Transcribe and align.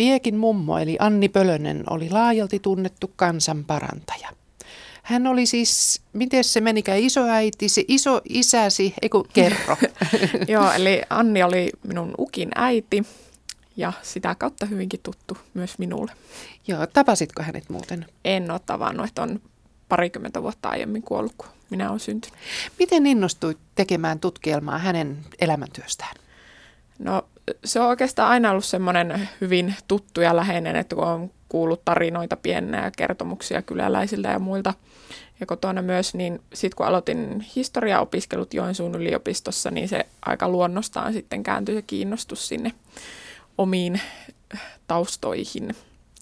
Viekin 0.00 0.36
mummo 0.36 0.78
eli 0.78 0.96
Anni 1.00 1.28
Pölönen 1.28 1.84
oli 1.90 2.10
laajalti 2.10 2.58
tunnettu 2.58 3.10
kansanparantaja. 3.16 4.28
Hän 5.02 5.26
oli 5.26 5.46
siis, 5.46 6.02
miten 6.12 6.44
se 6.44 6.60
menikään, 6.60 6.98
isoäiti, 6.98 7.68
se 7.68 7.84
iso 7.88 8.20
isäsi, 8.28 8.94
eiku 9.02 9.26
kerro. 9.32 9.76
Joo, 10.48 10.72
eli 10.72 11.02
Anni 11.10 11.42
oli 11.42 11.70
minun 11.82 12.14
ukin 12.18 12.48
äiti 12.54 13.02
ja 13.76 13.92
sitä 14.02 14.34
kautta 14.34 14.66
hyvinkin 14.66 15.00
tuttu 15.02 15.38
myös 15.54 15.78
minulle. 15.78 16.12
Joo, 16.68 16.86
tapasitko 16.86 17.42
hänet 17.42 17.68
muuten? 17.68 18.06
En 18.24 18.50
ole 18.50 18.60
tavannut, 18.66 19.08
että 19.08 19.22
on 19.22 19.40
parikymmentä 19.88 20.42
vuotta 20.42 20.68
aiemmin 20.68 21.02
kuollut, 21.02 21.34
kun 21.38 21.48
minä 21.70 21.88
olen 21.88 22.00
syntynyt. 22.00 22.38
Miten 22.78 23.06
innostuit 23.06 23.58
tekemään 23.74 24.20
tutkielmaa 24.20 24.78
hänen 24.78 25.18
elämäntyöstään? 25.40 26.16
No 27.00 27.22
se 27.64 27.80
on 27.80 27.86
oikeastaan 27.86 28.30
aina 28.30 28.50
ollut 28.50 28.64
semmoinen 28.64 29.28
hyvin 29.40 29.74
tuttu 29.88 30.20
ja 30.20 30.36
läheinen, 30.36 30.76
että 30.76 30.96
kun 30.96 31.04
on 31.04 31.30
kuullut 31.48 31.84
tarinoita 31.84 32.36
pienenä 32.36 32.84
ja 32.84 32.90
kertomuksia 32.90 33.62
kyläläisiltä 33.62 34.28
ja 34.28 34.38
muilta 34.38 34.74
ja 35.40 35.46
kotona 35.46 35.82
myös, 35.82 36.14
niin 36.14 36.40
sitten 36.54 36.76
kun 36.76 36.86
aloitin 36.86 37.40
historiaopiskelut 37.56 38.54
Joensuun 38.54 38.94
yliopistossa, 38.94 39.70
niin 39.70 39.88
se 39.88 40.06
aika 40.26 40.48
luonnostaan 40.48 41.12
sitten 41.12 41.42
kääntyi 41.42 41.74
se 41.74 41.82
kiinnostus 41.82 42.48
sinne 42.48 42.72
omiin 43.58 44.00
taustoihin. 44.86 45.74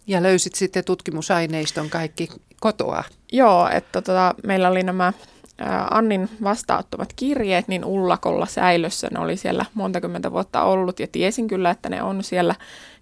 Ja 0.06 0.22
löysit 0.22 0.54
sitten 0.54 0.84
tutkimusaineiston 0.84 1.90
kaikki 1.90 2.28
kotoa? 2.60 3.04
Joo, 3.32 3.68
että 3.68 4.02
tota, 4.02 4.34
meillä 4.46 4.68
oli 4.68 4.82
nämä 4.82 5.12
Annin 5.90 6.28
vastaanottamat 6.42 7.12
kirjeet 7.16 7.68
niin 7.68 7.84
ullakolla 7.84 8.46
säilössä. 8.46 9.08
Ne 9.10 9.20
oli 9.20 9.36
siellä 9.36 9.64
monta 9.74 10.00
kymmentä 10.00 10.32
vuotta 10.32 10.62
ollut 10.62 11.00
ja 11.00 11.06
tiesin 11.06 11.48
kyllä, 11.48 11.70
että 11.70 11.88
ne 11.88 12.02
on 12.02 12.24
siellä. 12.24 12.54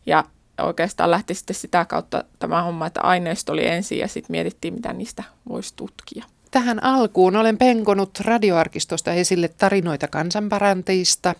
Ja 0.07 0.25
oikeastaan 0.61 1.11
lähti 1.11 1.35
sitten 1.35 1.57
sitä 1.57 1.85
kautta 1.85 2.25
tämä 2.39 2.63
homma, 2.63 2.87
että 2.87 3.01
aineisto 3.01 3.53
oli 3.53 3.67
ensin 3.67 3.99
ja 3.99 4.09
sitten 4.09 4.35
mietittiin, 4.35 4.75
mitä 4.75 4.93
niistä 4.93 5.25
voisi 5.49 5.73
tutkia. 5.77 6.25
Tähän 6.51 6.85
alkuun 6.85 7.37
olen 7.37 7.59
penkonut 7.59 8.21
radioarkistosta 8.21 9.13
esille 9.13 9.49
tarinoita 9.49 10.09
kansanparantajista 10.09 11.35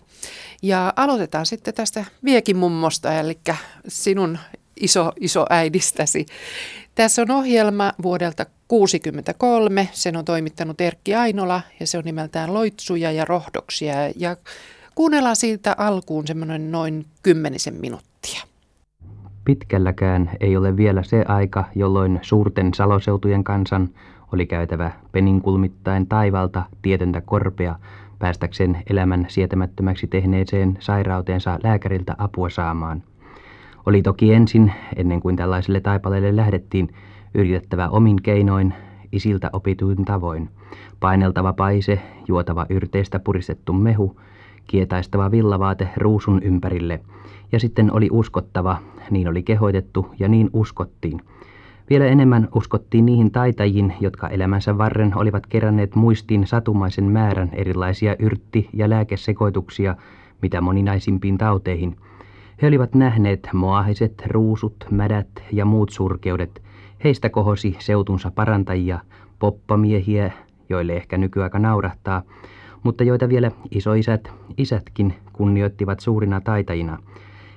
ja 0.61 0.93
aloitetaan 0.95 1.45
sitten 1.45 1.73
tästä 1.73 2.05
Viekin 2.23 2.57
mummosta, 2.57 3.19
eli 3.19 3.39
sinun 3.87 4.37
iso, 4.79 5.11
iso 5.19 5.45
äidistäsi. 5.49 6.25
Tässä 6.95 7.21
on 7.21 7.31
ohjelma 7.31 7.93
vuodelta 8.03 8.45
1963. 8.45 9.89
Sen 9.91 10.17
on 10.17 10.25
toimittanut 10.25 10.81
Erkki 10.81 11.15
Ainola 11.15 11.61
ja 11.79 11.87
se 11.87 11.97
on 11.97 12.03
nimeltään 12.03 12.53
Loitsuja 12.53 13.11
ja 13.11 13.25
rohdoksia. 13.25 13.93
Ja 14.15 14.37
kuunnellaan 14.95 15.35
siitä 15.35 15.75
alkuun 15.77 16.27
semmoinen 16.27 16.71
noin 16.71 17.05
kymmenisen 17.23 17.73
minuuttia. 17.73 18.41
Pitkälläkään 19.45 20.31
ei 20.39 20.57
ole 20.57 20.77
vielä 20.77 21.03
se 21.03 21.23
aika, 21.27 21.65
jolloin 21.75 22.19
suurten 22.21 22.73
saloseutujen 22.73 23.43
kansan 23.43 23.89
oli 24.33 24.45
käytävä 24.45 24.91
peninkulmittain 25.11 26.07
taivalta 26.07 26.63
tietentä 26.81 27.21
korpea 27.21 27.75
päästäkseen 28.19 28.83
elämän 28.89 29.25
sietämättömäksi 29.29 30.07
tehneeseen 30.07 30.77
sairauteensa 30.79 31.59
lääkäriltä 31.63 32.15
apua 32.17 32.49
saamaan. 32.49 33.03
Oli 33.87 34.01
toki 34.01 34.33
ensin, 34.33 34.73
ennen 34.95 35.21
kuin 35.21 35.35
tällaiselle 35.35 35.79
taipaleelle 35.79 36.35
lähdettiin, 36.35 36.89
yritettävä 37.33 37.89
omin 37.89 38.21
keinoin, 38.21 38.73
isiltä 39.11 39.49
opituin 39.53 40.05
tavoin. 40.05 40.49
Paineltava 40.99 41.53
paise, 41.53 41.99
juotava 42.27 42.65
yrteistä 42.69 43.19
puristettu 43.19 43.73
mehu, 43.73 44.19
kietaistava 44.67 45.31
villavaate 45.31 45.89
ruusun 45.97 46.43
ympärille, 46.43 46.99
ja 47.51 47.59
sitten 47.59 47.93
oli 47.93 48.07
uskottava, 48.11 48.77
niin 49.11 49.27
oli 49.27 49.43
kehoitettu 49.43 50.07
ja 50.19 50.27
niin 50.27 50.49
uskottiin. 50.53 51.21
Vielä 51.89 52.05
enemmän 52.05 52.47
uskottiin 52.55 53.05
niihin 53.05 53.31
taitajiin, 53.31 53.93
jotka 53.99 54.27
elämänsä 54.27 54.77
varren 54.77 55.17
olivat 55.17 55.45
keränneet 55.45 55.95
muistiin 55.95 56.47
satumaisen 56.47 57.05
määrän 57.05 57.49
erilaisia 57.53 58.15
yrtti- 58.19 58.69
ja 58.73 58.89
lääkesekoituksia, 58.89 59.95
mitä 60.41 60.61
moninaisimpiin 60.61 61.37
tauteihin. 61.37 61.97
He 62.61 62.67
olivat 62.67 62.95
nähneet 62.95 63.49
moahiset, 63.53 64.23
ruusut, 64.27 64.85
mädät 64.91 65.27
ja 65.51 65.65
muut 65.65 65.89
surkeudet, 65.89 66.61
Heistä 67.03 67.29
kohosi 67.29 67.75
seutunsa 67.79 68.31
parantajia, 68.31 68.99
poppamiehiä, 69.39 70.31
joille 70.69 70.93
ehkä 70.93 71.17
nykyaika 71.17 71.59
naurahtaa, 71.59 72.21
mutta 72.83 73.03
joita 73.03 73.29
vielä 73.29 73.51
isoisät, 73.71 74.31
isätkin 74.57 75.13
kunnioittivat 75.33 75.99
suurina 75.99 76.41
taitajina. 76.41 76.97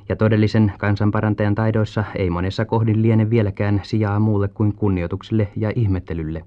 Ja 0.09 0.17
todellisen 0.17 0.73
kansanparantajan 0.79 1.55
taidoissa 1.55 2.05
ei 2.15 2.31
monessa 2.31 2.65
kohdin 2.65 3.03
liene 3.03 3.31
vieläkään 3.31 3.81
sijaa 3.83 4.21
muulle 4.21 4.49
kuin 4.49 4.75
kunnioitukselle 4.75 5.49
ja 5.57 5.73
ihmettelylle. 5.75 6.45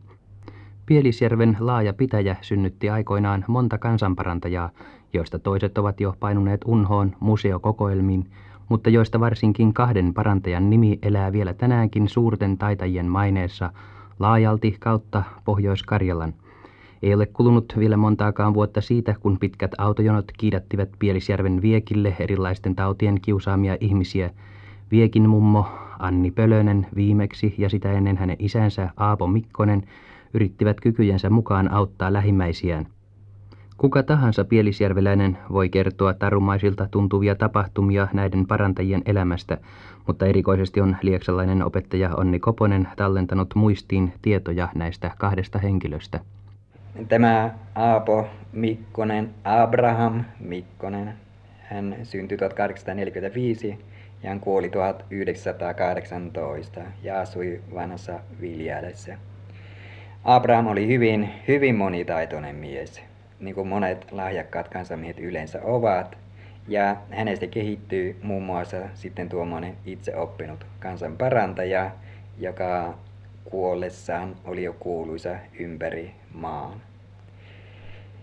Pielisjärven 0.86 1.58
laaja 1.60 1.94
pitäjä 1.94 2.36
synnytti 2.42 2.90
aikoinaan 2.90 3.46
monta 3.48 3.78
kansanparantajaa, 3.78 4.70
joista 5.14 5.40
toiset 5.40 5.78
ovat 5.78 6.02
jo 6.02 6.16
painuneet 6.20 6.62
unhoon 6.66 7.16
museokokoelmiin, 7.20 8.26
mutta 8.70 8.90
joista 8.90 9.20
varsinkin 9.20 9.74
kahden 9.74 10.14
parantajan 10.14 10.70
nimi 10.70 11.00
elää 11.02 11.32
vielä 11.32 11.54
tänäänkin 11.54 12.10
suurten 12.10 12.58
taitajien 12.58 13.06
maineessa 13.06 13.72
laajalti 14.20 14.76
kautta 14.80 15.24
Pohjois-Karjalan. 15.46 16.34
Ei 17.04 17.14
ole 17.14 17.26
kulunut 17.26 17.74
vielä 17.78 17.98
montaakaan 17.98 18.54
vuotta 18.54 18.82
siitä, 18.82 19.16
kun 19.20 19.40
pitkät 19.40 19.72
autojonot 19.78 20.32
kiidättivät 20.38 20.90
Pielisjärven 21.00 21.62
Viekille 21.62 22.16
erilaisten 22.20 22.76
tautien 22.76 23.22
kiusaamia 23.22 23.78
ihmisiä. 23.80 24.30
Viekin 24.92 25.30
mummo 25.30 25.66
Anni 26.00 26.32
Pölönen 26.32 26.88
viimeksi 26.96 27.56
ja 27.58 27.70
sitä 27.70 27.92
ennen 27.92 28.18
hänen 28.18 28.38
isänsä 28.40 28.90
Aapo 28.98 29.28
Mikkonen 29.28 29.84
yrittivät 30.34 30.82
kykyjensä 30.82 31.30
mukaan 31.30 31.72
auttaa 31.72 32.14
lähimmäisiään. 32.14 32.88
Kuka 33.78 34.04
tahansa 34.04 34.46
pielisjärveläinen 34.46 35.38
voi 35.52 35.70
kertoa 35.70 36.14
tarumaisilta 36.14 36.88
tuntuvia 36.92 37.36
tapahtumia 37.36 38.08
näiden 38.14 38.48
parantajien 38.48 39.02
elämästä, 39.06 39.58
mutta 40.08 40.26
erikoisesti 40.26 40.82
on 40.82 40.98
lieksalainen 41.02 41.64
opettaja 41.64 42.16
Onni 42.16 42.40
Koponen 42.40 42.88
tallentanut 42.96 43.56
muistiin 43.56 44.14
tietoja 44.22 44.70
näistä 44.76 45.12
kahdesta 45.18 45.60
henkilöstä. 45.60 46.20
Tämä 47.08 47.52
Aapo 47.76 48.28
Mikkonen, 48.52 49.30
Abraham 49.44 50.24
Mikkonen, 50.40 51.14
hän 51.60 51.96
syntyi 52.04 52.38
1845 52.38 53.80
ja 54.24 54.30
hän 54.30 54.40
kuoli 54.40 54.70
1918 54.70 56.82
ja 57.04 57.20
asui 57.20 57.62
vanhassa 57.74 58.20
Viljälessä. 58.42 59.18
Abraham 60.24 60.68
oli 60.68 60.88
hyvin, 60.88 61.30
hyvin 61.48 61.76
monitaitoinen 61.76 62.56
mies 62.56 63.13
niin 63.40 63.56
kuin 63.56 63.68
monet 63.68 64.12
lahjakkaat 64.12 64.68
kansamiehet 64.68 65.20
yleensä 65.20 65.62
ovat. 65.64 66.18
Ja 66.68 66.96
hänestä 67.12 67.48
kehittyy 67.48 68.20
muun 68.24 68.44
muassa 68.44 68.78
sitten 68.94 69.30
tuommoinen 69.30 69.78
itse 69.86 70.16
oppinut 70.16 70.66
kansanparantaja, 70.80 71.92
joka 72.40 72.98
kuollessaan 73.44 74.36
oli 74.46 74.64
jo 74.64 74.74
kuuluisa 74.74 75.36
ympäri 75.60 76.12
maan. 76.34 76.82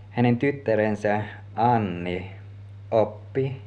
Hänen 0.09 0.37
tyttärensä 0.37 1.23
Anni 1.55 2.31
oppi 2.91 3.61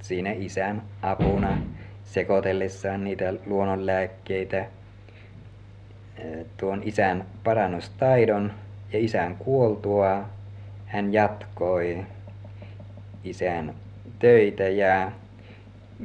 siinä 0.00 0.32
isän 0.32 0.82
apuna 1.02 1.58
sekoitellessaan 2.04 3.04
niitä 3.04 3.34
luonnonlääkkeitä 3.46 4.66
tuon 6.56 6.82
isän 6.84 7.24
parannustaidon 7.44 8.52
ja 8.92 8.98
isän 8.98 9.36
kuoltua 9.36 10.24
hän 10.94 11.12
jatkoi 11.12 12.06
isän 13.24 13.74
töitä 14.18 14.68
ja 14.68 15.12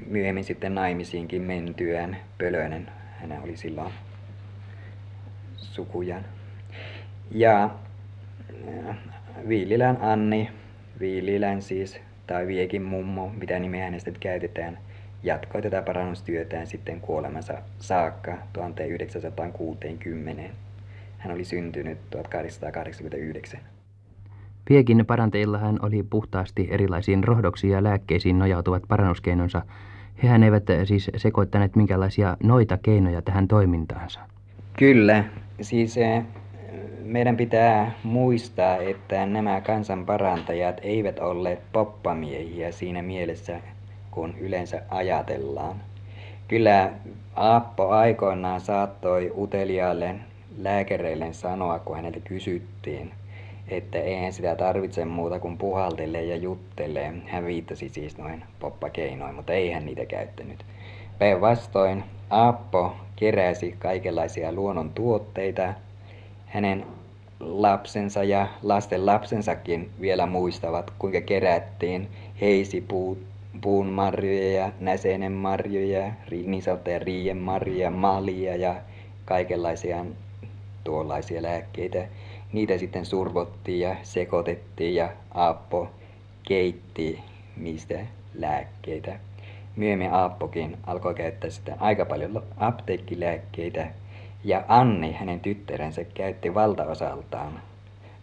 myöhemmin 0.07 0.44
sitten 0.44 0.75
naimisiinkin 0.75 1.41
mentyään 1.41 2.17
Pölönen. 2.38 2.91
Hän 3.19 3.39
oli 3.44 3.57
silloin 3.57 3.94
sukujan. 5.56 6.25
Ja 7.31 7.69
äh, 8.88 8.97
Viililän 9.47 9.97
Anni, 10.01 10.50
Viililän 11.00 11.62
siis, 11.62 12.00
tai 12.27 12.47
Viekin 12.47 12.83
mummo, 12.83 13.30
mitä 13.30 13.59
nimeä 13.59 13.83
hänestä 13.83 14.12
käytetään, 14.19 14.77
jatkoi 15.24 15.62
tätä 15.62 15.81
parannustyötään 15.81 16.68
sitten 16.68 17.01
kuolemansa 17.01 17.62
saakka 17.80 18.38
1960. 18.53 20.44
Hän 21.18 21.33
oli 21.33 21.45
syntynyt 21.45 21.97
1889. 22.09 23.79
Piekin 24.69 25.06
paranteilla 25.06 25.57
hän 25.57 25.80
oli 25.81 26.04
puhtaasti 26.04 26.68
erilaisiin 26.71 27.24
rohdoksiin 27.24 27.74
ja 27.74 27.83
lääkkeisiin 27.83 28.39
nojautuvat 28.39 28.83
parannuskeinonsa. 28.88 29.62
Hehän 30.24 30.44
eivät 30.44 30.63
siis 30.83 31.12
sekoittaneet 31.18 31.75
minkälaisia 31.75 32.38
noita 32.44 32.77
keinoja 32.77 33.21
tähän 33.21 33.48
toimintaansa. 33.48 34.19
Kyllä, 34.80 35.24
siis 35.62 35.98
eh, 35.98 36.24
meidän 37.04 37.38
pitää 37.38 37.92
muistaa, 38.04 38.77
että 38.77 39.25
nämä 39.25 39.62
kansanparantajat 39.62 40.77
eivät 40.81 41.19
olleet 41.19 41.60
poppamiehiä 41.74 42.71
siinä 42.71 43.01
mielessä, 43.01 43.60
kun 44.12 44.33
yleensä 44.39 44.81
ajatellaan. 44.89 45.75
Kyllä 46.48 46.92
Aappo 47.36 47.89
aikoinaan 47.89 48.62
saattoi 48.62 49.33
uteliaalle 49.38 50.16
lääkäreille 50.57 51.33
sanoa, 51.33 51.80
kun 51.80 51.95
häneltä 51.95 52.19
kysyttiin, 52.19 53.12
että 53.69 53.98
eihän 54.00 54.33
sitä 54.33 54.56
tarvitse 54.56 55.06
muuta 55.06 55.39
kuin 55.39 55.57
puhaltelee 55.57 56.24
ja 56.24 56.36
juttelee. 56.36 57.13
Hän 57.27 57.45
viittasi 57.45 57.89
siis 57.89 58.18
noin 58.18 58.44
poppakeinoin, 58.60 59.36
mutta 59.36 59.54
ei 59.54 59.71
hän 59.71 59.86
niitä 59.86 60.06
käyttänyt. 60.06 60.66
Päinvastoin 61.19 62.04
Aappo 62.30 62.95
keräsi 63.16 63.75
kaikenlaisia 63.80 64.51
luonnon 64.51 64.89
tuotteita. 64.89 65.74
Hänen 66.45 66.86
lapsensa 67.39 68.24
ja 68.24 68.48
lasten 68.63 69.06
lapsensakin 69.06 69.89
vielä 70.01 70.25
muistavat, 70.25 70.94
kuinka 71.00 71.21
kerättiin 71.21 72.07
heisipuut, 72.42 73.18
puun 73.62 73.88
marjoja, 73.88 74.71
näseinen 74.80 75.31
marjoja, 75.31 76.12
niin 76.31 76.62
sanottuja 76.62 77.00
riien 77.00 77.38
marjoja, 77.38 77.92
malia 77.92 78.56
ja 78.56 78.75
kaikenlaisia 79.25 80.06
tuollaisia 80.83 81.42
lääkkeitä. 81.42 82.07
Niitä 82.54 82.78
sitten 82.78 83.06
survottiin 83.06 83.80
ja 83.80 83.96
sekoitettiin 84.04 84.96
ja 84.96 85.10
Aappo 85.34 85.90
keitti 86.44 87.19
niistä 87.57 88.00
lääkkeitä. 88.34 89.19
Myöhemmin 89.75 90.13
Aappokin 90.13 90.78
alkoi 90.88 91.13
käyttää 91.13 91.50
sitä 91.50 91.75
aika 91.80 92.06
paljon 92.06 92.44
apteekkilääkkeitä 92.57 93.88
ja 94.44 94.63
Anni, 94.68 95.13
hänen 95.13 95.40
tyttärensä, 95.40 96.04
käytti 96.04 96.54
valtaosaltaan 96.54 97.62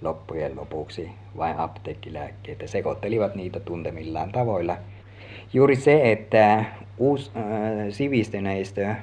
loppujen 0.03 0.57
lopuksi 0.57 1.11
vain 1.37 1.59
apteekkilääkkeitä. 1.59 2.67
Sekoittelivat 2.67 3.35
niitä 3.35 3.61
tuntemillaan 3.61 4.33
tavoilla. 4.33 4.77
Juuri 5.53 5.77
se, 5.77 6.13
että 6.13 6.65
us, 6.99 7.33
äh, 7.37 7.43
sivistyneistö 7.91 8.95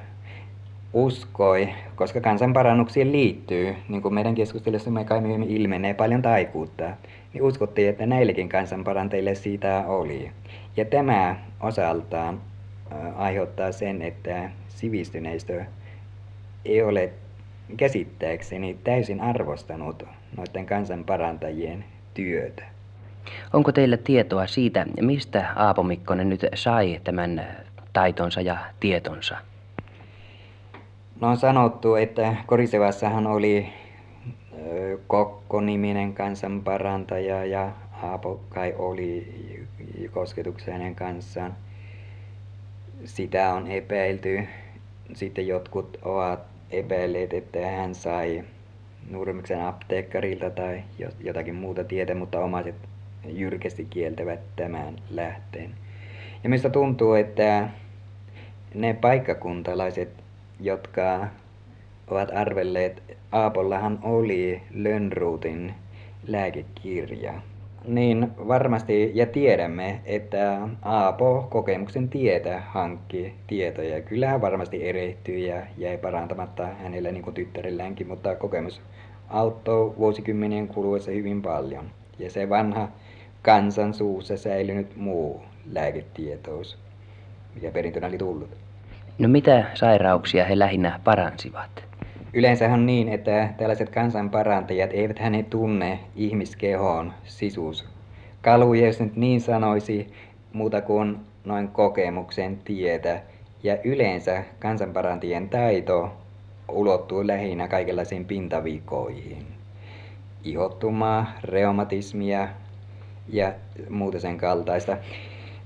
uskoi, 0.93 1.69
koska 1.95 2.21
kansanparannuksiin 2.21 3.11
liittyy, 3.11 3.75
niin 3.89 4.01
kuin 4.01 4.13
meidän 4.13 4.35
me 4.89 5.05
kai 5.05 5.21
myöhemmin 5.21 5.49
ilmenee 5.49 5.93
paljon 5.93 6.21
taikuutta, 6.21 6.83
niin 7.33 7.43
uskottiin, 7.43 7.89
että 7.89 8.05
näillekin 8.05 8.49
kansanparantajille 8.49 9.35
siitä 9.35 9.83
oli. 9.87 10.31
Ja 10.77 10.85
tämä 10.85 11.35
osaltaan 11.59 12.41
aiheuttaa 13.15 13.71
sen, 13.71 14.01
että 14.01 14.49
sivistyneistö 14.67 15.65
ei 16.65 16.83
ole 16.83 17.09
käsittääkseni 17.77 18.77
täysin 18.83 19.21
arvostanut 19.21 20.03
noiden 20.37 20.65
kansanparantajien 20.65 21.85
työtä. 22.13 22.63
Onko 23.53 23.71
teillä 23.71 23.97
tietoa 23.97 24.47
siitä, 24.47 24.85
mistä 25.01 25.53
Aapo 25.55 25.83
Mikkonen 25.83 26.29
nyt 26.29 26.45
sai 26.55 27.01
tämän 27.03 27.47
taitonsa 27.93 28.41
ja 28.41 28.57
tietonsa? 28.79 29.37
No 31.21 31.29
on 31.29 31.37
sanottu, 31.37 31.95
että 31.95 32.35
Korisevassahan 32.45 33.27
oli 33.27 33.69
Kokko-niminen 35.07 36.13
kansanparantaja 36.13 37.45
ja 37.45 37.71
Aapo 38.03 38.41
kai 38.49 38.73
oli 38.77 39.33
kosketuksen 40.11 40.73
hänen 40.73 40.95
kanssaan. 40.95 41.55
Sitä 43.05 43.53
on 43.53 43.67
epäilty. 43.67 44.43
Sitten 45.13 45.47
jotkut 45.47 45.97
ovat 46.01 46.39
epäilleet, 46.71 47.33
että 47.33 47.67
hän 47.67 47.95
sai 47.95 48.43
Nurmiksen 49.09 49.61
apteekkarilta 49.61 50.49
tai 50.49 50.83
jotakin 51.19 51.55
muuta 51.55 51.83
tietä, 51.83 52.15
mutta 52.15 52.39
omaiset 52.39 52.75
jyrkästi 53.25 53.85
kieltävät 53.85 54.39
tämän 54.55 54.95
lähteen. 55.09 55.73
Ja 56.43 56.49
mistä 56.49 56.69
tuntuu, 56.69 57.13
että 57.13 57.69
ne 58.73 58.93
paikkakuntalaiset, 58.93 60.22
jotka 60.63 61.27
ovat 62.07 62.31
arvelleet, 62.35 63.03
Aapollahan 63.31 63.99
oli 64.01 64.61
Lönnruutin 64.73 65.73
lääkekirja, 66.27 67.33
niin 67.85 68.31
varmasti 68.47 69.11
ja 69.13 69.25
tiedämme, 69.25 70.01
että 70.05 70.67
Aapo 70.81 71.47
kokemuksen 71.49 72.09
tietä 72.09 72.61
hankki 72.67 73.33
tietoja. 73.47 74.01
Kyllä 74.01 74.27
hän 74.27 74.41
varmasti 74.41 74.87
erehtyi 74.89 75.47
ja 75.47 75.61
jäi 75.77 75.97
parantamatta 75.97 76.65
hänellä 76.65 77.11
niin 77.11 77.23
kuin 77.23 77.33
tyttärelläänkin, 77.33 78.07
mutta 78.07 78.35
kokemus 78.35 78.81
auttoi 79.29 79.93
vuosikymmenien 79.97 80.67
kuluessa 80.67 81.11
hyvin 81.11 81.41
paljon. 81.41 81.85
Ja 82.19 82.29
se 82.29 82.49
vanha 82.49 82.89
kansan 83.41 83.93
suussa 83.93 84.37
säilynyt 84.37 84.95
muu 84.95 85.41
lääketietous, 85.71 86.77
mikä 87.55 87.71
perintönä 87.71 88.07
oli 88.07 88.17
tullut. 88.17 88.62
No 89.19 89.27
mitä 89.27 89.65
sairauksia 89.73 90.45
he 90.45 90.59
lähinnä 90.59 90.99
paransivat? 91.03 91.83
Yleensä 92.33 92.73
on 92.73 92.85
niin, 92.85 93.09
että 93.09 93.49
tällaiset 93.57 93.89
kansanparantajat 93.89 94.89
eivät 94.93 95.19
hänet 95.19 95.49
tunne 95.49 95.99
ihmiskehoon 96.15 97.13
sisuus. 97.23 97.85
Kaluja, 98.41 98.87
jos 98.87 98.99
nyt 98.99 99.15
niin 99.15 99.41
sanoisi, 99.41 100.07
muuta 100.53 100.81
kuin 100.81 101.17
noin 101.45 101.67
kokemuksen 101.67 102.57
tietä. 102.57 103.21
Ja 103.63 103.77
yleensä 103.83 104.43
kansanparantajien 104.59 105.49
taito 105.49 106.11
ulottuu 106.71 107.27
lähinnä 107.27 107.67
kaikenlaisiin 107.67 108.25
pintavikoihin. 108.25 109.45
Ihottumaa, 110.43 111.31
reumatismia 111.43 112.47
ja 113.29 113.53
muuta 113.89 114.19
sen 114.19 114.37
kaltaista 114.37 114.97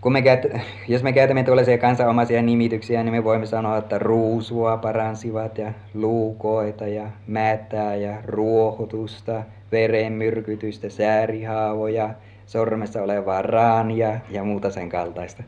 kun 0.07 0.13
me 0.13 0.21
käyt, 0.21 0.48
jos 0.88 1.04
me 1.04 1.13
käytämme 1.13 1.44
tuollaisia 1.44 1.77
kansanomaisia 1.77 2.42
nimityksiä, 2.42 3.04
niin 3.04 3.13
me 3.13 3.24
voimme 3.24 3.45
sanoa, 3.45 3.77
että 3.77 4.00
ruusua 4.00 4.77
paransivat 4.77 5.57
ja 5.57 5.74
luukoita 5.94 6.88
ja 6.88 7.07
määtää 7.27 7.95
ja 7.95 8.15
ruohotusta, 8.25 9.44
verenmyrkytystä, 9.71 10.89
säärihaavoja, 10.89 12.09
sormessa 12.45 13.01
olevaa 13.01 13.42
raania 13.42 14.19
ja 14.30 14.44
muuta 14.44 14.69
sen 14.71 14.89
kaltaista. 14.89 15.44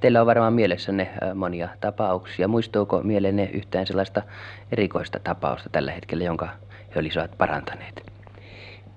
Teillä 0.00 0.20
on 0.20 0.26
varmaan 0.26 0.52
mielessänne 0.52 1.08
monia 1.34 1.68
tapauksia. 1.80 2.48
Muistuuko 2.48 3.02
mielenne 3.02 3.50
yhtään 3.52 3.86
sellaista 3.86 4.22
erikoista 4.72 5.20
tapausta 5.24 5.68
tällä 5.72 5.92
hetkellä, 5.92 6.24
jonka 6.24 6.48
he 6.94 7.00
olisivat 7.00 7.30
parantaneet? 7.38 8.17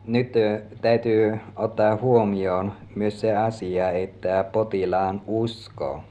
Nyt 0.06 0.34
täytyy 0.82 1.40
ottaa 1.56 1.96
huomioon 1.96 2.74
myös 2.96 3.22
se 3.22 3.36
asia, 3.36 3.92
että 3.92 4.46
potilaan 4.52 5.22
usko 5.28 6.04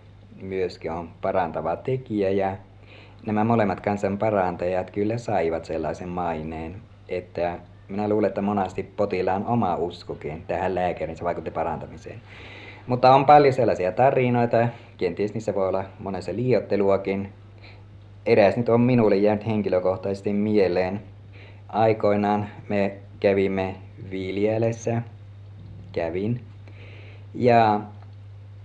myöskin 0.43 0.93
on 0.93 1.09
parantava 1.23 1.77
tekijä 1.77 2.31
ja 2.31 2.57
nämä 3.27 3.45
molemmat 3.45 3.81
kansan 3.81 4.19
parantajat 4.19 4.91
kyllä 4.91 5.19
saivat 5.19 5.65
sellaisen 5.65 6.09
maineen, 6.09 6.75
että 7.09 7.59
minä 7.89 8.09
luulen, 8.09 8.29
että 8.29 8.43
monasti 8.43 8.83
potilaan 8.83 9.47
oma 9.47 9.77
uskokin 9.77 10.43
tähän 10.47 10.75
lääkäriin 10.75 11.17
se 11.17 11.25
vaikutti 11.25 11.51
parantamiseen. 11.51 12.21
Mutta 12.87 13.15
on 13.15 13.27
paljon 13.27 13.55
sellaisia 13.55 13.93
tarinoita, 13.93 14.69
kenties 14.97 15.35
niissä 15.35 15.55
voi 15.55 15.69
olla 15.69 15.85
monessa 15.99 16.33
liiotteluakin. 16.35 17.33
Eräs 18.27 18.57
nyt 18.57 18.69
on 18.69 18.81
minulle 18.81 19.17
jäänyt 19.17 19.47
henkilökohtaisesti 19.47 20.33
mieleen. 20.33 21.01
Aikoinaan 21.69 22.47
me 22.69 22.97
kävimme 23.21 23.77
Viljälessä, 24.11 25.03
kävin. 25.93 26.41
Ja 27.35 27.81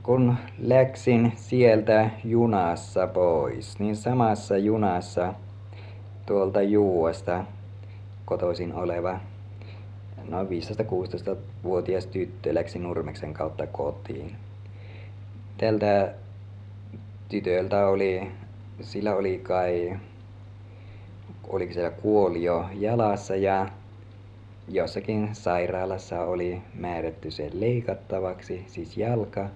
kun 0.03 0.35
läksin 0.59 1.33
sieltä 1.35 2.09
junassa 2.23 3.07
pois, 3.07 3.79
niin 3.79 3.95
samassa 3.95 4.57
junassa 4.57 5.33
tuolta 6.25 6.61
Juuasta 6.61 7.43
kotoisin 8.25 8.73
oleva 8.73 9.19
noin 10.29 10.47
15-16-vuotias 10.47 12.05
tyttö 12.05 12.53
läksi 12.53 12.79
Nurmeksen 12.79 13.33
kautta 13.33 13.67
kotiin. 13.67 14.35
Tältä 15.57 16.13
tytöltä 17.29 17.87
oli, 17.87 18.31
sillä 18.81 19.15
oli 19.15 19.39
kai, 19.43 19.99
oliko 21.47 21.73
siellä 21.73 21.91
kuolio 21.91 22.65
jalassa 22.73 23.35
ja 23.35 23.69
jossakin 24.67 25.29
sairaalassa 25.33 26.21
oli 26.21 26.61
määrätty 26.73 27.31
se 27.31 27.49
leikattavaksi, 27.53 28.63
siis 28.67 28.97
jalka, 28.97 29.49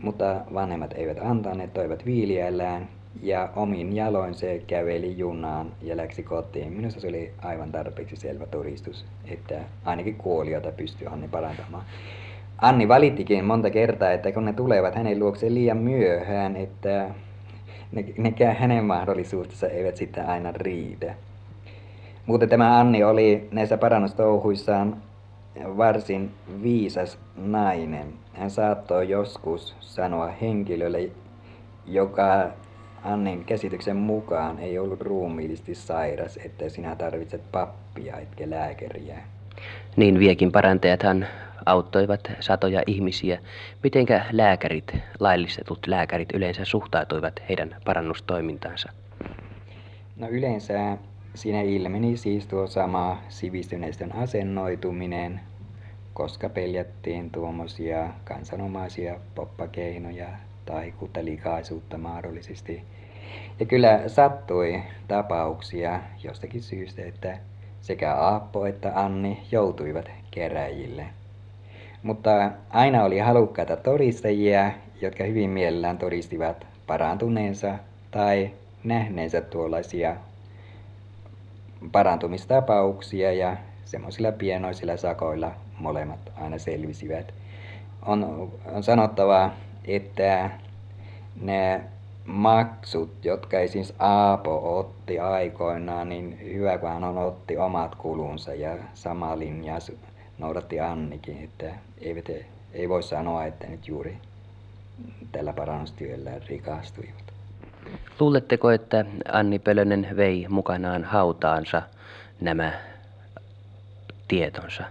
mutta 0.00 0.40
vanhemmat 0.54 0.94
eivät 0.96 1.18
antaneet, 1.22 1.74
toivat 1.74 2.06
viiliällään 2.06 2.88
ja 3.22 3.48
omin 3.56 3.96
jaloin 3.96 4.34
se 4.34 4.62
käveli 4.66 5.18
junaan 5.18 5.72
ja 5.82 5.96
läksi 5.96 6.22
kotiin. 6.22 6.72
Minusta 6.72 7.00
se 7.00 7.08
oli 7.08 7.32
aivan 7.42 7.72
tarpeeksi 7.72 8.16
selvä 8.16 8.46
todistus, 8.46 9.04
että 9.28 9.60
ainakin 9.84 10.14
kuoliota 10.14 10.72
pystyy 10.72 11.08
Anni 11.08 11.28
parantamaan. 11.28 11.84
Anni 12.58 12.88
valittikin 12.88 13.44
monta 13.44 13.70
kertaa, 13.70 14.12
että 14.12 14.32
kun 14.32 14.44
ne 14.44 14.52
tulevat 14.52 14.94
hänen 14.94 15.18
luokseen 15.18 15.54
liian 15.54 15.76
myöhään, 15.76 16.56
että 16.56 17.10
ne, 17.92 18.04
nekään 18.18 18.56
hänen 18.56 18.84
mahdollisuutensa 18.84 19.68
eivät 19.68 19.96
sitten 19.96 20.26
aina 20.26 20.52
riitä. 20.52 21.14
Mutta 22.26 22.46
tämä 22.46 22.78
Anni 22.78 23.04
oli 23.04 23.48
näissä 23.50 23.78
parannustouhuissaan 23.78 24.96
varsin 25.76 26.30
viisas 26.62 27.18
nainen. 27.36 28.12
Hän 28.32 28.50
saattoi 28.50 29.08
joskus 29.08 29.76
sanoa 29.80 30.26
henkilölle, 30.26 31.10
joka 31.86 32.50
Annin 33.04 33.44
käsityksen 33.44 33.96
mukaan 33.96 34.58
ei 34.58 34.78
ollut 34.78 35.00
ruumiillisesti 35.00 35.74
sairas, 35.74 36.38
että 36.44 36.68
sinä 36.68 36.96
tarvitset 36.96 37.52
pappia 37.52 38.16
etkä 38.16 38.50
lääkäriä. 38.50 39.18
Niin 39.96 40.18
viekin 40.18 40.52
parantajathan 40.52 41.26
auttoivat 41.66 42.32
satoja 42.40 42.82
ihmisiä. 42.86 43.38
Mitenkä 43.82 44.24
lääkärit, 44.32 44.96
laillistetut 45.20 45.86
lääkärit 45.86 46.28
yleensä 46.34 46.64
suhtautuivat 46.64 47.42
heidän 47.48 47.76
parannustoimintaansa? 47.84 48.92
No 50.16 50.28
yleensä 50.28 50.98
siinä 51.34 51.62
ilmeni 51.62 52.16
siis 52.16 52.46
tuo 52.46 52.66
sama 52.66 53.18
sivistyneistön 53.28 54.12
asennoituminen, 54.12 55.40
koska 56.14 56.48
peljättiin 56.48 57.30
tuommoisia 57.30 58.08
kansanomaisia 58.24 59.20
poppakeinoja 59.34 60.28
tai 60.66 60.92
kutelikaisuutta 60.92 61.98
mahdollisesti. 61.98 62.82
Ja 63.60 63.66
kyllä 63.66 64.08
sattui 64.08 64.82
tapauksia 65.08 66.00
jostakin 66.24 66.62
syystä, 66.62 67.02
että 67.02 67.38
sekä 67.80 68.14
Aappo 68.14 68.66
että 68.66 68.92
Anni 68.94 69.42
joutuivat 69.52 70.10
keräjille. 70.30 71.06
Mutta 72.02 72.50
aina 72.70 73.04
oli 73.04 73.18
halukkaita 73.18 73.76
todistajia, 73.76 74.70
jotka 75.00 75.24
hyvin 75.24 75.50
mielellään 75.50 75.98
todistivat 75.98 76.66
parantuneensa 76.86 77.78
tai 78.10 78.50
nähneensä 78.84 79.40
tuollaisia 79.40 80.16
parantumistapauksia 81.92 83.32
ja 83.32 83.56
semmoisilla 83.84 84.32
pienoisilla 84.32 84.96
sakoilla 84.96 85.52
molemmat 85.78 86.20
aina 86.40 86.58
selvisivät. 86.58 87.34
On, 88.06 88.50
on 88.72 88.82
sanottava, 88.82 89.50
että 89.84 90.50
ne 91.40 91.80
maksut, 92.24 93.24
jotka 93.24 93.56
siis 93.66 93.94
Aapo 93.98 94.78
otti 94.78 95.18
aikoinaan, 95.18 96.08
niin 96.08 96.38
hyvä 96.54 96.78
kun 96.78 96.88
hän 96.88 97.18
otti 97.18 97.56
omat 97.56 97.94
kulunsa 97.94 98.54
ja 98.54 98.76
sama 98.94 99.38
linja 99.38 99.74
noudatti 100.38 100.80
Annikin, 100.80 101.44
että 101.44 101.74
eivät, 102.00 102.28
ei 102.72 102.88
voi 102.88 103.02
sanoa, 103.02 103.44
että 103.44 103.66
nyt 103.66 103.88
juuri 103.88 104.18
tällä 105.32 105.52
parannustyöllä 105.52 106.30
rikastuivat. 106.48 107.33
Luuletteko, 108.20 108.70
että 108.70 109.04
Anni 109.32 109.58
Pölönen 109.58 110.08
vei 110.16 110.46
mukanaan 110.48 111.04
hautaansa 111.04 111.82
nämä 112.40 112.72
tietonsa? 114.28 114.84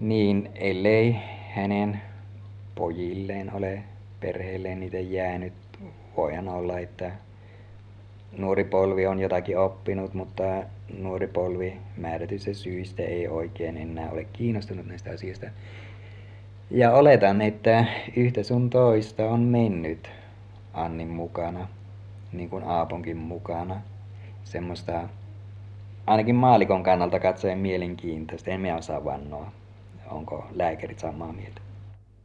Niin, 0.00 0.50
ellei 0.54 1.16
hänen 1.54 2.00
pojilleen 2.74 3.54
ole 3.54 3.82
perheelleen 4.20 4.80
niitä 4.80 4.98
jäänyt. 4.98 5.52
Voihan 6.16 6.48
olla, 6.48 6.78
että 6.78 7.12
nuori 8.38 8.64
polvi 8.64 9.06
on 9.06 9.20
jotakin 9.20 9.58
oppinut, 9.58 10.14
mutta 10.14 10.42
nuori 10.98 11.26
polvi 11.26 11.76
määrätyistä 11.96 12.52
syistä 12.54 13.02
ei 13.02 13.28
oikein 13.28 13.76
enää 13.76 14.10
ole 14.10 14.26
kiinnostunut 14.32 14.86
näistä 14.86 15.10
asioista. 15.10 15.46
Ja 16.70 16.92
oletan, 16.92 17.42
että 17.42 17.84
yhtä 18.16 18.42
sun 18.42 18.70
toista 18.70 19.30
on 19.30 19.40
mennyt 19.40 20.10
Annin 20.74 21.08
mukana, 21.08 21.68
niin 22.32 22.50
kuin 22.50 22.64
Aaponkin 22.64 23.16
mukana. 23.16 23.80
Semmoista 24.44 25.08
ainakin 26.06 26.34
maalikon 26.34 26.82
kannalta 26.82 27.20
katsoen 27.20 27.58
mielenkiintoista. 27.58 28.50
En 28.50 28.60
minä 28.60 28.76
osaa 28.76 29.04
vannoa, 29.04 29.52
onko 30.10 30.46
lääkärit 30.54 30.98
samaa 30.98 31.32
mieltä. 31.32 31.60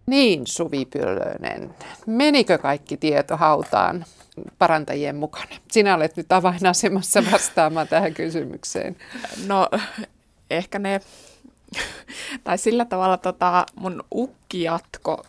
Niin, 0.05 0.47
Suvi 0.47 0.85
Pylönen. 0.85 1.75
Menikö 2.05 2.57
kaikki 2.57 2.97
tieto 2.97 3.37
hautaan 3.37 4.05
parantajien 4.59 5.15
mukana? 5.15 5.55
Sinä 5.71 5.95
olet 5.95 6.17
nyt 6.17 6.31
avainasemassa 6.31 7.23
vastaamaan 7.31 7.87
tähän 7.87 8.13
kysymykseen. 8.13 8.95
No, 9.47 9.69
ehkä 10.49 10.79
ne, 10.79 10.99
tai 12.43 12.57
sillä 12.57 12.85
tavalla 12.85 13.17
tota, 13.17 13.65
mun 13.75 14.03
ukki 14.13 14.63
jatko 14.63 15.25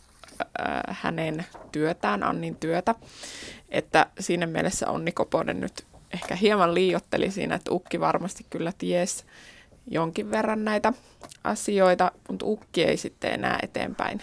hänen 0.89 1.47
työtään, 1.73 2.23
Annin 2.23 2.57
työtä, 2.57 2.95
että 3.69 4.07
siinä 4.21 4.47
mielessä 4.47 4.91
Onni 4.91 5.13
Koponen 5.13 5.61
nyt 5.61 5.85
ehkä 6.15 6.37
hieman 6.37 6.75
liiotteli 6.75 7.31
siinä, 7.31 7.55
että 7.55 7.73
ukki 7.73 8.01
varmasti 8.01 8.47
kyllä 8.51 8.73
ties 8.79 9.25
jonkin 9.91 10.31
verran 10.31 10.65
näitä 10.65 10.93
asioita, 11.45 12.13
mutta 12.29 12.47
ukki 12.47 12.85
ei 12.85 12.97
sitten 12.97 13.33
enää 13.33 13.59
eteenpäin 13.63 14.23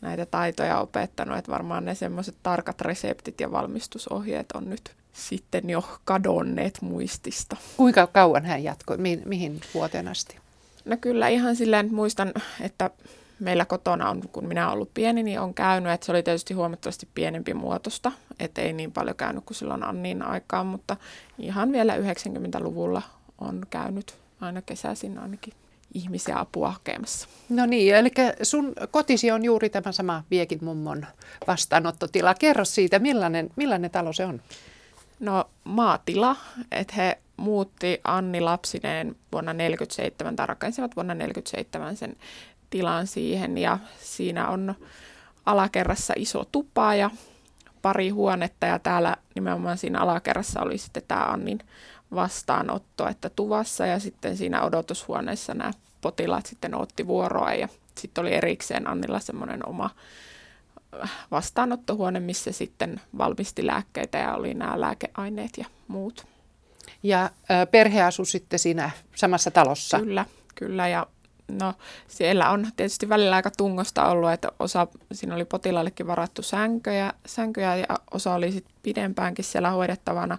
näitä 0.00 0.26
taitoja 0.26 0.80
opettanut, 0.80 1.38
että 1.38 1.52
varmaan 1.52 1.84
ne 1.84 1.94
semmoiset 1.94 2.36
tarkat 2.42 2.80
reseptit 2.80 3.40
ja 3.40 3.52
valmistusohjeet 3.52 4.52
on 4.52 4.70
nyt 4.70 4.92
sitten 5.12 5.70
jo 5.70 5.98
kadonneet 6.04 6.78
muistista. 6.82 7.56
Kuinka 7.76 8.06
kauan 8.06 8.44
hän 8.44 8.64
jatkoi? 8.64 8.98
Mi- 8.98 9.22
mihin 9.24 9.60
vuoteen 9.74 10.08
asti? 10.08 10.36
No 10.84 10.96
kyllä 10.96 11.28
ihan 11.28 11.56
silleen, 11.56 11.86
että 11.86 11.96
muistan, 11.96 12.32
että 12.60 12.90
meillä 13.40 13.64
kotona 13.64 14.10
on, 14.10 14.22
kun 14.32 14.48
minä 14.48 14.64
olen 14.64 14.74
ollut 14.74 14.94
pieni, 14.94 15.22
niin 15.22 15.40
on 15.40 15.54
käynyt, 15.54 15.92
että 15.92 16.06
se 16.06 16.12
oli 16.12 16.22
tietysti 16.22 16.54
huomattavasti 16.54 17.08
pienempi 17.14 17.54
muotosta, 17.54 18.12
että 18.40 18.62
ei 18.62 18.72
niin 18.72 18.92
paljon 18.92 19.16
käynyt 19.16 19.44
kuin 19.44 19.56
silloin 19.56 19.82
Annin 19.82 20.22
aikaan, 20.22 20.66
mutta 20.66 20.96
ihan 21.38 21.72
vielä 21.72 21.96
90-luvulla 21.96 23.02
on 23.38 23.66
käynyt 23.70 24.14
aina 24.40 24.62
kesäisin 24.62 25.18
ainakin 25.18 25.54
ihmisiä 25.94 26.38
apua 26.38 26.70
hakemassa. 26.70 27.28
No 27.48 27.66
niin, 27.66 27.94
eli 27.94 28.10
sun 28.42 28.72
kotisi 28.90 29.30
on 29.30 29.44
juuri 29.44 29.70
tämä 29.70 29.92
sama 29.92 30.24
Viekin 30.30 30.64
mummon 30.64 31.06
vastaanottotila. 31.46 32.34
Kerro 32.34 32.64
siitä, 32.64 32.98
millainen, 32.98 33.50
millainen 33.56 33.90
talo 33.90 34.12
se 34.12 34.24
on? 34.24 34.42
No 35.20 35.50
maatila, 35.64 36.36
että 36.70 36.94
he 36.94 37.18
muutti 37.36 38.00
Anni 38.04 38.40
lapsineen 38.40 39.16
vuonna 39.32 39.52
1947, 39.54 40.36
tai 40.36 40.46
rakensivat 40.46 40.96
vuonna 40.96 41.14
1947 41.14 41.96
sen 41.96 42.16
tilan 42.70 43.06
siihen 43.06 43.58
ja 43.58 43.78
siinä 44.00 44.48
on 44.48 44.74
alakerrassa 45.46 46.14
iso 46.16 46.44
tupa 46.52 46.94
ja 46.94 47.10
pari 47.82 48.08
huonetta 48.08 48.66
ja 48.66 48.78
täällä 48.78 49.16
nimenomaan 49.34 49.78
siinä 49.78 50.00
alakerrassa 50.00 50.60
oli 50.60 50.78
sitten 50.78 51.02
tämä 51.08 51.24
Annin 51.24 51.58
vastaanotto, 52.14 53.08
että 53.08 53.30
tuvassa 53.30 53.86
ja 53.86 53.98
sitten 53.98 54.36
siinä 54.36 54.62
odotushuoneessa 54.62 55.54
nämä 55.54 55.70
potilaat 56.00 56.46
sitten 56.46 56.74
otti 56.74 57.06
vuoroa 57.06 57.54
ja 57.54 57.68
sitten 57.94 58.22
oli 58.22 58.34
erikseen 58.34 58.88
Annilla 58.88 59.20
semmoinen 59.20 59.68
oma 59.68 59.90
äh, 61.02 61.10
vastaanottohuone, 61.30 62.20
missä 62.20 62.52
sitten 62.52 63.00
valmisti 63.18 63.66
lääkkeitä 63.66 64.18
ja 64.18 64.34
oli 64.34 64.54
nämä 64.54 64.80
lääkeaineet 64.80 65.58
ja 65.58 65.64
muut. 65.88 66.26
Ja 67.02 67.30
perhe 67.70 68.02
asui 68.02 68.26
sitten 68.26 68.58
siinä 68.58 68.90
samassa 69.14 69.50
talossa? 69.50 69.98
Kyllä, 69.98 70.26
kyllä 70.54 70.88
ja 70.88 71.06
no 71.58 71.74
siellä 72.08 72.50
on 72.50 72.66
tietysti 72.76 73.08
välillä 73.08 73.36
aika 73.36 73.50
tungosta 73.50 74.08
ollut, 74.08 74.30
että 74.30 74.48
osa, 74.58 74.86
siinä 75.12 75.34
oli 75.34 75.44
potilaillekin 75.44 76.06
varattu 76.06 76.42
sänköjä, 76.42 77.12
sänköjä 77.26 77.76
ja 77.76 77.98
osa 78.10 78.34
oli 78.34 78.52
sitten 78.52 78.74
pidempäänkin 78.82 79.44
siellä 79.44 79.70
hoidettavana 79.70 80.38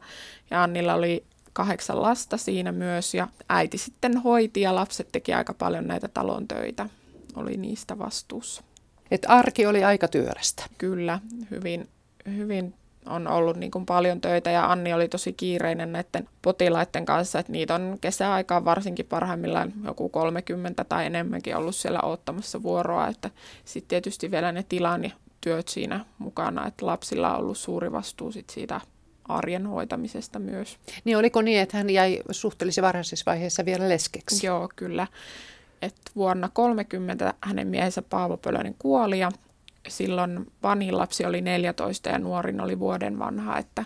ja 0.52 0.64
Annilla 0.64 0.94
oli 0.94 1.24
kahdeksan 1.54 2.02
lasta 2.02 2.38
siinä 2.38 2.72
myös 2.72 3.14
ja 3.14 3.28
äiti 3.50 3.78
sitten 3.78 4.18
hoiti 4.18 4.62
ja 4.62 4.76
lapset 4.76 5.08
teki 5.12 5.34
aika 5.34 5.54
paljon 5.54 5.88
näitä 5.88 6.08
talon 6.08 6.48
töitä, 6.48 6.90
oli 7.36 7.58
niistä 7.58 8.00
vastuussa. 8.00 8.64
Et 9.12 9.26
arki 9.28 9.66
oli 9.66 9.84
aika 9.84 10.08
työlästä. 10.08 10.64
Kyllä, 10.78 11.20
hyvin, 11.52 11.90
hyvin 12.26 12.74
on 13.06 13.28
ollut 13.28 13.58
niin 13.58 13.72
kuin 13.72 13.86
paljon 13.86 14.22
töitä 14.22 14.52
ja 14.52 14.72
Anni 14.72 14.94
oli 14.94 15.08
tosi 15.08 15.34
kiireinen 15.34 15.92
näiden 15.92 16.30
potilaiden 16.42 17.06
kanssa, 17.06 17.40
että 17.40 17.52
niitä 17.52 17.76
on 17.76 17.98
kesäaikaan 18.02 18.66
varsinkin 18.66 19.06
parhaimmillaan 19.06 19.74
joku 19.86 20.10
30 20.10 20.84
tai 20.84 21.06
enemmänkin 21.06 21.56
ollut 21.56 21.76
siellä 21.76 22.00
ottamassa 22.04 22.64
vuoroa, 22.64 23.08
että 23.08 23.30
sitten 23.66 23.90
tietysti 23.90 24.32
vielä 24.32 24.52
ne 24.52 24.66
tilan 24.70 25.04
ja 25.04 25.12
työt 25.42 25.68
siinä 25.68 26.06
mukana, 26.18 26.68
että 26.68 26.86
lapsilla 26.86 27.34
on 27.34 27.40
ollut 27.40 27.58
suuri 27.58 27.92
vastuu 27.92 28.32
sit 28.32 28.50
siitä 28.50 28.82
arjen 29.28 29.68
hoitamisesta 29.68 30.40
myös. 30.40 30.78
Niin 31.04 31.18
oliko 31.18 31.42
niin, 31.42 31.62
että 31.62 31.78
hän 31.78 31.90
jäi 31.90 32.22
suhteellisen 32.32 32.84
varhaisessa 32.84 33.32
vaiheessa 33.32 33.66
vielä 33.66 33.90
leskeksi? 33.90 34.48
Joo, 34.48 34.70
kyllä. 34.76 35.08
Et 35.82 35.96
vuonna 36.16 36.50
30 36.54 37.34
hänen 37.42 37.68
miehensä 37.68 38.02
Paavo 38.02 38.38
Pölönen 38.38 38.76
kuoli 38.80 39.20
ja 39.20 39.32
silloin 39.88 40.52
vanhin 40.64 40.98
lapsi 40.98 41.26
oli 41.26 41.42
14 41.42 42.10
ja 42.10 42.18
nuorin 42.20 42.62
oli 42.62 42.80
vuoden 42.80 43.20
vanha, 43.20 43.58
että 43.58 43.86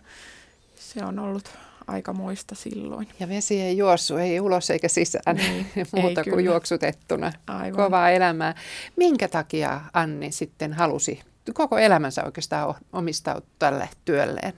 se 0.75 1.05
on 1.05 1.19
ollut 1.19 1.49
aika 1.87 2.13
muista 2.13 2.55
silloin. 2.55 3.07
Ja 3.19 3.29
vesi 3.29 3.61
ei 3.61 3.77
juossu, 3.77 4.17
ei 4.17 4.39
ulos 4.39 4.69
eikä 4.69 4.87
sisään, 4.87 5.35
niin, 5.35 5.67
muuta 6.01 6.23
kuin 6.23 6.35
kyllä. 6.35 6.41
juoksutettuna. 6.41 7.31
Aivan. 7.47 7.83
Kovaa 7.83 8.09
elämää. 8.09 8.55
Minkä 8.95 9.27
takia 9.27 9.81
Anni 9.93 10.31
sitten 10.31 10.73
halusi 10.73 11.21
koko 11.53 11.77
elämänsä 11.77 12.23
oikeastaan 12.23 12.75
omistaa 12.93 13.41
tälle 13.59 13.89
työlleen? 14.05 14.53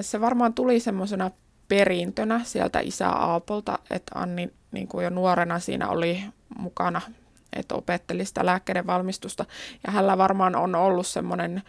se 0.00 0.20
varmaan 0.20 0.54
tuli 0.54 0.80
semmoisena 0.80 1.30
perintönä 1.68 2.40
sieltä 2.44 2.80
isä 2.80 3.08
Aapolta, 3.08 3.78
että 3.90 4.18
Anni 4.18 4.50
niin 4.72 4.88
kuin 4.88 5.04
jo 5.04 5.10
nuorena 5.10 5.58
siinä 5.58 5.88
oli 5.88 6.24
mukana, 6.58 7.00
että 7.52 7.74
opetteli 7.74 8.24
sitä 8.24 8.46
lääkkeiden 8.46 8.86
valmistusta. 8.86 9.44
Ja 9.86 9.92
hänellä 9.92 10.18
varmaan 10.18 10.56
on 10.56 10.74
ollut 10.74 11.06
semmoinen 11.06 11.62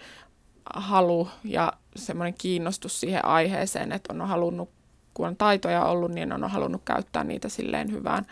halu 0.73 1.29
ja 1.43 1.73
semmoinen 1.95 2.33
kiinnostus 2.33 2.99
siihen 2.99 3.25
aiheeseen, 3.25 3.91
että 3.91 4.13
on 4.13 4.27
halunnut, 4.27 4.69
kun 5.13 5.27
on 5.27 5.35
taitoja 5.35 5.85
ollut, 5.85 6.11
niin 6.11 6.33
on 6.33 6.51
halunnut 6.51 6.81
käyttää 6.85 7.23
niitä 7.23 7.49
silleen 7.49 7.91
hyvään. 7.91 8.25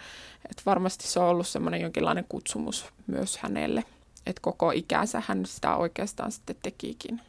Että 0.50 0.64
varmasti 0.66 1.08
se 1.08 1.20
on 1.20 1.28
ollut 1.28 1.48
semmoinen 1.48 1.82
jonkinlainen 1.82 2.26
kutsumus 2.30 2.86
myös 3.08 3.38
hänelle, 3.38 3.84
että 4.26 4.42
koko 4.42 4.72
ikänsä 4.72 5.24
hän 5.28 5.46
sitä 5.46 5.76
oikeastaan 5.76 6.32
sitten 6.32 6.56
tekikin. 6.64 7.22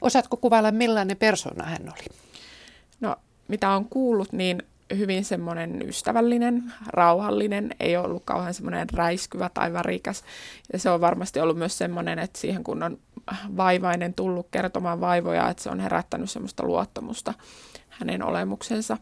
Osaatko 0.00 0.36
kuvailla, 0.36 0.70
millainen 0.70 1.16
persona 1.16 1.64
hän 1.64 1.82
oli? 1.82 2.16
No, 3.00 3.16
mitä 3.48 3.70
on 3.70 3.84
kuullut, 3.84 4.32
niin 4.32 4.62
hyvin 4.98 5.24
semmoinen 5.24 5.88
ystävällinen, 5.88 6.72
rauhallinen, 6.86 7.74
ei 7.80 7.96
ollut 7.96 8.22
kauhean 8.24 8.54
semmoinen 8.54 8.90
räiskyvä 8.92 9.50
tai 9.54 9.72
värikäs. 9.72 10.24
Ja 10.72 10.78
se 10.78 10.90
on 10.90 11.00
varmasti 11.00 11.40
ollut 11.40 11.58
myös 11.58 11.78
semmoinen, 11.78 12.18
että 12.18 12.38
siihen 12.38 12.64
kun 12.64 12.82
on 12.82 12.98
vaivainen 13.56 14.14
tullut 14.14 14.48
kertomaan 14.50 15.00
vaivoja, 15.00 15.48
että 15.48 15.62
se 15.62 15.70
on 15.70 15.80
herättänyt 15.80 16.30
semmoista 16.30 16.64
luottamusta 16.64 17.34
hänen 17.88 18.22
olemuksensa. 18.22 18.98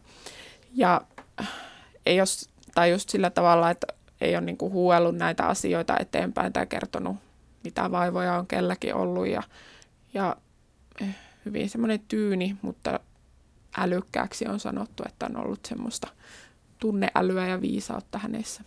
Ja 0.73 1.01
ei 2.05 2.17
jos, 2.17 2.49
tai 2.75 2.91
just 2.91 3.09
sillä 3.09 3.29
tavalla, 3.29 3.69
että 3.69 3.87
ei 4.21 4.35
ole 4.35 4.45
niinku 4.45 4.69
huuellut 4.69 5.15
näitä 5.15 5.45
asioita 5.45 5.97
eteenpäin 5.99 6.53
tai 6.53 6.67
kertonut, 6.67 7.17
mitä 7.63 7.91
vaivoja 7.91 8.35
on 8.35 8.47
kelläkin 8.47 8.95
ollut. 8.95 9.27
Ja, 9.27 9.43
ja 10.13 10.35
hyvin 11.45 11.69
semmoinen 11.69 11.99
tyyni, 12.07 12.55
mutta 12.61 12.99
älykkääksi 13.81 14.47
on 14.47 14.59
sanottu, 14.59 15.03
että 15.05 15.25
on 15.25 15.37
ollut 15.37 15.65
semmoista 15.65 16.07
tunneälyä 16.79 17.47
ja 17.47 17.61
viisautta 17.61 18.17
hänessä. 18.17 18.63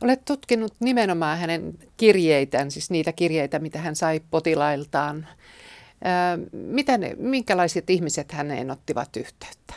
Olet 0.00 0.24
tutkinut 0.24 0.74
nimenomaan 0.80 1.38
hänen 1.38 1.78
kirjeitään, 1.96 2.70
siis 2.70 2.90
niitä 2.90 3.12
kirjeitä, 3.12 3.58
mitä 3.58 3.78
hän 3.78 3.96
sai 3.96 4.20
potilailtaan. 4.30 5.26
Mitä 6.52 6.98
ne, 6.98 7.14
minkälaiset 7.18 7.90
ihmiset 7.90 8.32
häneen 8.32 8.70
ottivat 8.70 9.16
yhteyttä? 9.16 9.74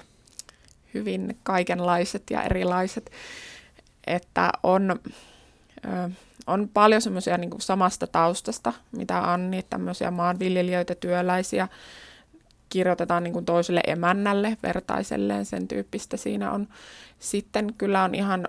Hyvin 0.93 1.37
kaikenlaiset 1.43 2.23
ja 2.29 2.43
erilaiset. 2.43 3.11
Että 4.07 4.51
on, 4.63 4.99
on 6.47 6.69
paljon 6.73 7.01
semmoisia 7.01 7.37
niin 7.37 7.61
samasta 7.61 8.07
taustasta, 8.07 8.73
mitä 8.91 9.31
Anni, 9.33 9.63
tämmöisiä 9.69 10.11
maanviljelijöitä, 10.11 10.95
työläisiä, 10.95 11.67
kirjoitetaan 12.69 13.23
niin 13.23 13.33
kuin 13.33 13.45
toiselle 13.45 13.81
emännälle, 13.87 14.57
vertaiselleen, 14.63 15.45
sen 15.45 15.67
tyyppistä 15.67 16.17
siinä 16.17 16.51
on. 16.51 16.67
Sitten 17.19 17.73
kyllä 17.77 18.03
on 18.03 18.15
ihan 18.15 18.47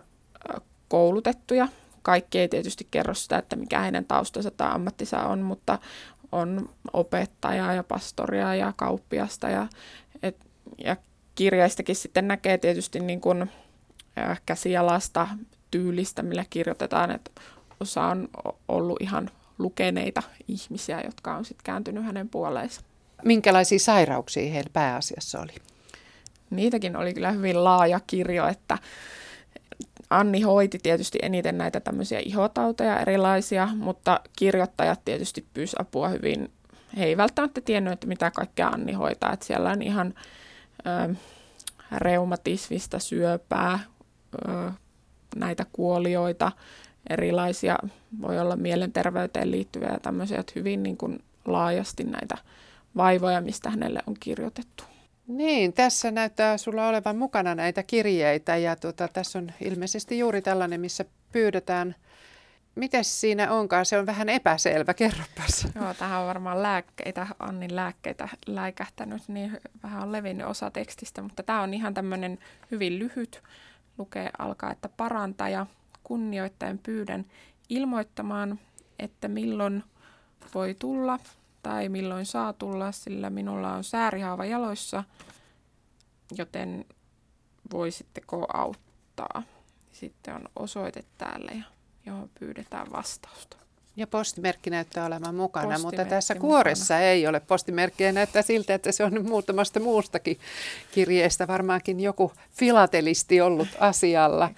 koulutettuja. 0.89 1.69
Kaikki 2.03 2.39
ei 2.39 2.49
tietysti 2.49 2.89
kerro 2.91 3.15
sitä, 3.15 3.39
että 3.39 3.57
mikä 3.57 3.81
heidän 3.81 4.05
taustansa 4.05 4.51
tai 4.51 4.71
ammattinsa 4.71 5.23
on, 5.23 5.43
mutta 5.43 5.79
on 6.33 6.69
opettajaa 6.93 7.73
ja 7.73 7.85
pastoria 7.85 8.55
ja 8.55 8.73
kauppiasta 8.77 9.49
ja, 9.49 9.67
et, 10.23 10.37
ja 10.85 10.97
kirjaistakin 11.35 11.97
sitten 11.97 12.29
näkee 12.29 12.59
tietysti 12.59 13.01
niin 13.01 13.21
kuin, 13.21 13.51
käsialasta 14.47 15.29
tyylistä, 15.71 16.23
millä 16.23 16.45
kirjoitetaan, 16.51 17.11
että 17.11 17.31
osa 17.81 18.05
on 18.05 18.29
ollut 18.69 19.01
ihan 19.01 19.31
lukeneita 19.59 20.23
ihmisiä, 20.49 21.01
jotka 21.05 21.37
on 21.37 21.45
sitten 21.45 21.65
kääntynyt 21.65 22.05
hänen 22.05 22.29
puoleensa. 22.29 22.81
Minkälaisia 23.25 23.79
sairauksia 23.79 24.53
heillä 24.53 24.71
pääasiassa 24.73 25.41
oli? 25.41 25.53
Niitäkin 26.51 26.97
oli 26.97 27.15
kyllä 27.15 27.31
hyvin 27.31 27.65
laaja 27.65 28.01
kirjo, 28.07 28.47
että 28.47 28.79
Anni 30.11 30.41
hoiti 30.41 30.79
tietysti 30.79 31.19
eniten 31.23 31.59
näitä 31.59 31.81
tämmöisiä 31.81 32.19
ihotauteja 32.19 33.01
erilaisia, 33.01 33.69
mutta 33.77 34.21
kirjoittajat 34.37 35.05
tietysti 35.05 35.47
pyysi 35.55 35.77
apua 35.79 36.09
hyvin. 36.09 36.51
He 36.97 37.05
ei 37.05 37.17
välttämättä 37.17 37.61
tiennyt, 37.61 37.93
että 37.93 38.07
mitä 38.07 38.31
kaikkea 38.31 38.69
Anni 38.69 38.93
hoitaa. 38.93 39.33
Että 39.33 39.47
siellä 39.47 39.71
on 39.71 39.83
ihan 39.83 40.15
ö, 40.87 41.15
reumatismista, 41.97 42.99
syöpää, 42.99 43.79
ö, 44.49 44.73
näitä 45.37 45.67
kuolioita, 45.73 46.53
erilaisia, 47.11 47.79
voi 48.21 48.39
olla 48.39 48.57
mielenterveyteen 48.57 49.51
liittyviä 49.51 49.89
ja 49.89 50.01
tämmöisiä, 50.01 50.41
että 50.41 50.53
hyvin 50.57 50.83
niin 50.83 50.97
kuin 50.97 51.23
laajasti 51.45 52.05
näitä 52.05 52.39
vaivoja, 52.97 53.41
mistä 53.41 53.71
hänelle 53.71 54.01
on 54.07 54.15
kirjoitettu. 54.21 54.85
Niin, 55.27 55.73
tässä 55.73 56.11
näyttää 56.11 56.59
sulla 56.59 56.89
olevan 56.89 57.17
mukana 57.17 57.55
näitä 57.55 57.83
kirjeitä 57.83 58.57
ja 58.57 58.77
tuota, 58.77 59.09
tässä 59.09 59.39
on 59.39 59.53
ilmeisesti 59.61 60.19
juuri 60.19 60.43
tällainen, 60.43 60.81
missä 60.81 61.05
pyydetään. 61.33 61.95
Miten 62.75 63.05
siinä 63.05 63.53
onkaan? 63.53 63.87
Se 63.87 63.99
on 63.99 64.07
vähän 64.07 64.29
epäselvä, 64.29 64.95
kerropas. 64.95 65.67
Joo, 65.75 65.95
tähän 65.95 66.21
on 66.21 66.27
varmaan 66.27 66.63
lääkkeitä, 66.63 67.27
Annin 67.39 67.77
lääkkeitä 67.77 68.29
läikähtänyt, 68.47 69.23
niin 69.29 69.59
vähän 69.83 70.03
on 70.03 70.13
levinnyt 70.13 70.47
osa 70.47 70.71
tekstistä, 70.71 71.23
mutta 71.23 71.43
tämä 71.43 71.63
on 71.63 71.75
ihan 71.75 71.95
tämmöinen 71.95 72.39
hyvin 72.71 72.99
lyhyt. 72.99 73.43
Lukee 73.99 74.31
alkaa, 74.39 74.73
että 74.73 74.89
parantaja 74.89 75.67
kunnioittaen 76.03 76.79
pyydän 76.79 77.25
ilmoittamaan, 77.69 78.59
että 78.99 79.29
milloin 79.29 79.85
voi 80.55 80.77
tulla 80.79 81.19
tai 81.63 81.89
milloin 81.89 82.27
saa 82.27 82.53
tulla, 82.53 82.93
sillä 82.93 83.31
minulla 83.31 83.73
on 83.73 83.85
säärihaava 83.85 84.45
jaloissa, 84.45 85.05
joten 86.39 86.85
voisitteko 87.73 88.47
auttaa. 88.55 89.43
Sitten 89.93 90.35
on 90.35 90.49
osoite 90.57 91.05
täällä, 91.19 91.53
ja 91.55 91.65
johon 92.07 92.31
pyydetään 92.39 92.93
vastausta. 92.93 93.57
Ja 93.97 94.07
postimerkki 94.07 94.71
näyttää 94.71 95.07
olevan 95.07 95.35
mukana, 95.35 95.79
mutta 95.79 96.05
tässä 96.05 96.35
kuoressa 96.35 96.95
mukana. 96.95 97.07
ei 97.07 97.27
ole 97.27 97.41
postimerkkiä. 97.41 98.13
Näyttää 98.13 98.43
siltä, 98.43 98.75
että 98.75 98.93
se 98.93 99.05
on 99.05 99.27
muutamasta 99.27 99.81
muustakin 99.81 100.39
kirjeestä 100.93 101.47
varmaankin 101.47 102.01
joku 102.01 102.33
filatelisti 102.51 103.41
ollut 103.41 103.69
asialla. 103.81 104.51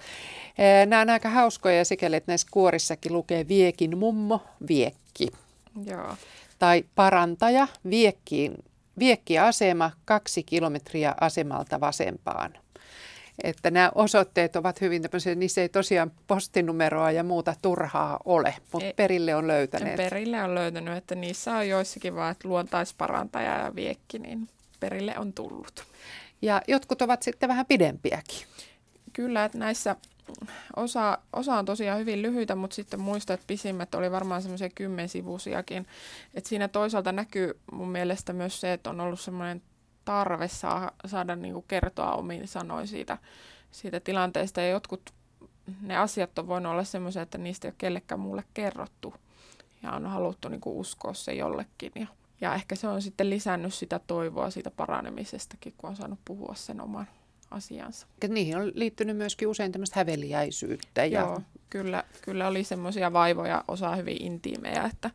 Nämä 0.85 1.01
on 1.01 1.09
aika 1.09 1.29
hauskoja 1.29 1.85
sikäli, 1.85 2.15
että 2.15 2.31
näissä 2.31 2.47
kuorissakin 2.51 3.13
lukee 3.13 3.47
viekin 3.47 3.97
mummo, 3.97 4.41
viekki. 4.67 5.27
Joo 5.85 6.17
tai 6.59 6.85
parantaja 6.95 7.67
viekkiin, 7.89 8.53
viekkiasema 8.99 9.91
kaksi 10.05 10.43
kilometriä 10.43 11.15
asemalta 11.21 11.79
vasempaan. 11.79 12.53
Että 13.43 13.71
nämä 13.71 13.91
osoitteet 13.95 14.55
ovat 14.55 14.81
hyvin 14.81 15.01
tämmöisiä, 15.01 15.35
niissä 15.35 15.61
ei 15.61 15.69
tosiaan 15.69 16.11
postinumeroa 16.27 17.11
ja 17.11 17.23
muuta 17.23 17.55
turhaa 17.61 18.19
ole, 18.25 18.55
mutta 18.71 18.85
ei, 18.85 18.93
perille 18.93 19.35
on 19.35 19.47
löytäneet. 19.47 19.95
Perille 19.95 20.43
on 20.43 20.55
löytänyt, 20.55 20.97
että 20.97 21.15
niissä 21.15 21.55
on 21.57 21.69
joissakin 21.69 22.15
vaan, 22.15 22.31
että 22.31 22.47
luontaisparantaja 22.47 23.57
ja 23.57 23.75
viekki, 23.75 24.19
niin 24.19 24.49
perille 24.79 25.17
on 25.17 25.33
tullut. 25.33 25.83
Ja 26.41 26.61
jotkut 26.67 27.01
ovat 27.01 27.23
sitten 27.23 27.49
vähän 27.49 27.65
pidempiäkin. 27.65 28.47
Kyllä, 29.13 29.45
että 29.45 29.57
näissä 29.57 29.95
osa, 30.75 31.17
osa 31.33 31.55
on 31.55 31.65
tosiaan 31.65 31.99
hyvin 31.99 32.21
lyhyitä, 32.21 32.55
mutta 32.55 32.75
sitten 32.75 33.01
muista, 33.01 33.33
että 33.33 33.47
pisimmät 33.47 33.95
oli 33.95 34.11
varmaan 34.11 34.41
semmoisia 34.41 34.69
kymmensivuisiakin. 34.75 35.87
Et 36.33 36.45
siinä 36.45 36.67
toisaalta 36.67 37.11
näkyy 37.11 37.59
mun 37.71 37.89
mielestä 37.89 38.33
myös 38.33 38.61
se, 38.61 38.73
että 38.73 38.89
on 38.89 38.99
ollut 38.99 39.19
semmoinen 39.19 39.61
tarve 40.05 40.47
saa, 40.47 40.91
saada 41.05 41.35
niin 41.35 41.53
kuin 41.53 41.65
kertoa 41.67 42.15
omin 42.15 42.47
sanoin 42.47 42.87
siitä, 42.87 43.17
siitä 43.71 43.99
tilanteesta. 43.99 44.61
Ja 44.61 44.69
jotkut 44.69 45.13
ne 45.81 45.97
asiat 45.97 46.39
on 46.39 46.47
voinut 46.47 46.71
olla 46.71 46.83
semmoisia, 46.83 47.21
että 47.21 47.37
niistä 47.37 47.67
ei 47.67 47.69
ole 47.69 47.75
kellekään 47.77 48.19
mulle 48.19 48.43
kerrottu. 48.53 49.13
Ja 49.83 49.91
on 49.91 50.05
haluttu 50.05 50.49
niin 50.49 50.61
kuin 50.61 50.75
uskoa 50.75 51.13
se 51.13 51.33
jollekin. 51.33 51.91
Ja, 51.95 52.07
ja 52.41 52.55
ehkä 52.55 52.75
se 52.75 52.87
on 52.87 53.01
sitten 53.01 53.29
lisännyt 53.29 53.73
sitä 53.73 53.99
toivoa 53.99 54.49
siitä 54.49 54.71
paranemisestakin, 54.71 55.73
kun 55.77 55.89
on 55.89 55.95
saanut 55.95 56.19
puhua 56.25 56.55
sen 56.55 56.81
oman 56.81 57.07
asiansa. 57.53 58.07
Niihin 58.27 58.57
on 58.57 58.71
liittynyt 58.75 59.17
myöskin 59.17 59.47
usein 59.47 59.71
tämmöistä 59.71 59.99
häveliäisyyttä. 59.99 61.05
Ja... 61.05 61.19
Joo, 61.19 61.41
kyllä, 61.69 62.03
kyllä 62.21 62.47
oli 62.47 62.63
semmoisia 62.63 63.13
vaivoja, 63.13 63.63
osa 63.67 63.95
hyvin 63.95 64.21
intiimejä, 64.21 64.83
että 64.83 65.11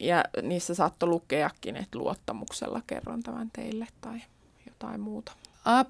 ja 0.00 0.24
niissä 0.42 0.74
saattoi 0.74 1.08
lukeakin, 1.08 1.76
että 1.76 1.98
luottamuksella 1.98 2.82
kerron 2.86 3.22
tämän 3.22 3.50
teille 3.52 3.86
tai 4.00 4.20
jotain 4.66 5.00
muuta. 5.00 5.32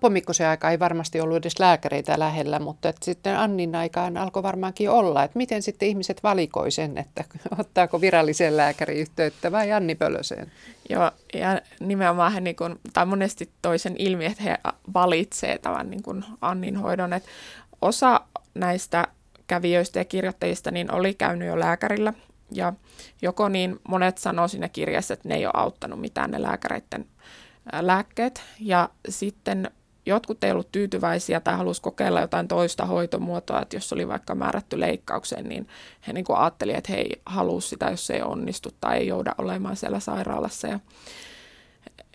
Pomikkosen 0.01 0.49
aika 0.49 0.71
ei 0.71 0.79
varmasti 0.79 1.21
ollut 1.21 1.37
edes 1.37 1.59
lääkäreitä 1.59 2.19
lähellä, 2.19 2.59
mutta 2.59 2.89
että 2.89 3.05
sitten 3.05 3.39
Annin 3.39 3.75
aikaan 3.75 4.17
alkoi 4.17 4.43
varmaankin 4.43 4.91
olla, 4.91 5.25
että 5.25 5.39
miten 5.39 5.63
sitten 5.63 5.89
ihmiset 5.89 6.23
valikoi 6.23 6.71
sen, 6.71 6.99
että 6.99 7.25
ottaako 7.59 8.01
virallisen 8.01 8.57
lääkäri 8.57 9.01
yhteyttä 9.01 9.53
vai 9.53 9.73
Anni 9.73 9.95
Pölöseen. 9.95 10.53
Joo, 10.89 11.11
ja 11.35 11.61
nimenomaan 11.81 12.33
he 12.33 12.41
niin 12.41 12.57
kuin, 12.57 12.81
tai 12.93 13.07
monesti 13.07 13.51
toisen 13.63 13.95
ilmi, 13.99 14.25
että 14.25 14.43
he 14.43 14.59
valitsee 14.95 15.59
tämän 15.59 15.91
niin 15.91 16.03
kuin 16.03 16.25
Annin 16.41 16.77
hoidon, 16.77 17.13
että 17.13 17.29
osa 17.83 18.21
näistä 18.55 19.09
kävijöistä 19.47 19.99
ja 19.99 20.05
kirjoittajista 20.05 20.71
niin 20.71 20.95
oli 20.95 21.15
käynyt 21.15 21.49
jo 21.49 21.61
lääkärillä, 21.61 22.13
ja 22.53 22.73
joko 23.23 23.49
niin 23.49 23.81
monet 23.89 24.19
sanoo 24.19 24.49
siinä 24.49 24.69
kirjassa, 24.69 25.15
että 25.15 25.29
ne 25.29 25.35
ei 25.35 25.47
ole 25.47 25.53
auttanut 25.57 26.01
mitään 26.01 26.31
ne 26.31 26.43
lääkäreiden 26.43 27.07
lääkkeet. 27.73 28.43
Ja 28.61 28.89
sitten 29.09 29.71
jotkut 30.07 30.45
ei 30.45 30.51
ollut 30.51 30.73
tyytyväisiä 30.73 31.41
tai 31.41 31.57
halusi 31.57 31.83
kokeilla 31.83 32.21
jotain 32.21 32.49
toista 32.49 32.87
hoitomuotoa, 32.87 33.63
että 33.63 33.77
jos 33.77 33.93
oli 33.93 34.09
vaikka 34.09 34.35
määrätty 34.35 34.81
leikkaukseen, 34.81 35.49
niin 35.49 35.69
he 36.07 36.13
niin 36.13 36.25
ajattelivat, 36.37 36.79
että 36.79 36.93
he 36.93 36.99
ei 36.99 37.21
halua 37.27 37.61
sitä, 37.61 37.91
jos 37.91 38.07
se 38.07 38.15
ei 38.15 38.23
onnistu 38.23 38.71
tai 38.81 38.99
ei 38.99 39.07
jouda 39.07 39.35
olemaan 39.39 39.77
siellä 39.77 40.01
sairaalassa. 40.01 40.69
Ja, 40.69 40.81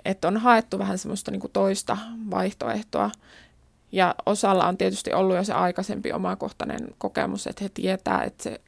että 0.06 0.28
on 0.28 0.38
haettu 0.38 0.80
vähän 0.80 0.98
semmoista 0.98 1.32
niin 1.32 1.42
toista 1.54 1.98
vaihtoehtoa. 2.32 3.12
Ja 3.92 4.16
osalla 4.26 4.68
on 4.68 4.78
tietysti 4.78 5.14
ollut 5.14 5.36
jo 5.36 5.44
se 5.44 5.54
aikaisempi 5.54 6.14
omakohtainen 6.14 6.88
kokemus, 6.98 7.48
että 7.48 7.64
he 7.64 7.70
tietää, 7.74 8.24
että 8.24 8.44
se 8.44 8.62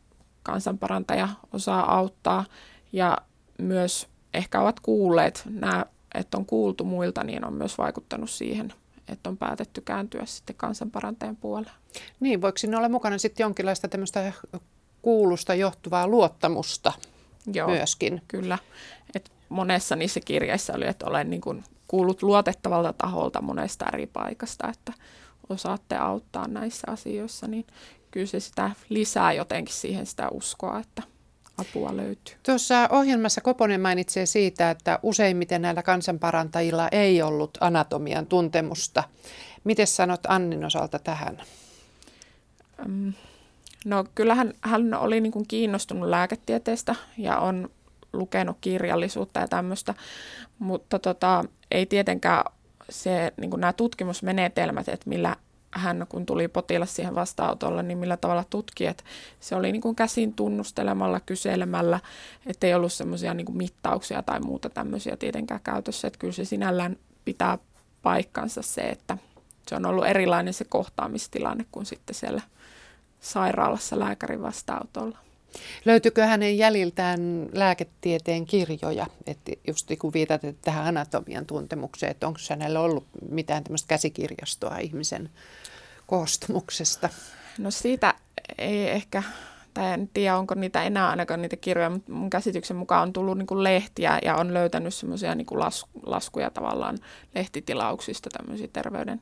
kansanparantaja 0.43 1.29
osaa 1.53 1.95
auttaa 1.95 2.45
ja 2.93 3.17
myös 3.57 4.07
ehkä 4.33 4.61
ovat 4.61 4.79
kuulleet 4.79 5.43
nämä, 5.49 5.85
että 6.15 6.37
on 6.37 6.45
kuultu 6.45 6.83
muilta, 6.83 7.23
niin 7.23 7.45
on 7.45 7.53
myös 7.53 7.77
vaikuttanut 7.77 8.29
siihen, 8.29 8.73
että 9.07 9.29
on 9.29 9.37
päätetty 9.37 9.81
kääntyä 9.81 10.25
sitten 10.25 10.55
kansanparantajan 10.55 11.35
puolelle. 11.35 11.71
Niin, 12.19 12.41
voiko 12.41 12.57
siinä 12.57 12.77
olla 12.77 12.89
mukana 12.89 13.17
sitten 13.17 13.43
jonkinlaista 13.43 13.87
tämmöistä 13.87 14.33
kuulusta 15.01 15.55
johtuvaa 15.55 16.07
luottamusta 16.07 16.93
Joo, 17.53 17.69
myöskin? 17.69 18.21
kyllä. 18.27 18.57
Et 19.15 19.31
monessa 19.49 19.95
niissä 19.95 20.19
kirjeissä 20.19 20.73
oli, 20.73 20.87
että 20.87 21.05
olen 21.05 21.29
niin 21.29 21.41
kuin 21.41 21.63
kuullut 21.87 22.23
luotettavalta 22.23 22.93
taholta 22.93 23.41
monesta 23.41 23.85
eri 23.93 24.07
paikasta, 24.07 24.69
että 24.69 24.93
osaatte 25.49 25.95
auttaa 25.95 26.47
näissä 26.47 26.91
asioissa, 26.91 27.47
niin 27.47 27.67
kyllä 28.11 28.25
se 28.25 28.39
sitä 28.39 28.71
lisää 28.89 29.33
jotenkin 29.33 29.75
siihen 29.75 30.05
sitä 30.05 30.29
uskoa, 30.29 30.79
että 30.79 31.03
apua 31.57 31.97
löytyy. 31.97 32.35
Tuossa 32.43 32.89
ohjelmassa 32.91 33.41
Koponen 33.41 33.81
mainitsee 33.81 34.25
siitä, 34.25 34.69
että 34.69 34.99
useimmiten 35.03 35.61
näillä 35.61 35.83
kansanparantajilla 35.83 36.87
ei 36.91 37.21
ollut 37.21 37.57
anatomian 37.61 38.25
tuntemusta. 38.25 39.03
Miten 39.63 39.87
sanot 39.87 40.19
Annin 40.27 40.65
osalta 40.65 40.99
tähän? 40.99 41.41
No 43.85 44.05
kyllähän 44.15 44.53
hän 44.61 44.93
oli 44.93 45.21
niin 45.21 45.31
kuin 45.31 45.47
kiinnostunut 45.47 46.09
lääketieteestä 46.09 46.95
ja 47.17 47.39
on 47.39 47.69
lukenut 48.13 48.57
kirjallisuutta 48.61 49.39
ja 49.39 49.47
tämmöistä, 49.47 49.93
mutta 50.59 50.99
tota, 50.99 51.45
ei 51.71 51.85
tietenkään 51.85 52.43
se, 52.89 53.33
niin 53.37 53.49
kuin 53.49 53.61
nämä 53.61 53.73
tutkimusmenetelmät, 53.73 54.89
että 54.89 55.09
millä 55.09 55.35
hän, 55.75 56.05
kun 56.09 56.25
tuli 56.25 56.47
potilas 56.47 56.95
siihen 56.95 57.15
vastaanotolle, 57.15 57.83
niin 57.83 57.97
millä 57.97 58.17
tavalla 58.17 58.43
tutki, 58.49 58.85
että 58.85 59.03
se 59.39 59.55
oli 59.55 59.71
niin 59.71 59.81
kuin 59.81 59.95
käsin 59.95 60.33
tunnustelemalla, 60.33 61.19
kyselemällä, 61.19 61.99
ettei 62.45 62.73
ollut 62.73 62.93
semmoisia 62.93 63.33
niin 63.33 63.57
mittauksia 63.57 64.23
tai 64.23 64.39
muuta 64.39 64.69
tämmöisiä 64.69 65.17
tietenkään 65.17 65.61
käytössä, 65.63 66.07
että 66.07 66.19
kyllä 66.19 66.33
se 66.33 66.45
sinällään 66.45 66.97
pitää 67.25 67.57
paikkansa 68.01 68.61
se, 68.61 68.81
että 68.81 69.17
se 69.67 69.75
on 69.75 69.85
ollut 69.85 70.05
erilainen 70.05 70.53
se 70.53 70.65
kohtaamistilanne 70.65 71.65
kuin 71.71 71.85
sitten 71.85 72.15
siellä 72.15 72.41
sairaalassa 73.19 73.99
lääkärin 73.99 74.41
vastaanotolla. 74.41 75.17
Löytyykö 75.85 76.25
hänen 76.25 76.57
jäljiltään 76.57 77.49
lääketieteen 77.53 78.45
kirjoja, 78.45 79.07
että 79.27 79.51
just 79.67 79.91
kun 79.99 80.13
viitatte 80.13 80.55
tähän 80.61 80.87
anatomian 80.87 81.45
tuntemukseen, 81.45 82.11
että 82.11 82.27
onko 82.27 82.39
hänellä 82.49 82.79
ollut 82.79 83.07
mitään 83.31 83.63
tämmöistä 83.63 83.87
käsikirjastoa 83.87 84.77
ihmisen 84.77 85.29
koostumuksesta? 86.07 87.09
No 87.57 87.71
siitä 87.71 88.13
ei 88.57 88.89
ehkä, 88.89 89.23
tai 89.73 89.93
en 89.93 90.09
tiedä 90.13 90.37
onko 90.37 90.55
niitä 90.55 90.83
enää 90.83 91.09
ainakaan 91.09 91.41
niitä 91.41 91.55
kirjoja, 91.55 91.89
mutta 91.89 92.11
mun 92.11 92.29
käsityksen 92.29 92.77
mukaan 92.77 93.01
on 93.01 93.13
tullut 93.13 93.37
niin 93.37 93.63
lehtiä 93.63 94.19
ja 94.25 94.35
on 94.35 94.53
löytänyt 94.53 94.93
semmoisia 94.93 95.35
niin 95.35 95.47
las, 95.51 95.85
laskuja 96.05 96.49
tavallaan 96.49 96.97
lehtitilauksista 97.35 98.29
tämmöisiä 98.29 98.67
terveyden 98.73 99.21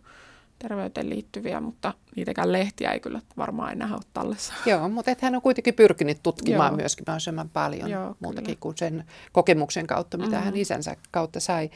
terveyteen 0.63 1.09
liittyviä, 1.09 1.61
mutta 1.61 1.93
niitäkään 2.15 2.51
lehtiä 2.51 2.91
ei 2.91 2.99
kyllä 2.99 3.21
varmaan 3.37 3.71
enää 3.71 3.89
ole 3.93 4.01
tallessa. 4.13 4.53
Joo, 4.71 4.89
mutta 4.89 5.11
et 5.11 5.21
hän 5.21 5.35
on 5.35 5.41
kuitenkin 5.41 5.73
pyrkinyt 5.73 6.23
tutkimaan 6.23 6.71
Joo. 6.71 6.77
myöskin 6.77 7.03
mahdollisimman 7.07 7.49
paljon 7.49 7.89
Joo, 7.89 8.15
muutakin 8.19 8.45
kyllä. 8.45 8.57
kuin 8.59 8.77
sen 8.77 9.03
kokemuksen 9.31 9.87
kautta, 9.87 10.17
mitä 10.17 10.29
mm-hmm. 10.29 10.45
hän 10.45 10.55
isänsä 10.55 10.95
kautta 11.11 11.39
sai. 11.39 11.69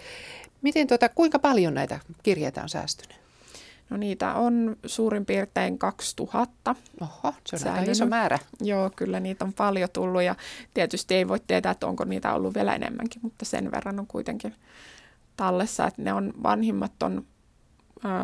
Miten 0.62 0.88
tuota, 0.88 1.10
kuinka 1.10 1.40
paljon 1.40 1.74
näitä 1.74 2.00
kirjeitä 2.24 2.62
on 2.62 2.70
säästynyt? 2.70 3.18
No 3.90 3.98
niitä 3.98 4.34
on 4.34 4.76
suurin 4.86 5.26
piirtein 5.26 5.78
2000. 5.78 6.76
Oho, 7.02 7.34
se 7.46 7.70
on 7.70 7.76
aika 7.76 7.92
iso 7.92 8.06
määrä. 8.06 8.40
Joo, 8.62 8.92
kyllä 8.96 9.20
niitä 9.20 9.46
on 9.46 9.54
paljon 9.54 9.90
tullut 9.94 10.22
ja 10.22 10.36
tietysti 10.74 11.16
ei 11.16 11.28
voi 11.28 11.40
tietää, 11.48 11.72
että 11.72 11.88
onko 11.88 12.06
niitä 12.06 12.34
ollut 12.34 12.56
vielä 12.56 12.76
enemmänkin, 12.76 13.22
mutta 13.22 13.46
sen 13.46 13.72
verran 13.72 14.00
on 14.00 14.08
kuitenkin 14.08 14.56
tallessa, 15.38 15.88
että 15.88 16.02
ne 16.02 16.14
on 16.14 16.34
vanhimmat 16.44 17.04
on 17.04 17.26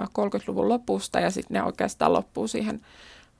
30-luvun 0.09 0.69
lopusta 0.69 1.19
ja 1.19 1.31
sitten 1.31 1.55
ne 1.55 1.63
oikeastaan 1.63 2.13
loppuu 2.13 2.47
siihen 2.47 2.81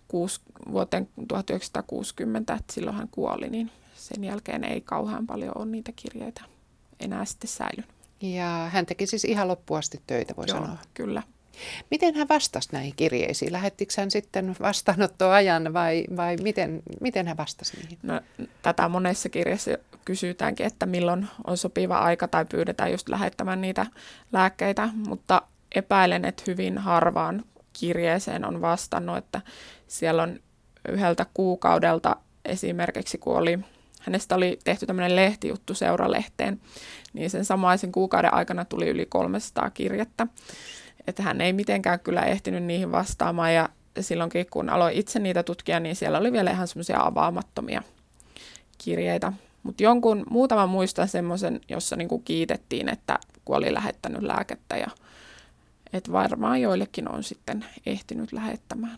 kuusi, 0.08 0.42
vuoteen 0.72 1.10
1960, 1.28 2.54
että 2.54 2.74
silloin 2.74 2.98
hän 2.98 3.08
kuoli, 3.12 3.50
niin 3.50 3.72
sen 3.96 4.24
jälkeen 4.24 4.64
ei 4.64 4.82
kauhean 4.82 5.28
paljon 5.28 5.52
ole 5.58 5.66
niitä 5.66 5.92
kirjeitä 5.96 6.42
enää 7.00 7.26
sitten 7.26 7.50
säilynyt. 7.50 7.90
Ja 8.22 8.70
hän 8.74 8.86
teki 8.86 9.08
siis 9.08 9.26
ihan 9.26 9.48
loppuasti 9.48 10.02
töitä, 10.08 10.34
voi 10.38 10.46
Joo, 10.48 10.58
sanoa. 10.58 10.78
kyllä. 10.94 11.24
Miten 11.92 12.16
hän 12.16 12.28
vastasi 12.30 12.70
näihin 12.72 12.94
kirjeisiin? 12.96 13.54
Lähettikö 13.54 13.94
hän 13.98 14.12
sitten 14.12 14.56
vastaanottoajan 14.62 15.74
vai, 15.74 16.06
vai 16.16 16.38
miten, 16.38 16.84
miten 17.02 17.28
hän 17.28 17.38
vastasi 17.38 17.78
niihin? 17.78 17.98
No, 18.04 18.22
tätä 18.62 18.90
monessa 18.90 19.30
kirjassa 19.30 19.72
kysytäänkin, 20.06 20.66
että 20.66 20.86
milloin 20.86 21.28
on 21.48 21.58
sopiva 21.58 21.98
aika 22.00 22.28
tai 22.28 22.46
pyydetään 22.46 22.92
just 22.92 23.10
lähettämään 23.10 23.62
niitä 23.62 23.86
lääkkeitä, 24.32 24.90
mutta 25.08 25.42
epäilen, 25.74 26.26
että 26.26 26.44
hyvin 26.48 26.78
harvaan 26.78 27.46
kirjeeseen 27.74 28.46
on 28.46 28.62
vastannut, 28.62 29.18
että 29.18 29.42
siellä 29.88 30.24
on 30.24 30.40
yhdeltä 30.90 31.26
kuukaudelta 31.34 32.16
esimerkiksi, 32.46 33.18
kun 33.18 33.38
oli, 33.38 33.60
hänestä 34.02 34.36
oli 34.36 34.60
tehty 34.64 34.86
tämmöinen 34.86 35.16
lehtijuttu 35.16 35.74
seuralehteen, 35.74 36.62
niin 37.14 37.30
sen 37.30 37.46
samaisen 37.46 37.92
kuukauden 37.92 38.34
aikana 38.34 38.66
tuli 38.66 38.90
yli 38.90 39.06
300 39.06 39.70
kirjettä. 39.70 40.28
Että 41.08 41.24
hän 41.24 41.42
ei 41.42 41.54
mitenkään 41.54 42.00
kyllä 42.00 42.22
ehtinyt 42.22 42.64
niihin 42.64 42.92
vastaamaan 42.92 43.54
ja 43.54 43.70
silloinkin 44.00 44.46
kun 44.50 44.70
aloin 44.70 44.94
itse 44.94 45.20
niitä 45.20 45.44
tutkia, 45.44 45.80
niin 45.80 45.96
siellä 45.96 46.18
oli 46.18 46.32
vielä 46.32 46.52
ihan 46.52 46.68
semmoisia 46.68 47.02
avaamattomia 47.02 47.84
kirjeitä. 48.78 49.34
Mutta 49.64 49.84
jonkun, 49.84 50.24
muutaman 50.30 50.70
muistan 50.70 51.08
semmoisen, 51.08 51.62
jossa 51.70 51.96
niinku 51.96 52.20
kiitettiin, 52.20 52.90
että 52.90 53.20
kun 53.46 53.56
oli 53.56 53.74
lähettänyt 53.74 54.22
lääkettä 54.22 54.78
ja 54.78 54.88
että 55.94 56.12
varmaan 56.12 56.62
joillekin 56.62 57.12
on 57.12 57.24
sitten 57.24 57.66
ehtinyt 57.86 58.32
lähettämään. 58.32 58.98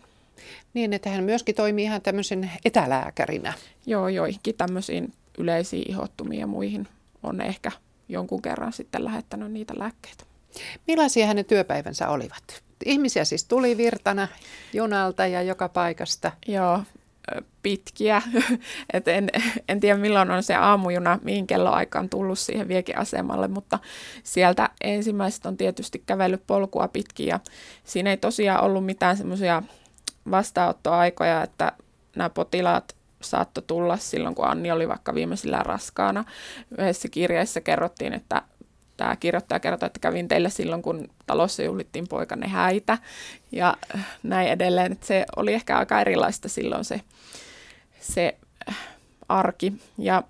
Niin, 0.74 0.92
että 0.92 1.10
hän 1.10 1.24
myöskin 1.24 1.54
toimii 1.54 1.84
ihan 1.84 2.02
tämmöisen 2.02 2.50
etälääkärinä. 2.64 3.52
Joo, 3.86 4.08
joihinkin 4.08 4.54
tämmöisiin 4.54 5.12
yleisiin 5.38 5.90
ihottumiin 5.90 6.40
ja 6.40 6.46
muihin 6.46 6.88
on 7.22 7.40
ehkä 7.40 7.72
jonkun 8.08 8.42
kerran 8.42 8.72
sitten 8.72 9.04
lähettänyt 9.04 9.52
niitä 9.52 9.74
lääkkeitä. 9.78 10.24
Millaisia 10.86 11.26
hänen 11.26 11.44
työpäivänsä 11.44 12.08
olivat? 12.08 12.62
Ihmisiä 12.84 13.24
siis 13.24 13.44
tuli 13.44 13.76
virtana 13.76 14.28
junalta 14.72 15.26
ja 15.26 15.42
joka 15.42 15.68
paikasta. 15.68 16.32
Joo, 16.48 16.82
pitkiä. 17.62 18.22
Et 18.92 19.08
en, 19.08 19.30
en 19.68 19.80
tiedä 19.80 19.98
milloin 19.98 20.30
on 20.30 20.42
se 20.42 20.54
aamujuna, 20.54 21.18
mihin 21.22 21.46
kelloaikaan 21.46 22.08
tullut 22.08 22.38
siihen 22.38 22.68
viekiasemalle, 22.68 23.48
mutta 23.48 23.78
sieltä 24.22 24.70
ensimmäiset 24.80 25.46
on 25.46 25.56
tietysti 25.56 26.02
kävellyt 26.06 26.42
polkua 26.46 26.88
pitkin 26.88 27.26
ja 27.26 27.40
siinä 27.84 28.10
ei 28.10 28.16
tosiaan 28.16 28.64
ollut 28.64 28.86
mitään 28.86 29.16
semmoisia 29.16 29.62
vastaanottoaikoja, 30.30 31.42
että 31.42 31.72
nämä 32.16 32.30
potilaat 32.30 32.96
saattoi 33.22 33.64
tulla 33.66 33.96
silloin, 33.96 34.34
kun 34.34 34.48
Anni 34.48 34.70
oli 34.70 34.88
vaikka 34.88 35.14
viimeisillä 35.14 35.58
raskaana. 35.58 36.24
Yhdessä 36.78 37.08
kirjeessä 37.08 37.60
kerrottiin, 37.60 38.12
että 38.12 38.42
tämä 38.96 39.16
kirjoittaja 39.16 39.60
kertoi, 39.60 39.86
että 39.86 40.00
kävin 40.00 40.28
teillä 40.28 40.48
silloin, 40.48 40.82
kun 40.82 41.08
talossa 41.26 41.62
juhlittiin 41.62 42.08
poikanne 42.08 42.48
häitä 42.48 42.98
ja 43.52 43.76
näin 44.22 44.48
edelleen. 44.48 44.92
Että 44.92 45.06
se 45.06 45.26
oli 45.36 45.54
ehkä 45.54 45.78
aika 45.78 46.00
erilaista 46.00 46.48
silloin 46.48 46.84
se, 46.84 47.00
se 48.00 48.36
äh, 48.68 48.76
arki. 49.28 49.72
Ja 49.98 50.22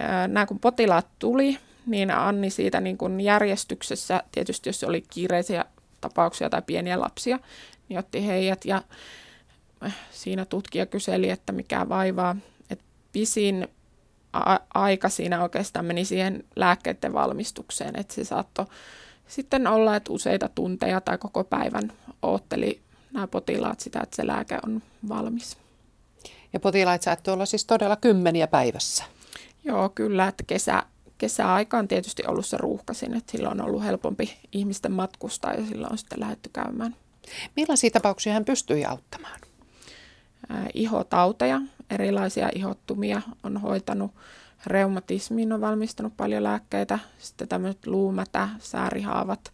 äh, 0.00 0.28
nämä 0.28 0.46
kun 0.46 0.60
potilaat 0.60 1.06
tuli, 1.18 1.58
niin 1.86 2.10
Anni 2.10 2.50
siitä 2.50 2.80
niin 2.80 2.98
kun 2.98 3.20
järjestyksessä, 3.20 4.22
tietysti 4.32 4.68
jos 4.68 4.84
oli 4.84 5.04
kiireisiä 5.10 5.64
tapauksia 6.00 6.50
tai 6.50 6.62
pieniä 6.62 7.00
lapsia, 7.00 7.38
niin 7.88 7.98
otti 7.98 8.26
heidät 8.26 8.64
ja 8.64 8.82
äh, 9.84 9.96
siinä 10.10 10.44
tutkija 10.44 10.86
kyseli, 10.86 11.30
että 11.30 11.52
mikä 11.52 11.88
vaivaa. 11.88 12.36
Et 12.70 12.80
pisin 13.12 13.68
a- 14.32 14.58
aika 14.74 15.08
siinä 15.08 15.42
oikeastaan 15.42 15.84
meni 15.84 16.04
siihen 16.04 16.44
lääkkeiden 16.56 17.12
valmistukseen, 17.12 17.98
että 17.98 18.14
se 18.14 18.24
saattoi 18.24 18.66
sitten 19.28 19.66
olla, 19.66 19.96
että 19.96 20.12
useita 20.12 20.48
tunteja 20.54 21.00
tai 21.00 21.18
koko 21.18 21.44
päivän 21.44 21.92
ootteli 22.22 22.82
nämä 23.12 23.26
potilaat 23.26 23.80
sitä, 23.80 24.00
että 24.00 24.16
se 24.16 24.26
lääke 24.26 24.58
on 24.66 24.82
valmis. 25.08 25.56
Ja 26.52 26.60
potilaat 26.60 27.02
saattoi 27.02 27.34
olla 27.34 27.46
siis 27.46 27.64
todella 27.64 27.96
kymmeniä 27.96 28.46
päivässä. 28.46 29.04
Joo, 29.64 29.88
kyllä, 29.88 30.28
että 30.28 30.44
kesä, 30.46 30.82
kesäaika 31.18 31.78
on 31.78 31.88
tietysti 31.88 32.22
ollut 32.26 32.46
se 32.46 32.56
ruuhkasin, 32.56 33.14
että 33.14 33.32
silloin 33.32 33.60
on 33.60 33.66
ollut 33.66 33.84
helpompi 33.84 34.38
ihmisten 34.52 34.92
matkustaa 34.92 35.54
ja 35.54 35.66
silloin 35.66 35.92
on 35.92 35.98
sitten 35.98 36.20
lähdetty 36.20 36.50
käymään. 36.52 36.96
Millaisia 37.56 37.90
tapauksia 37.90 38.32
hän 38.32 38.44
pystyi 38.44 38.84
auttamaan? 38.84 39.40
ihotauteja, 40.74 41.60
erilaisia 41.92 42.48
ihottumia 42.54 43.22
on 43.42 43.56
hoitanut. 43.56 44.10
Reumatismiin 44.66 45.52
on 45.52 45.60
valmistanut 45.60 46.16
paljon 46.16 46.42
lääkkeitä. 46.42 46.98
Sitten 47.18 47.48
tämmöiset 47.48 47.86
luumätä, 47.86 48.48
säärihaavat, 48.58 49.52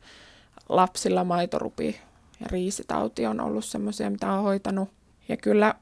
lapsilla 0.69 1.25
maitorupi 1.25 2.01
ja 2.41 2.47
riisitauti 2.51 3.27
on 3.27 3.41
ollut 3.41 3.65
semmoisia, 3.65 4.11
mitä 4.11 4.33
on 4.33 4.43
hoitanut. 4.43 4.89
Ja 5.29 5.37
kyllä 5.37 5.75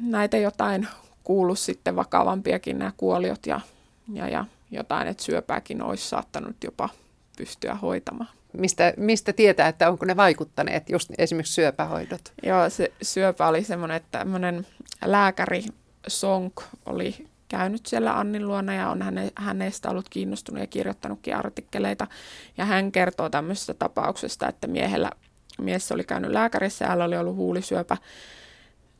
näitä 0.00 0.36
jotain 0.36 0.88
kuulu 1.24 1.54
sitten 1.54 1.96
vakavampiakin 1.96 2.78
nämä 2.78 2.92
kuoliot 2.96 3.46
ja, 3.46 3.60
ja, 4.12 4.28
ja 4.28 4.44
jotain, 4.70 5.08
että 5.08 5.22
syöpääkin 5.22 5.82
olisi 5.82 6.08
saattanut 6.08 6.56
jopa 6.64 6.88
pystyä 7.36 7.74
hoitamaan. 7.74 8.30
Mistä, 8.52 8.94
mistä 8.96 9.32
tietää, 9.32 9.68
että 9.68 9.90
onko 9.90 10.06
ne 10.06 10.16
vaikuttaneet, 10.16 10.90
just 10.90 11.10
esimerkiksi 11.18 11.54
syöpähoidot? 11.54 12.32
Joo, 12.42 12.70
se 12.70 12.92
syöpä 13.02 13.48
oli 13.48 13.64
semmoinen, 13.64 13.96
että 13.96 14.18
tämmöinen 14.18 14.66
lääkäri 15.04 15.64
Sonk 16.08 16.62
oli 16.86 17.26
käynyt 17.48 17.86
siellä 17.86 18.18
Annin 18.18 18.48
luona 18.48 18.74
ja 18.74 18.90
on 18.90 19.02
häne, 19.02 19.30
hänestä 19.34 19.90
ollut 19.90 20.08
kiinnostunut 20.08 20.60
ja 20.60 20.66
kirjoittanutkin 20.66 21.36
artikkeleita. 21.36 22.06
Ja 22.56 22.64
hän 22.64 22.92
kertoo 22.92 23.28
tämmöisestä 23.28 23.74
tapauksesta, 23.74 24.48
että 24.48 24.66
miehellä, 24.66 25.10
mies 25.58 25.92
oli 25.92 26.04
käynyt 26.04 26.30
lääkärissä 26.30 26.84
ja 26.84 26.88
hänellä 26.88 27.04
oli 27.04 27.16
ollut 27.16 27.36
huulisyöpä 27.36 27.96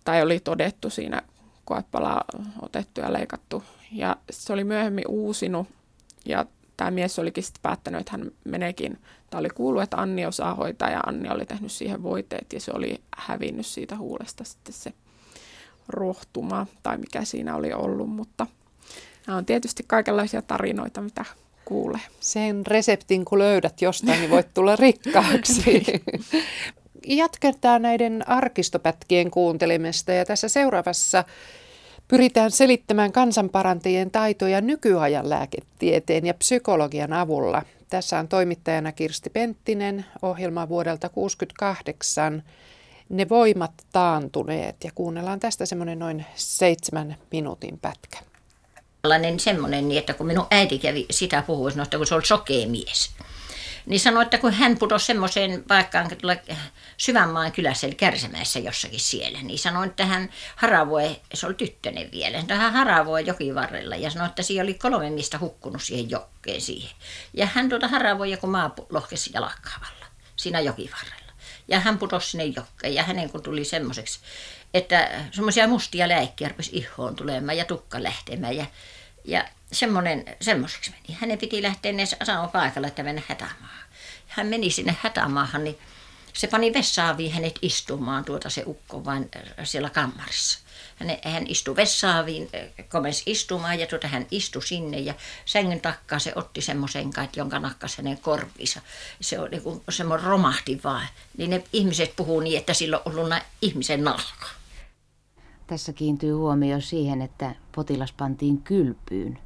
tai 0.05 0.23
oli 0.23 0.41
todettu 0.41 0.91
siinä 0.91 1.23
koepala 1.65 2.21
otettu 2.63 3.01
ja 3.01 3.13
leikattu. 3.13 3.65
Ja 3.93 4.17
se 4.31 4.53
oli 4.53 4.65
myöhemmin 4.65 5.05
uusinut 5.09 5.69
ja 6.25 6.47
tämä 6.77 6.91
mies 6.91 7.19
olikin 7.19 7.45
sitten 7.45 7.63
päättänyt, 7.63 8.01
että 8.01 8.13
hän 8.13 8.31
meneekin, 8.45 8.99
tämä 9.31 9.39
oli 9.39 9.49
kuullut, 9.49 9.83
että 9.83 9.97
Anni 9.97 10.27
osaa 10.27 10.55
hoitaa 10.55 10.91
ja 10.91 11.01
Anni 11.01 11.29
oli 11.29 11.47
tehnyt 11.47 11.73
siihen 11.73 12.03
voiteet 12.03 12.53
ja 12.53 12.61
se 12.61 12.73
oli 12.75 13.01
hävinnyt 13.17 13.67
siitä 13.67 13.97
huulesta 13.97 14.45
sitten 14.45 14.75
se 14.75 14.93
rohtuma 15.89 16.67
tai 16.83 16.99
mikä 16.99 17.25
siinä 17.25 17.57
oli 17.57 17.73
ollut, 17.73 18.11
mutta 18.11 18.47
nämä 19.27 19.37
on 19.37 19.47
tietysti 19.47 19.85
kaikenlaisia 19.87 20.43
tarinoita, 20.43 21.01
mitä 21.01 21.25
kuulee. 21.65 22.01
Sen 22.21 22.67
reseptin 22.67 23.25
kun 23.25 23.39
löydät 23.39 23.83
jostain, 23.83 24.21
niin 24.21 24.31
voit 24.31 24.55
tulla 24.55 24.77
rikkaaksi. 24.77 25.85
Jatketaan 27.07 27.83
näiden 27.83 28.29
arkistopätkien 28.29 29.31
kuuntelemista 29.31 30.13
ja 30.13 30.25
tässä 30.25 30.49
seuraavassa 30.49 31.25
pyritään 32.09 32.51
selittämään 32.51 33.13
kansanparantajien 33.13 34.11
taitoja 34.11 34.61
nykyajan 34.61 35.31
lääketieteen 35.31 36.27
ja 36.27 36.35
psykologian 36.35 37.13
avulla. 37.13 37.63
Tässä 37.91 38.19
on 38.19 38.29
toimittajana 38.29 38.93
Kirsti 38.93 39.31
Penttinen, 39.31 40.05
ohjelma 40.23 40.69
vuodelta 40.69 41.09
1968 41.09 42.43
ne 43.09 43.29
voimat 43.29 43.73
taantuneet 43.93 44.85
ja 44.85 44.91
kuunnellaan 44.95 45.41
tästä 45.41 45.67
semmoinen 45.67 45.99
noin 45.99 46.27
seitsemän 46.35 47.17
minuutin 47.33 47.79
pätkä. 47.79 48.19
Tällainen 49.03 49.41
semmoinen, 49.41 49.89
niin 49.89 49.99
että 49.99 50.15
kun 50.15 50.27
minun 50.27 50.47
äiti 50.51 50.79
kävi 50.79 51.07
sitä 51.11 51.43
puhuisi, 51.43 51.81
että 51.81 51.97
kun 51.97 52.07
se 52.07 52.15
oli 52.15 52.27
sokea 52.27 52.69
mies, 52.69 53.11
niin 53.87 54.01
sanoi, 54.01 54.23
että 54.23 54.39
kun 54.39 54.53
hän 54.53 54.79
putosi 54.79 55.07
semmoiseen 55.07 55.65
paikkaan 55.69 56.11
Syvänmaan 56.97 57.53
kylässä, 57.53 57.87
eli 57.87 57.95
Kärsämäessä 57.95 58.59
jossakin 58.59 59.01
siellä, 59.01 59.43
niin 59.43 59.59
sanoi, 59.59 59.87
että 59.87 60.07
hän 60.07 60.31
haravoi, 60.57 61.21
se 61.35 61.47
oli 61.47 61.55
tyttönen 61.55 62.11
vielä, 62.13 62.39
että 62.39 62.55
hän 62.55 62.73
haravoi 62.73 63.27
jokivarrella 63.27 63.97
ja 63.97 64.11
sanoi, 64.11 64.29
että 64.29 64.43
siellä 64.43 64.63
oli 64.63 64.75
kolme 64.75 65.11
miestä 65.11 65.39
hukkunut 65.39 65.83
siihen 65.83 66.11
jokkeen 66.11 66.61
siihen. 66.61 66.97
Ja 67.35 67.47
hän 67.47 67.69
tuota 67.69 67.89
haravoi 67.89 68.31
joku 68.31 68.47
maa 68.47 68.75
lohkesi 68.91 69.31
jalakkaavalla 69.35 70.07
siinä 70.37 70.61
jokivarrella. 70.61 71.26
Ja 71.69 71.81
hän 71.81 71.99
putosi 71.99 72.31
sinne 72.31 72.45
jokkeen 72.45 72.95
ja 72.95 73.03
hänen 73.03 73.31
kun 73.31 73.43
tuli 73.43 73.65
semmoiseksi, 73.65 74.21
että 74.75 75.11
semmoisia 75.33 75.69
mustia 75.69 76.09
läikkiä 76.09 76.49
rupesi 76.49 76.71
ihoon 76.77 77.17
tulemaan 77.17 77.59
ja 77.59 77.65
tukka 77.65 78.03
lähtemään 78.03 78.57
ja, 78.57 78.67
ja 79.25 79.45
semmoinen, 79.73 80.25
semmoiseksi 80.41 80.91
meni. 80.91 81.19
Hänen 81.21 81.39
piti 81.39 81.63
lähteä 81.63 81.93
ne 81.93 82.05
paikalle, 82.53 82.87
että 82.87 83.03
mennä 83.03 83.23
hätämaahan. 83.29 83.87
Hän 84.29 84.47
meni 84.47 84.71
sinne 84.71 84.97
hätämaahan, 85.03 85.65
niin 85.65 85.79
se 86.37 86.47
pani 86.47 86.73
vessaaviin 86.73 87.33
hänet 87.33 87.59
istumaan 87.63 88.25
tuota 88.25 88.51
se 88.51 88.63
ukko 88.67 89.05
vain 89.05 89.31
siellä 89.65 89.91
kammarissa. 89.91 90.59
Hän, 90.97 91.09
hän 91.33 91.47
istui 91.47 91.77
vessaaviin, 91.77 92.49
komensi 92.89 93.23
istumaan 93.27 93.81
ja 93.81 93.87
tuota 93.87 94.09
hän 94.09 94.27
istui 94.31 94.63
sinne 94.63 94.99
ja 94.99 95.15
sängyn 95.45 95.81
takkaa 95.81 96.19
se 96.19 96.33
otti 96.35 96.61
semmoisen 96.61 97.11
kai, 97.11 97.29
jonka 97.37 97.59
nakkas 97.59 97.97
hänen 97.97 98.19
korviinsa. 98.19 98.81
Se 99.21 99.39
oli 99.39 99.51
niin 99.51 99.83
semmoinen 99.89 100.27
romahti 100.27 100.81
vaan. 100.85 101.07
Niin 101.37 101.51
ne 101.51 101.65
ihmiset 101.73 102.17
puhuu 102.17 102.41
niin, 102.41 102.59
että 102.59 102.75
sillä 102.75 102.99
on 103.05 103.19
ollut 103.19 103.35
ihmisen 103.63 104.05
nalka. 104.05 104.47
Tässä 105.67 105.93
kiintyy 105.93 106.33
huomio 106.33 106.81
siihen, 106.81 107.23
että 107.23 107.55
potilas 107.75 108.13
pantiin 108.13 108.63
kylpyyn. 108.63 109.46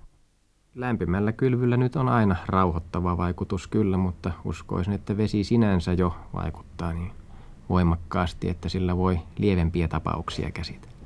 Lämpimällä 0.74 1.32
kylvyllä 1.32 1.76
nyt 1.76 1.96
on 1.96 2.08
aina 2.08 2.36
rauhoittava 2.46 3.16
vaikutus 3.16 3.66
kyllä, 3.66 3.96
mutta 3.96 4.32
uskoisin, 4.44 4.92
että 4.92 5.16
vesi 5.16 5.44
sinänsä 5.44 5.92
jo 5.92 6.16
vaikuttaa 6.34 6.92
niin 6.92 7.12
voimakkaasti, 7.68 8.48
että 8.48 8.68
sillä 8.68 8.96
voi 8.96 9.20
lievempiä 9.38 9.88
tapauksia 9.88 10.50
käsitellä. 10.50 10.96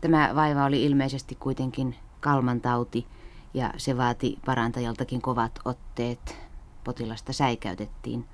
Tämä 0.00 0.32
vaiva 0.34 0.64
oli 0.64 0.84
ilmeisesti 0.84 1.34
kuitenkin 1.34 1.96
kalmantauti 2.20 3.06
ja 3.54 3.72
se 3.76 3.96
vaati 3.96 4.38
parantajaltakin 4.46 5.22
kovat 5.22 5.58
otteet. 5.64 6.38
Potilasta 6.84 7.32
säikäytettiin. 7.32 8.24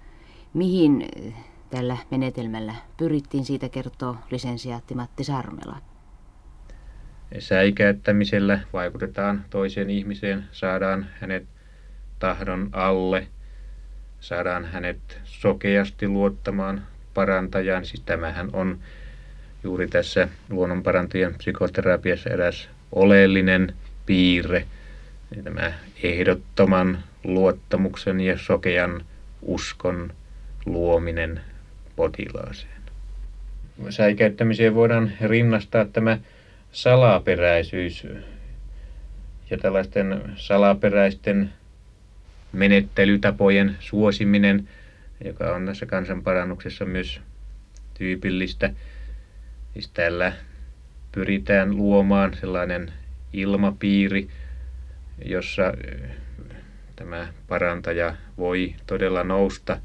Mihin 0.55 1.09
eh, 1.17 1.35
tällä 1.71 1.97
menetelmällä 2.11 2.75
pyrittiin, 2.97 3.45
siitä 3.45 3.69
kertoo 3.69 4.17
lisensiaatti 4.31 4.95
Matti 4.95 5.25
Sarmela. 5.25 5.77
Säikäyttämisellä 7.39 8.61
vaikutetaan 8.73 9.45
toiseen 9.51 9.91
ihmiseen, 9.91 10.45
saadaan 10.53 11.07
hänet 11.21 11.45
tahdon 12.19 12.69
alle, 12.73 13.27
saadaan 14.21 14.65
hänet 14.65 15.21
sokeasti 15.25 16.09
luottamaan 16.09 16.83
parantajaan. 17.15 17.85
Siis 17.85 18.03
tämähän 18.07 18.51
on 18.53 18.79
juuri 19.65 19.89
tässä 19.89 20.29
luonnonparantajien 20.51 21.35
psykoterapiassa 21.35 22.31
eräs 22.31 22.69
oleellinen 22.93 23.75
piirre, 24.07 24.67
tämä 25.45 25.73
ehdottoman 26.03 26.99
luottamuksen 27.25 28.21
ja 28.21 28.39
sokean 28.39 29.05
uskon 29.43 30.13
luominen 30.67 31.41
potilaaseen. 31.97 32.73
Säikäyttämiseen 33.91 34.75
voidaan 34.75 35.13
rinnastaa 35.21 35.85
tämä 35.85 36.19
salaperäisyys 36.73 38.07
ja 39.51 39.59
tällaisten 39.59 40.23
salaperäisten 40.37 41.53
menettelytapojen 42.53 43.77
suosiminen, 43.81 44.69
joka 45.25 45.55
on 45.55 45.67
tässä 45.67 45.87
kansanparannuksessa 45.87 46.85
myös 46.85 47.21
tyypillistä. 47.95 48.71
Siis 49.73 49.89
tällä 49.89 50.33
pyritään 51.13 51.77
luomaan 51.77 52.37
sellainen 52.41 52.93
ilmapiiri, 53.33 54.29
jossa 55.25 55.73
eh, 55.87 56.11
tämä 56.97 57.29
parantaja 57.49 58.17
voi 58.39 58.75
todella 58.87 59.25
nousta 59.25 59.81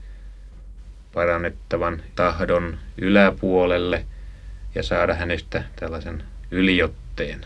parannettavan 1.14 2.02
tahdon 2.16 2.78
yläpuolelle 2.98 4.06
ja 4.76 4.84
saada 4.84 5.14
hänestä 5.14 5.64
tällaisen 5.76 6.24
yliotteen. 6.52 7.42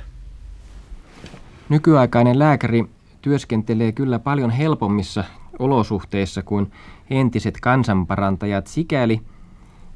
Nykyaikainen 1.69 2.39
lääkäri 2.39 2.85
työskentelee 3.21 3.91
kyllä 3.91 4.19
paljon 4.19 4.49
helpommissa 4.51 5.23
olosuhteissa 5.59 6.41
kuin 6.41 6.71
entiset 7.09 7.57
kansanparantajat 7.61 8.67
sikäli, 8.67 9.21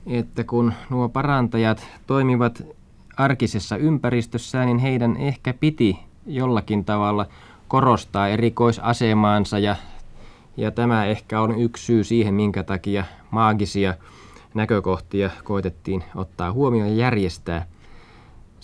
että 0.08 0.44
kun 0.44 0.74
nuo 0.90 1.10
parantajat 1.10 1.88
toimivat 2.08 2.64
arkisessa 3.18 3.78
ympäristössä, 3.78 4.66
niin 4.66 4.78
heidän 4.78 5.18
ehkä 5.18 5.54
piti 5.54 6.00
jollakin 6.28 6.86
tavalla 6.86 7.26
korostaa 7.68 8.28
erikoisasemaansa 8.28 9.60
ja, 9.60 9.76
ja 10.58 10.72
tämä 10.72 11.06
ehkä 11.06 11.42
on 11.42 11.60
yksi 11.60 11.86
syy 11.86 12.04
siihen, 12.04 12.34
minkä 12.34 12.64
takia 12.64 13.04
maagisia 13.32 13.94
näkökohtia 14.54 15.30
koitettiin 15.44 16.04
ottaa 16.16 16.52
huomioon 16.52 16.90
ja 16.90 16.96
järjestää. 16.96 17.66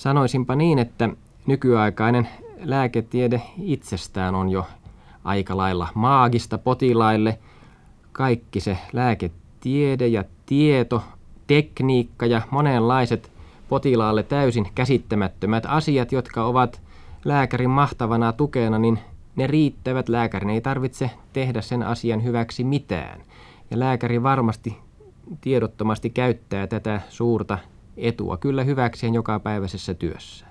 Sanoisinpa 0.01 0.55
niin, 0.55 0.79
että 0.79 1.09
nykyaikainen 1.45 2.29
lääketiede 2.59 3.41
itsestään 3.61 4.35
on 4.35 4.49
jo 4.49 4.67
aika 5.23 5.57
lailla 5.57 5.87
maagista 5.93 6.57
potilaille. 6.57 7.39
Kaikki 8.11 8.59
se 8.59 8.77
lääketiede 8.93 10.07
ja 10.07 10.23
tieto 10.45 11.03
tekniikka 11.47 12.25
ja 12.25 12.41
monenlaiset 12.51 13.31
potilaalle 13.69 14.23
täysin 14.23 14.67
käsittämättömät 14.75 15.63
asiat, 15.67 16.11
jotka 16.11 16.45
ovat 16.45 16.81
lääkärin 17.25 17.69
mahtavana 17.69 18.33
tukena, 18.33 18.79
niin 18.79 18.99
Ne 19.35 19.47
riittävät, 19.47 20.09
lääkärin 20.09 20.49
ei 20.49 20.61
tarvitse 20.61 21.11
tehdä 21.33 21.61
sen 21.61 21.83
asian 21.83 22.23
hyväksi 22.23 22.63
mitään. 22.63 23.21
Ja 23.71 23.79
lääkäri 23.79 24.23
varmasti 24.23 24.77
tiedottomasti 25.41 26.09
käyttää 26.09 26.67
tätä 26.67 27.01
suurta 27.09 27.57
etua 27.97 28.37
kyllä 28.37 28.63
hyväkseen 28.63 29.13
jokapäiväisessä 29.13 29.93
työssä. 29.93 30.45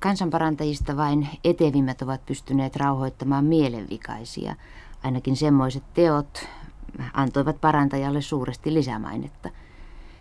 Kansanparantajista 0.00 0.96
vain 0.96 1.28
etevimmät 1.44 2.02
ovat 2.02 2.26
pystyneet 2.26 2.76
rauhoittamaan 2.76 3.44
mielenvikaisia. 3.44 4.54
Ainakin 5.02 5.36
semmoiset 5.36 5.82
teot 5.94 6.48
antoivat 7.12 7.60
parantajalle 7.60 8.20
suuresti 8.22 8.74
lisämainetta. 8.74 9.50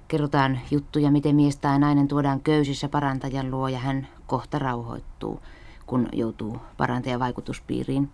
Kerrotaan 0.07 0.59
juttuja, 0.71 1.11
miten 1.11 1.35
mies 1.35 1.57
tai 1.57 1.79
nainen 1.79 2.07
tuodaan 2.07 2.41
köysissä 2.41 2.89
parantajan 2.89 3.51
luo 3.51 3.67
ja 3.67 3.79
hän 3.79 4.07
kohta 4.27 4.59
rauhoittuu, 4.59 5.39
kun 5.85 6.07
joutuu 6.13 6.57
parantajan 6.77 7.19
vaikutuspiiriin. 7.19 8.09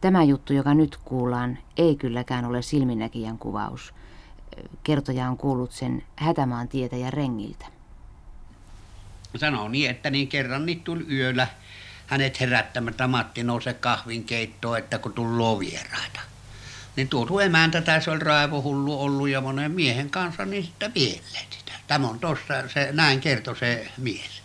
Tämä 0.00 0.22
juttu, 0.22 0.52
joka 0.52 0.74
nyt 0.74 0.98
kuullaan, 1.04 1.58
ei 1.76 1.96
kylläkään 1.96 2.44
ole 2.44 2.62
silminnäkijän 2.62 3.38
kuvaus. 3.38 3.94
Kertoja 4.84 5.28
on 5.28 5.36
kuullut 5.36 5.72
sen 5.72 6.02
hätämaan 6.16 6.68
ja 7.00 7.10
rengiltä. 7.10 7.66
Sanoo 9.36 9.68
niin, 9.68 9.90
että 9.90 10.10
niin 10.10 10.28
kerran 10.28 10.66
niin 10.66 10.80
tuli 10.80 11.06
yöllä 11.10 11.46
hänet 12.06 12.40
herättämättä 12.40 13.06
Matti 13.06 13.42
nouse 13.42 13.74
kahvinkeittoon, 13.74 14.78
että 14.78 14.98
kun 14.98 15.12
tullut 15.12 15.58
vieraita. 15.58 16.20
Niin 16.96 17.08
tuotu 17.08 17.38
emäntä 17.38 17.80
tässä 17.80 18.12
oli 18.12 18.18
raivohullu 18.18 19.02
ollut 19.02 19.28
ja 19.28 19.40
monen 19.40 19.72
miehen 19.72 20.10
kanssa, 20.10 20.44
niin 20.44 20.64
sitten 20.64 20.94
vieleen 20.94 21.46
sitä. 21.50 21.72
Tämä 21.86 22.08
on 22.08 22.18
tossa, 22.18 22.68
se, 22.68 22.88
näin 22.92 23.20
kertoi 23.20 23.56
se 23.56 23.88
mies. 23.98 24.42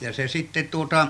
Ja 0.00 0.12
se 0.12 0.28
sitten 0.28 0.68
tuota, 0.68 1.08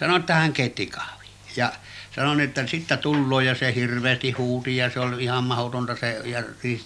sanoi, 0.00 0.20
että 0.20 0.34
hän 0.34 0.52
keitti 0.52 0.86
kahvi. 0.86 1.26
Ja 1.56 1.72
sanon, 2.14 2.40
että 2.40 2.66
sitten 2.66 2.98
tullo 2.98 3.40
ja 3.40 3.54
se 3.54 3.74
hirveästi 3.74 4.30
huuti 4.32 4.76
ja 4.76 4.90
se 4.90 5.00
oli 5.00 5.24
ihan 5.24 5.44
mahdotonta 5.44 5.96
se 5.96 6.20
ja 6.24 6.42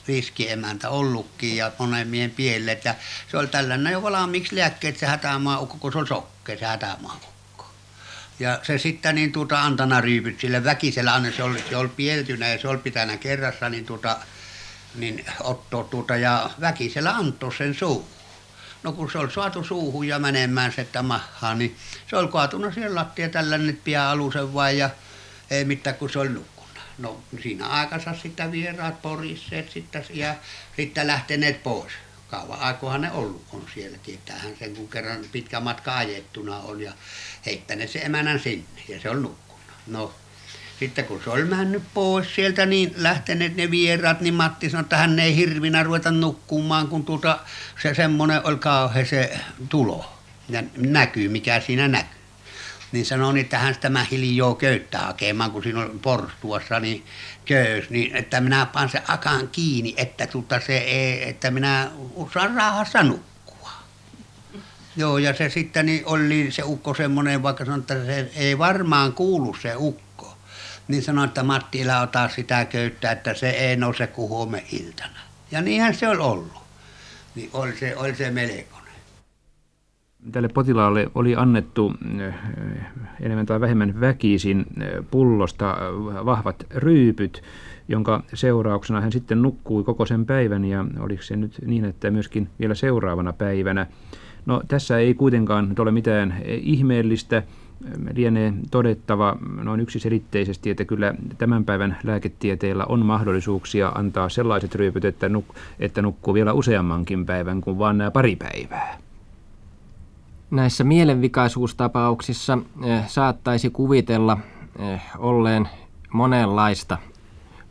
riskiemäntä 0.08 0.88
ollutkin 0.88 1.56
ja 1.56 1.72
monen 1.78 2.08
miehen 2.08 2.30
pielet 2.30 2.84
ja 2.84 2.94
se 3.30 3.36
oli 3.36 3.46
tällainen 3.46 3.92
jo 3.92 4.02
valmiiksi 4.02 4.56
lääkkeet 4.56 4.96
se 4.96 5.06
hätämaa 5.06 5.60
ukko, 5.60 5.76
kun 5.80 5.92
se 5.92 5.98
oli 5.98 6.06
sokke 6.06 6.56
se 6.56 6.66
hätämaa 6.66 7.20
ukko. 7.24 7.70
Ja 8.38 8.60
se 8.62 8.78
sitten 8.78 9.14
niin 9.14 9.32
tuota 9.32 9.62
antana 9.62 10.00
ryypyt 10.00 10.40
sille 10.40 10.64
väkisellä, 10.64 11.22
se 11.36 11.42
oli, 11.42 11.64
se 11.70 11.76
oli 11.76 11.88
pieltynä 11.88 12.48
ja 12.48 12.58
se 12.58 12.68
oli 12.68 12.78
pitänyt 12.78 13.20
kerrassa 13.20 13.68
niin 13.68 13.86
tuota, 13.86 14.16
niin 14.94 15.24
ottaa 15.40 15.84
tuota 15.84 16.16
ja 16.16 16.50
väkisellä 16.60 17.10
antoi 17.10 17.54
sen 17.54 17.74
suuhun. 17.74 18.16
No 18.82 18.92
kun 18.92 19.10
se 19.10 19.18
oli 19.18 19.30
saatu 19.30 19.64
suuhun 19.64 20.08
ja 20.08 20.18
menemään 20.18 20.72
se 20.72 20.86
mahaa, 21.02 21.54
niin 21.54 21.76
se 22.10 22.16
oli 22.16 22.28
kaatunut 22.28 22.74
siellä 22.74 22.94
lattia 22.94 23.28
tällainen 23.28 23.80
pian 23.84 24.06
alusen 24.06 24.54
vain 24.54 24.78
ja 24.78 24.90
ei 25.50 25.64
mitään 25.64 25.96
kun 25.96 26.10
se 26.10 26.18
oli 26.18 26.28
nukkunut. 26.28 26.56
No 26.98 27.20
siinä 27.42 27.66
aikansa 27.66 28.14
sitten 28.22 28.52
vieraat 28.52 29.02
porisseet 29.02 29.70
sitten 29.70 30.04
ja 30.10 30.34
sitten 30.76 31.06
lähteneet 31.06 31.62
pois. 31.62 31.92
Kauan 32.30 32.60
aikohan 32.60 33.00
ne 33.00 33.12
ollut 33.12 33.44
on 33.52 33.66
siellä, 33.74 33.98
tietäähän 33.98 34.56
sen 34.58 34.76
kun 34.76 34.88
kerran 34.88 35.24
pitkä 35.32 35.60
matka 35.60 35.96
ajettuna 35.96 36.58
on 36.58 36.80
ja 36.80 36.92
heittäneet 37.46 37.90
se 37.90 37.98
emänän 37.98 38.40
sinne 38.40 38.82
ja 38.88 39.00
se 39.00 39.10
on 39.10 39.22
nukkunut. 39.22 39.60
No 39.86 40.14
sitten 40.78 41.04
kun 41.04 41.20
se 41.24 41.30
oli 41.30 41.44
mennyt 41.44 41.82
pois 41.94 42.34
sieltä, 42.34 42.66
niin 42.66 42.94
lähteneet 42.96 43.56
ne 43.56 43.70
vieraat, 43.70 44.20
niin 44.20 44.34
Matti 44.34 44.70
sanoi, 44.70 44.82
että 44.82 44.96
hän 44.96 45.18
ei 45.18 45.36
hirvinä 45.36 45.82
ruveta 45.82 46.10
nukkumaan, 46.10 46.88
kun 46.88 47.04
tuota, 47.04 47.38
se 47.82 47.94
semmoinen 47.94 48.46
oli 48.46 48.56
kauhean 48.56 49.06
se 49.06 49.38
tulo. 49.68 50.12
Ja 50.48 50.62
näkyy, 50.76 51.28
mikä 51.28 51.60
siinä 51.60 51.88
näkyy 51.88 52.16
niin 52.96 53.06
sanoi 53.06 53.34
niin, 53.34 53.44
että 53.44 53.58
hän 53.58 53.74
sitä 53.74 53.90
hiljaa 54.10 54.54
köyttä 54.54 54.98
hakemaan, 54.98 55.50
kun 55.50 55.62
siinä 55.62 55.80
on 55.80 55.98
porstuassa 56.02 56.80
niin 56.80 57.04
köys, 57.44 57.90
niin 57.90 58.16
että 58.16 58.40
minä 58.40 58.66
panen 58.66 58.88
se 58.88 59.02
akan 59.08 59.48
kiinni, 59.48 59.94
että, 59.96 60.26
tuota 60.26 60.60
se 60.60 60.78
ei, 60.78 61.28
että 61.28 61.50
minä 61.50 61.90
osaan 62.14 62.54
rahassa 62.54 63.02
nukkua. 63.02 63.70
Joo, 64.96 65.18
ja 65.18 65.34
se 65.34 65.48
sitten 65.48 65.86
niin 65.86 66.02
oli 66.06 66.46
se 66.50 66.62
ukko 66.64 66.94
semmoinen, 66.94 67.42
vaikka 67.42 67.64
sanoi, 67.64 67.80
että 67.80 68.04
se 68.04 68.30
ei 68.36 68.58
varmaan 68.58 69.12
kuulu 69.12 69.56
se 69.62 69.72
ukko. 69.76 70.36
Niin 70.88 71.02
sanoi, 71.02 71.24
että 71.24 71.42
Matti, 71.42 71.84
älä 71.84 72.00
ota 72.00 72.28
sitä 72.28 72.64
köyttä, 72.64 73.10
että 73.10 73.34
se 73.34 73.50
ei 73.50 73.76
nouse 73.76 74.06
kuin 74.06 74.28
huomenna 74.28 74.68
iltana. 74.72 75.20
Ja 75.50 75.60
niinhän 75.60 75.94
se 75.94 76.08
oli 76.08 76.18
ollut. 76.18 76.62
Niin 77.34 77.50
oli 77.52 77.76
se, 77.76 77.96
oli 77.96 78.14
se 78.14 78.30
melko 78.30 78.78
tälle 80.32 80.48
potilaalle 80.48 81.10
oli 81.14 81.36
annettu 81.36 81.94
eh, 82.20 82.34
enemmän 83.20 83.46
tai 83.46 83.60
vähemmän 83.60 84.00
väkisin 84.00 84.66
eh, 84.80 85.04
pullosta 85.10 85.70
eh, 85.70 86.24
vahvat 86.24 86.66
ryypyt, 86.74 87.42
jonka 87.88 88.22
seurauksena 88.34 89.00
hän 89.00 89.12
sitten 89.12 89.42
nukkui 89.42 89.84
koko 89.84 90.06
sen 90.06 90.26
päivän 90.26 90.64
ja 90.64 90.84
oliko 90.98 91.22
se 91.22 91.36
nyt 91.36 91.58
niin, 91.66 91.84
että 91.84 92.10
myöskin 92.10 92.48
vielä 92.60 92.74
seuraavana 92.74 93.32
päivänä. 93.32 93.86
No 94.46 94.62
tässä 94.68 94.98
ei 94.98 95.14
kuitenkaan 95.14 95.74
ole 95.78 95.90
mitään 95.90 96.34
ihmeellistä. 96.46 97.42
Lienee 98.14 98.52
todettava 98.70 99.36
noin 99.62 99.80
yksiselitteisesti, 99.80 100.70
että 100.70 100.84
kyllä 100.84 101.14
tämän 101.38 101.64
päivän 101.64 101.96
lääketieteellä 102.04 102.84
on 102.84 103.06
mahdollisuuksia 103.06 103.88
antaa 103.88 104.28
sellaiset 104.28 104.74
ryypyt, 104.74 105.04
että, 105.04 105.28
nuk- 105.28 105.56
että 105.80 106.02
nukkuu 106.02 106.34
vielä 106.34 106.52
useammankin 106.52 107.26
päivän 107.26 107.60
kuin 107.60 107.78
vain 107.78 107.98
nämä 107.98 108.10
pari 108.10 108.36
päivää. 108.36 109.05
Näissä 110.50 110.84
mielenvikaisuustapauksissa 110.84 112.58
eh, 112.84 113.08
saattaisi 113.08 113.70
kuvitella 113.70 114.38
eh, 114.78 115.02
olleen 115.18 115.68
monenlaista 116.12 116.98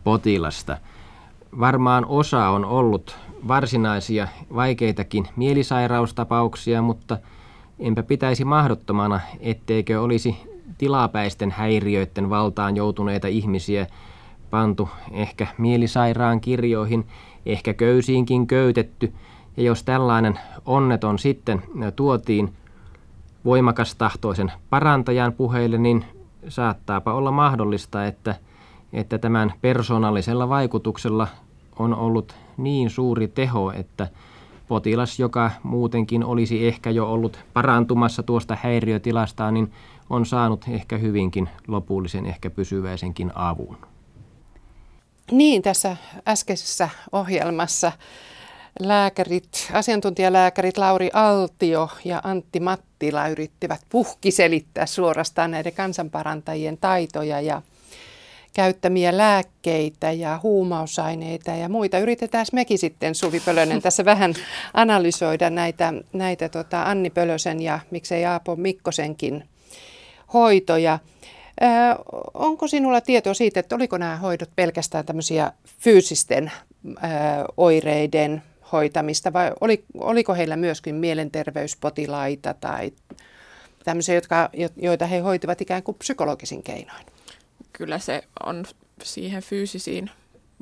potilasta. 0.04 0.78
Varmaan 1.60 2.06
osa 2.06 2.50
on 2.50 2.66
ollut 2.66 3.18
varsinaisia 3.48 4.28
vaikeitakin 4.56 5.28
mielisairaustapauksia, 5.36 6.82
mutta 6.82 7.18
enpä 7.80 8.04
pitäisi 8.04 8.46
mahdottomana, 8.46 9.20
etteikö 9.40 10.02
olisi 10.02 10.38
tilapäisten 10.78 11.52
häiriöiden 11.52 12.30
valtaan 12.30 12.76
joutuneita 12.76 13.28
ihmisiä 13.28 13.88
pantu 14.50 14.90
ehkä 15.12 15.48
mielisairaan 15.58 16.42
kirjoihin, 16.42 17.08
ehkä 17.46 17.74
köysiinkin 17.74 18.48
köytetty, 18.48 19.14
ja 19.58 19.64
jos 19.64 19.84
tällainen 19.84 20.40
onneton 20.66 21.20
sitten 21.20 21.64
tuotiin 21.96 22.54
voimakastahtoisen 23.46 24.52
parantajan 24.70 25.34
puheille, 25.34 25.78
niin 25.78 26.06
saattaapa 26.48 27.14
olla 27.14 27.32
mahdollista, 27.32 28.06
että, 28.06 28.36
että 28.94 29.18
tämän 29.18 29.54
persoonallisella 29.62 30.50
vaikutuksella 30.50 31.28
on 31.80 31.96
ollut 31.96 32.36
niin 32.58 32.90
suuri 32.90 33.28
teho, 33.28 33.72
että 33.72 34.08
potilas, 34.68 35.20
joka 35.20 35.52
muutenkin 35.64 36.24
olisi 36.24 36.68
ehkä 36.68 36.90
jo 36.90 37.12
ollut 37.12 37.40
parantumassa 37.54 38.24
tuosta 38.24 38.58
häiriötilastaan, 38.64 39.54
niin 39.54 39.72
on 40.10 40.26
saanut 40.26 40.66
ehkä 40.70 40.98
hyvinkin 40.98 41.50
lopullisen, 41.68 42.26
ehkä 42.26 42.50
pysyväisenkin 42.50 43.32
avun. 43.36 43.78
Niin, 45.32 45.62
tässä 45.62 45.98
äskeisessä 46.28 46.90
ohjelmassa 47.12 47.92
lääkärit, 48.80 49.72
asiantuntijalääkärit 49.74 50.78
Lauri 50.78 51.10
Altio 51.14 51.90
ja 52.06 52.22
Antti 52.24 52.60
Mattila 53.06 53.28
yrittivät 53.28 53.82
puhkiselittää 53.90 54.86
suorastaan 54.86 55.52
näiden 55.52 55.74
kansanparantajien 55.74 56.78
taitoja 56.78 57.42
ja 57.42 57.62
käyttämiä 58.54 59.18
lääkkeitä 59.18 60.12
ja 60.12 60.40
huumausaineita 60.44 61.52
ja 61.52 61.70
muita. 61.70 62.00
Yritetään 62.00 62.46
mekin 62.54 62.78
sitten, 62.78 63.16
Suvi 63.16 63.40
Pölönen, 63.40 63.82
tässä 63.82 64.06
vähän 64.06 64.34
analysoida 64.74 65.50
näitä, 65.50 65.94
näitä 66.14 66.50
tota 66.50 66.84
Anni 66.84 67.10
Pölösen 67.10 67.62
ja 67.62 67.80
miksei 67.92 68.26
Aapo 68.26 68.56
Mikkosenkin 68.56 69.44
hoitoja. 70.34 71.00
Ö, 71.62 71.66
onko 72.34 72.68
sinulla 72.68 73.02
tietoa 73.02 73.34
siitä, 73.34 73.60
että 73.60 73.76
oliko 73.76 73.98
nämä 73.98 74.18
hoidot 74.18 74.50
pelkästään 74.56 75.06
tämmöisiä 75.06 75.52
fyysisten 75.80 76.52
ö, 76.88 76.92
oireiden 77.58 78.44
hoitamista 78.72 79.34
vai 79.34 79.52
oli, 79.62 79.86
oliko 79.98 80.34
heillä 80.34 80.58
myöskin 80.58 80.96
mielenterveyspotilaita 80.96 82.54
tai 82.54 82.92
tämmöisiä, 83.84 84.16
jotka, 84.16 84.50
joita 84.76 85.06
he 85.06 85.20
hoitivat 85.20 85.62
ikään 85.62 85.84
kuin 85.84 85.98
psykologisin 85.98 86.64
keinoin? 86.64 87.06
Kyllä 87.74 88.00
se 88.00 88.24
on 88.46 88.66
siihen 89.04 89.44
fyysisiin 89.44 90.10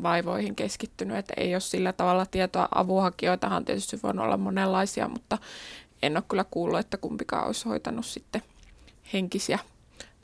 vaivoihin 0.03 0.55
keskittynyt, 0.55 1.17
että 1.17 1.33
ei 1.37 1.55
ole 1.55 1.59
sillä 1.59 1.93
tavalla 1.93 2.25
tietoa. 2.25 2.67
Avuhakijoitahan 2.75 3.65
tietysti 3.65 3.99
voi 4.03 4.13
olla 4.17 4.37
monenlaisia, 4.37 5.07
mutta 5.07 5.37
en 6.01 6.17
ole 6.17 6.23
kyllä 6.29 6.45
kuullut, 6.51 6.79
että 6.79 6.97
kumpikaan 6.97 7.47
olisi 7.47 7.65
hoitanut 7.69 8.05
sitten 8.05 8.41
henkisiä 9.13 9.59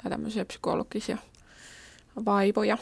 tai 0.04 0.12
tämmöisiä 0.12 0.46
psykologisia 0.46 1.18
vaivoja. 2.26 2.78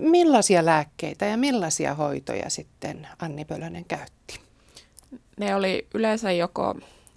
Millaisia 0.00 0.64
lääkkeitä 0.64 1.26
ja 1.26 1.36
millaisia 1.36 1.94
hoitoja 1.94 2.50
sitten 2.50 3.08
Anni 3.18 3.44
Pölönen 3.44 3.84
käytti? 3.84 4.40
Ne 5.38 5.54
oli 5.54 5.86
yleensä 5.94 6.32
joko 6.32 6.74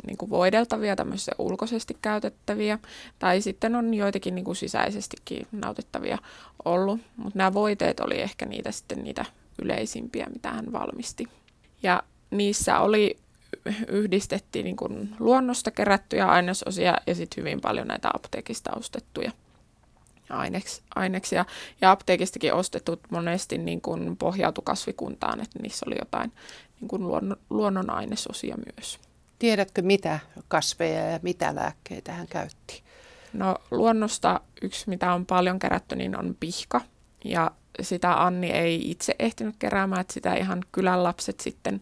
niin 0.07 0.17
kuin 0.17 0.29
voideltavia, 0.29 0.95
tämmöisiä 0.95 1.33
ulkoisesti 1.37 1.97
käytettäviä, 2.01 2.79
tai 3.19 3.41
sitten 3.41 3.75
on 3.75 3.93
joitakin 3.93 4.35
niin 4.35 4.45
kuin 4.45 4.55
sisäisestikin 4.55 5.47
nautettavia 5.51 6.17
ollut, 6.65 6.99
mutta 7.17 7.37
nämä 7.37 7.53
voiteet 7.53 7.99
oli 7.99 8.21
ehkä 8.21 8.45
niitä 8.45 8.71
sitten 8.71 9.03
niitä 9.03 9.25
yleisimpiä, 9.61 10.27
mitä 10.33 10.49
hän 10.49 10.71
valmisti. 10.71 11.25
Ja 11.83 12.03
niissä 12.31 12.79
oli 12.79 13.17
yhdistettiin 13.87 14.63
niin 14.63 14.75
kuin 14.75 15.15
luonnosta 15.19 15.71
kerättyjä 15.71 16.27
ainesosia 16.27 16.97
ja 17.07 17.15
sitten 17.15 17.41
hyvin 17.41 17.61
paljon 17.61 17.87
näitä 17.87 18.09
apteekista 18.13 18.71
ostettuja 18.75 19.31
aineks, 20.29 20.81
aineksia. 20.95 21.45
Ja 21.81 21.91
apteekistakin 21.91 22.53
ostetut 22.53 22.99
monesti 23.09 23.57
niin 23.57 23.81
kuin 23.81 24.17
pohjautu 24.17 24.61
kasvikuntaan, 24.61 25.41
että 25.41 25.59
niissä 25.61 25.85
oli 25.87 25.95
jotain 25.99 26.31
niin 26.81 26.87
kuin 26.87 27.03
luonnon, 27.03 27.37
luonnon 27.49 27.89
ainesosia 27.89 28.55
myös. 28.75 28.99
Tiedätkö, 29.39 29.81
mitä 29.81 30.19
kasveja 30.47 31.05
ja 31.05 31.19
mitä 31.21 31.55
lääkkeitä 31.55 32.11
hän 32.11 32.27
käytti? 32.27 32.83
No 33.33 33.55
luonnosta 33.71 34.41
yksi, 34.61 34.89
mitä 34.89 35.13
on 35.13 35.25
paljon 35.25 35.59
kerätty, 35.59 35.95
niin 35.95 36.19
on 36.19 36.35
pihka. 36.39 36.81
Ja 37.25 37.51
sitä 37.81 38.23
Anni 38.23 38.49
ei 38.51 38.91
itse 38.91 39.15
ehtinyt 39.19 39.55
keräämään, 39.59 40.01
että 40.01 40.13
sitä 40.13 40.35
ihan 40.35 40.63
kylän 40.71 41.03
lapset 41.03 41.39
sitten 41.39 41.81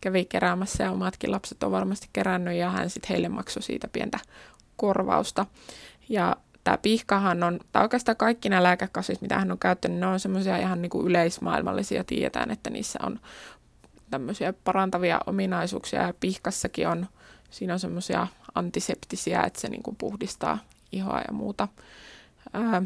kävi 0.00 0.24
keräämässä 0.24 0.84
ja 0.84 0.90
omatkin 0.90 1.32
lapset 1.32 1.62
on 1.62 1.72
varmasti 1.72 2.08
kerännyt 2.12 2.54
ja 2.54 2.70
hän 2.70 2.90
sitten 2.90 3.08
heille 3.08 3.28
maksoi 3.28 3.62
siitä 3.62 3.88
pientä 3.88 4.18
korvausta. 4.76 5.46
Ja 6.08 6.36
tämä 6.68 6.78
pihkahan 6.78 7.42
on, 7.42 7.60
tai 7.72 7.82
oikeastaan 7.82 8.16
kaikki 8.16 8.48
nämä 8.48 8.62
lääkekasvit, 8.62 9.20
mitä 9.20 9.38
hän 9.38 9.52
on 9.52 9.58
käyttänyt, 9.58 9.98
ne 9.98 10.06
on 10.06 10.20
semmoisia 10.20 10.56
ihan 10.56 10.82
niin 10.82 10.90
kuin 10.90 11.06
yleismaailmallisia. 11.06 12.04
Tiedetään, 12.04 12.50
että 12.50 12.70
niissä 12.70 12.98
on 13.02 13.20
tämmöisiä 14.10 14.52
parantavia 14.52 15.20
ominaisuuksia 15.26 16.02
ja 16.02 16.14
pihkassakin 16.20 16.88
on, 16.88 17.06
siinä 17.50 17.72
on 17.72 17.80
semmoisia 17.80 18.26
antiseptisiä, 18.54 19.42
että 19.42 19.60
se 19.60 19.68
niin 19.68 19.82
kuin 19.82 19.96
puhdistaa 19.96 20.58
ihoa 20.92 21.20
ja 21.28 21.32
muuta. 21.32 21.68
Ää, 22.52 22.82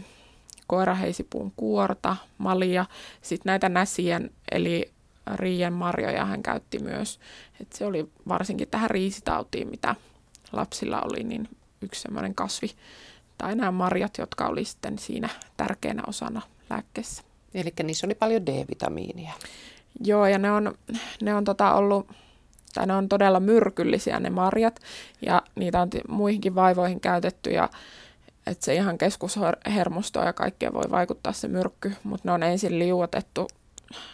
koiraheisipuun 0.66 1.52
kuorta, 1.56 2.16
malia, 2.38 2.86
sitten 3.22 3.50
näitä 3.50 3.68
näsien 3.68 4.30
eli 4.52 4.92
riien 5.34 5.72
marjoja 5.72 6.24
hän 6.24 6.42
käytti 6.42 6.78
myös. 6.78 7.20
Et 7.60 7.72
se 7.72 7.86
oli 7.86 8.10
varsinkin 8.28 8.68
tähän 8.68 8.90
riisitautiin, 8.90 9.68
mitä 9.68 9.94
lapsilla 10.52 11.00
oli, 11.00 11.24
niin 11.24 11.48
yksi 11.80 12.00
semmoinen 12.00 12.34
kasvi, 12.34 12.70
tai 13.42 13.54
nämä 13.54 13.70
marjat, 13.70 14.18
jotka 14.18 14.46
oli 14.46 14.64
sitten 14.64 14.98
siinä 14.98 15.28
tärkeänä 15.56 16.02
osana 16.06 16.42
lääkkeessä. 16.70 17.22
Eli 17.54 17.72
niissä 17.82 18.06
oli 18.06 18.14
paljon 18.14 18.46
D-vitamiinia. 18.46 19.32
Joo, 20.04 20.26
ja 20.26 20.38
ne 20.38 20.52
on, 20.52 20.74
ne 21.22 21.34
on 21.34 21.44
tota 21.44 21.74
ollut, 21.74 22.06
tai 22.74 22.86
ne 22.86 22.94
on 22.94 23.08
todella 23.08 23.40
myrkyllisiä 23.40 24.20
ne 24.20 24.30
marjat, 24.30 24.80
ja 25.26 25.42
niitä 25.54 25.80
on 25.80 25.88
muihinkin 26.08 26.54
vaivoihin 26.54 27.00
käytetty, 27.00 27.50
ja 27.50 27.68
että 28.46 28.64
se 28.64 28.74
ihan 28.74 28.98
keskushermostoa 28.98 30.24
ja 30.24 30.32
kaikkea 30.32 30.72
voi 30.72 30.90
vaikuttaa 30.90 31.32
se 31.32 31.48
myrkky, 31.48 31.92
mutta 32.04 32.28
ne 32.28 32.32
on 32.32 32.42
ensin 32.42 32.78
liuotettu 32.78 33.48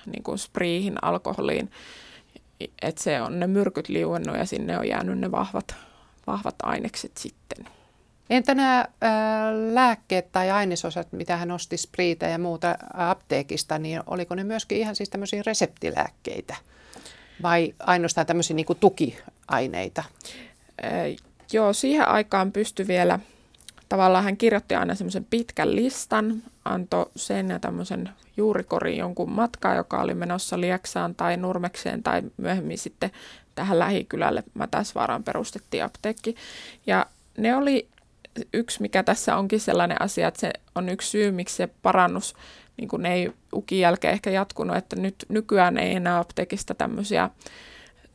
niin 0.06 0.22
kuin 0.22 0.38
spriihin, 0.38 1.04
alkoholiin, 1.04 1.70
että 2.82 3.02
se 3.02 3.22
on 3.22 3.40
ne 3.40 3.46
myrkyt 3.46 3.88
liuennut 3.88 4.36
ja 4.36 4.46
sinne 4.46 4.78
on 4.78 4.88
jäänyt 4.88 5.18
ne 5.18 5.30
vahvat, 5.30 5.74
vahvat 6.26 6.54
ainekset 6.62 7.16
sitten. 7.16 7.77
Entä 8.30 8.54
nämä 8.54 8.88
ää, 9.00 9.52
lääkkeet 9.74 10.32
tai 10.32 10.50
ainesosat, 10.50 11.12
mitä 11.12 11.36
hän 11.36 11.50
osti 11.50 11.76
spriitä 11.76 12.26
ja 12.26 12.38
muuta 12.38 12.78
apteekista, 12.94 13.78
niin 13.78 14.00
oliko 14.06 14.34
ne 14.34 14.44
myöskin 14.44 14.78
ihan 14.78 14.96
siis 14.96 15.08
tämmöisiä 15.10 15.42
reseptilääkkeitä 15.46 16.56
vai 17.42 17.74
ainoastaan 17.78 18.26
tämmöisiä 18.26 18.56
niin 18.56 18.66
kuin 18.66 18.78
tukiaineita? 18.78 20.04
Ää, 20.82 20.90
joo, 21.52 21.72
siihen 21.72 22.08
aikaan 22.08 22.52
pystyi 22.52 22.86
vielä, 22.86 23.18
tavallaan 23.88 24.24
hän 24.24 24.36
kirjoitti 24.36 24.74
aina 24.74 24.94
semmoisen 24.94 25.26
pitkän 25.30 25.76
listan, 25.76 26.42
antoi 26.64 27.10
sen 27.16 27.48
ja 27.48 27.58
tämmöisen 27.58 28.10
juurikorin 28.36 28.96
jonkun 28.96 29.30
matkaa, 29.30 29.74
joka 29.74 30.00
oli 30.00 30.14
menossa 30.14 30.60
Lieksaan 30.60 31.14
tai 31.14 31.36
Nurmekseen 31.36 32.02
tai 32.02 32.22
myöhemmin 32.36 32.78
sitten 32.78 33.10
tähän 33.54 33.78
lähikylälle 33.78 34.44
Mätäsvaaraan 34.54 35.24
perustettiin 35.24 35.84
apteekki. 35.84 36.36
Ja 36.86 37.06
ne 37.38 37.56
oli 37.56 37.88
yksi, 38.52 38.82
mikä 38.82 39.02
tässä 39.02 39.36
onkin 39.36 39.60
sellainen 39.60 40.02
asia, 40.02 40.28
että 40.28 40.40
se 40.40 40.50
on 40.74 40.88
yksi 40.88 41.10
syy, 41.10 41.30
miksi 41.30 41.56
se 41.56 41.68
parannus 41.82 42.34
niin 42.76 42.88
kuin 42.88 43.06
ei 43.06 43.32
ukin 43.52 43.80
jälkeen 43.80 44.12
ehkä 44.12 44.30
jatkunut, 44.30 44.76
että 44.76 44.96
nyt 44.96 45.14
nykyään 45.28 45.78
ei 45.78 45.96
enää 45.96 46.18
apteekista 46.18 46.74
tämmöisiä 46.74 47.30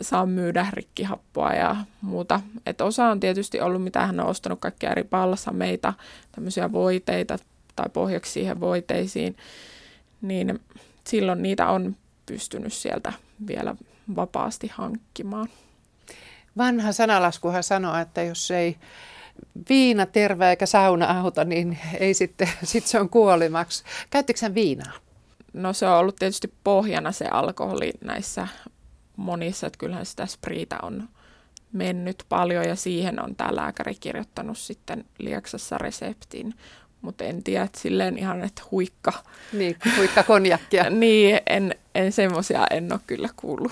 saa 0.01 0.25
myydä 0.25 0.67
rikkihappoa 0.73 1.53
ja 1.53 1.75
muuta. 2.01 2.41
Et 2.65 2.81
osa 2.81 3.05
on 3.05 3.19
tietysti 3.19 3.61
ollut, 3.61 3.83
mitä 3.83 4.05
hän 4.05 4.19
on 4.19 4.27
ostanut 4.27 4.59
kaikkia 4.59 4.91
eri 4.91 5.03
balsameita, 5.03 5.93
tämmöisiä 6.31 6.71
voiteita 6.71 7.37
tai 7.75 7.89
pohjaksi 7.93 8.31
siihen 8.31 8.59
voiteisiin, 8.59 9.37
niin 10.21 10.59
silloin 11.07 11.41
niitä 11.43 11.69
on 11.69 11.95
pystynyt 12.25 12.73
sieltä 12.73 13.13
vielä 13.47 13.75
vapaasti 14.15 14.71
hankkimaan. 14.73 15.47
Vanha 16.57 16.91
sanalaskuhan 16.91 17.63
sanoo, 17.63 17.97
että 17.97 18.21
jos 18.21 18.51
ei 18.51 18.77
viina 19.69 20.05
terve 20.05 20.49
eikä 20.49 20.65
sauna 20.65 21.19
auta, 21.19 21.43
niin 21.43 21.77
ei 21.99 22.13
sitten, 22.13 22.49
sit 22.63 22.85
se 22.87 22.99
on 22.99 23.09
kuolimaksi. 23.09 23.83
Käyttikö 24.09 24.53
viinaa? 24.53 24.93
No 25.53 25.73
se 25.73 25.87
on 25.87 25.97
ollut 25.97 26.15
tietysti 26.15 26.53
pohjana 26.63 27.11
se 27.11 27.25
alkoholi 27.25 27.93
näissä 28.01 28.47
monissa, 29.15 29.67
että 29.67 29.77
kyllähän 29.77 30.05
sitä 30.05 30.25
spriitä 30.25 30.77
on 30.81 31.09
mennyt 31.73 32.25
paljon 32.29 32.67
ja 32.67 32.75
siihen 32.75 33.23
on 33.23 33.35
tämä 33.35 33.55
lääkäri 33.55 33.95
kirjoittanut 33.95 34.57
sitten 34.57 35.05
Lieksassa 35.19 35.77
reseptin, 35.77 36.53
mutta 37.01 37.23
en 37.23 37.43
tiedä, 37.43 37.63
että 37.63 37.79
silleen 37.79 38.17
ihan, 38.17 38.43
että 38.43 38.61
huikka. 38.71 39.13
Niin, 39.53 39.75
huikka 39.97 40.23
konjakkia. 40.23 40.89
niin, 40.99 41.39
en, 41.47 41.75
en 41.95 42.11
semmoisia 42.11 42.67
en 42.71 42.93
ole 42.93 42.99
kyllä 43.07 43.29
kuullut. 43.35 43.71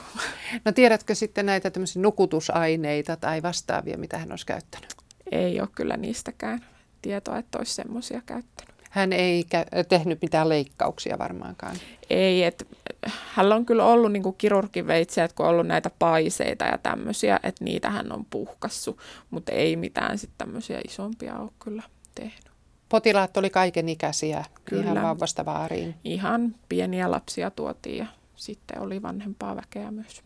No 0.65 0.71
tiedätkö 0.71 1.15
sitten 1.15 1.45
näitä 1.45 1.71
tämmöisiä 1.71 2.01
nukutusaineita 2.01 3.15
tai 3.15 3.41
vastaavia, 3.41 3.97
mitä 3.97 4.17
hän 4.17 4.31
olisi 4.31 4.45
käyttänyt? 4.45 5.00
Ei 5.31 5.61
ole 5.61 5.69
kyllä 5.75 5.97
niistäkään 5.97 6.65
tietoa, 7.01 7.37
että 7.37 7.57
olisi 7.57 7.73
semmoisia 7.73 8.21
käyttänyt. 8.25 8.75
Hän 8.91 9.13
ei 9.13 9.43
kä- 9.43 9.83
tehnyt 9.89 10.21
mitään 10.21 10.49
leikkauksia 10.49 11.17
varmaankaan. 11.17 11.75
Ei, 12.09 12.43
että 12.43 12.65
hänellä 13.07 13.55
on 13.55 13.65
kyllä 13.65 13.85
ollut 13.85 14.11
niin 14.11 14.35
kirurgiveitsiä, 14.37 15.23
että 15.23 15.35
kun 15.35 15.45
on 15.45 15.51
ollut 15.51 15.67
näitä 15.67 15.91
paiseita 15.99 16.65
ja 16.65 16.77
tämmöisiä, 16.77 17.39
että 17.43 17.63
niitä 17.63 17.89
hän 17.89 18.11
on 18.11 18.25
puhkassu, 18.25 19.01
mutta 19.29 19.51
ei 19.51 19.75
mitään 19.75 20.17
sitten 20.17 20.37
tämmöisiä 20.37 20.81
isompia 20.87 21.37
ole 21.37 21.51
kyllä 21.59 21.83
tehnyt. 22.15 22.51
Potilaat 22.89 23.37
oli 23.37 23.49
kaiken 23.49 23.89
ikäisiä, 23.89 24.45
kyllä. 24.65 24.83
ihan 24.83 25.01
vauvasta 25.01 25.45
vaariin. 25.45 25.95
Ihan 26.03 26.55
pieniä 26.69 27.11
lapsia 27.11 27.51
tuotiin 27.51 27.97
ja 27.97 28.05
sitten 28.35 28.81
oli 28.81 29.01
vanhempaa 29.01 29.55
väkeä 29.55 29.91
myös. 29.91 30.23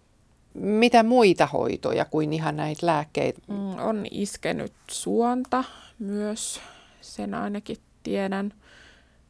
Mitä 0.55 1.03
muita 1.03 1.45
hoitoja 1.45 2.05
kuin 2.05 2.33
ihan 2.33 2.57
näitä 2.57 2.85
lääkkeitä? 2.85 3.41
Mm, 3.47 3.79
on 3.79 4.05
iskenyt 4.11 4.73
suonta 4.91 5.63
myös, 5.99 6.61
sen 7.01 7.33
ainakin 7.33 7.77
tiedän. 8.03 8.53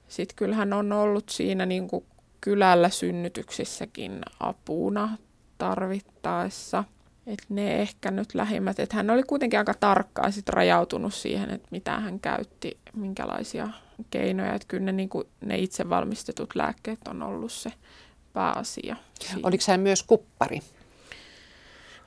Sitten 0.08 0.36
kyllähän 0.36 0.74
on 0.74 0.92
ollut 0.92 1.30
siinä 1.30 1.66
niin 1.66 1.88
kuin 1.88 2.06
kylällä 2.42 2.90
synnytyksissäkin 2.90 4.22
apuna 4.40 5.18
tarvittaessa. 5.58 6.84
Et 7.28 7.44
ne 7.50 7.82
ehkä 7.82 8.12
nyt 8.12 8.36
lähimmät. 8.36 8.80
Et 8.80 8.94
hän 8.94 9.10
oli 9.10 9.24
kuitenkin 9.24 9.60
aika 9.60 9.74
tarkkaan 9.74 10.32
sit 10.32 10.50
rajautunut 10.50 11.14
siihen, 11.14 11.50
että 11.50 11.68
mitä 11.72 12.00
hän 12.00 12.20
käytti, 12.20 12.78
minkälaisia 12.94 13.70
keinoja. 14.10 14.54
Että 14.54 14.68
kyllä 14.68 14.86
ne, 14.86 14.92
niin 14.92 15.10
kuin, 15.10 15.28
ne 15.46 15.58
itse 15.58 15.90
valmistetut 15.90 16.56
lääkkeet 16.56 17.08
on 17.08 17.24
ollut 17.24 17.52
se 17.52 17.74
pääasia. 18.34 18.96
Siinä. 19.20 19.42
Oliko 19.44 19.64
hän 19.68 19.80
myös 19.80 20.04
kuppari? 20.04 20.60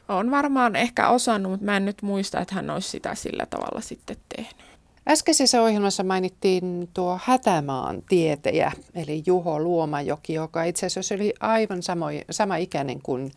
On 0.09 0.31
varmaan 0.31 0.77
ehkä 0.77 1.09
osannut, 1.09 1.53
mutta 1.53 1.67
mä 1.67 1.77
en 1.77 1.85
nyt 1.85 2.03
muista, 2.03 2.41
että 2.41 2.55
hän 2.55 2.71
olisi 2.71 2.89
sitä 2.89 3.15
sillä 3.15 3.47
tavalla 3.47 3.81
sitten 3.81 4.17
tehnyt. 4.37 4.69
Äskeisessä 5.09 5.63
ohjelmassa 5.63 6.05
mainittiin 6.05 6.89
tuo 6.95 7.21
Hätämaan 7.25 8.03
tietejä, 8.09 8.73
eli 8.95 9.23
Juho 9.27 9.61
Luomajoki, 9.61 10.35
joka 10.35 10.65
itse 10.65 10.87
asiassa 10.87 11.15
oli 11.15 11.35
aivan 11.41 11.83
samoin, 11.83 12.25
sama 12.31 12.57
ikäinen 12.57 13.03
kuin 13.03 13.31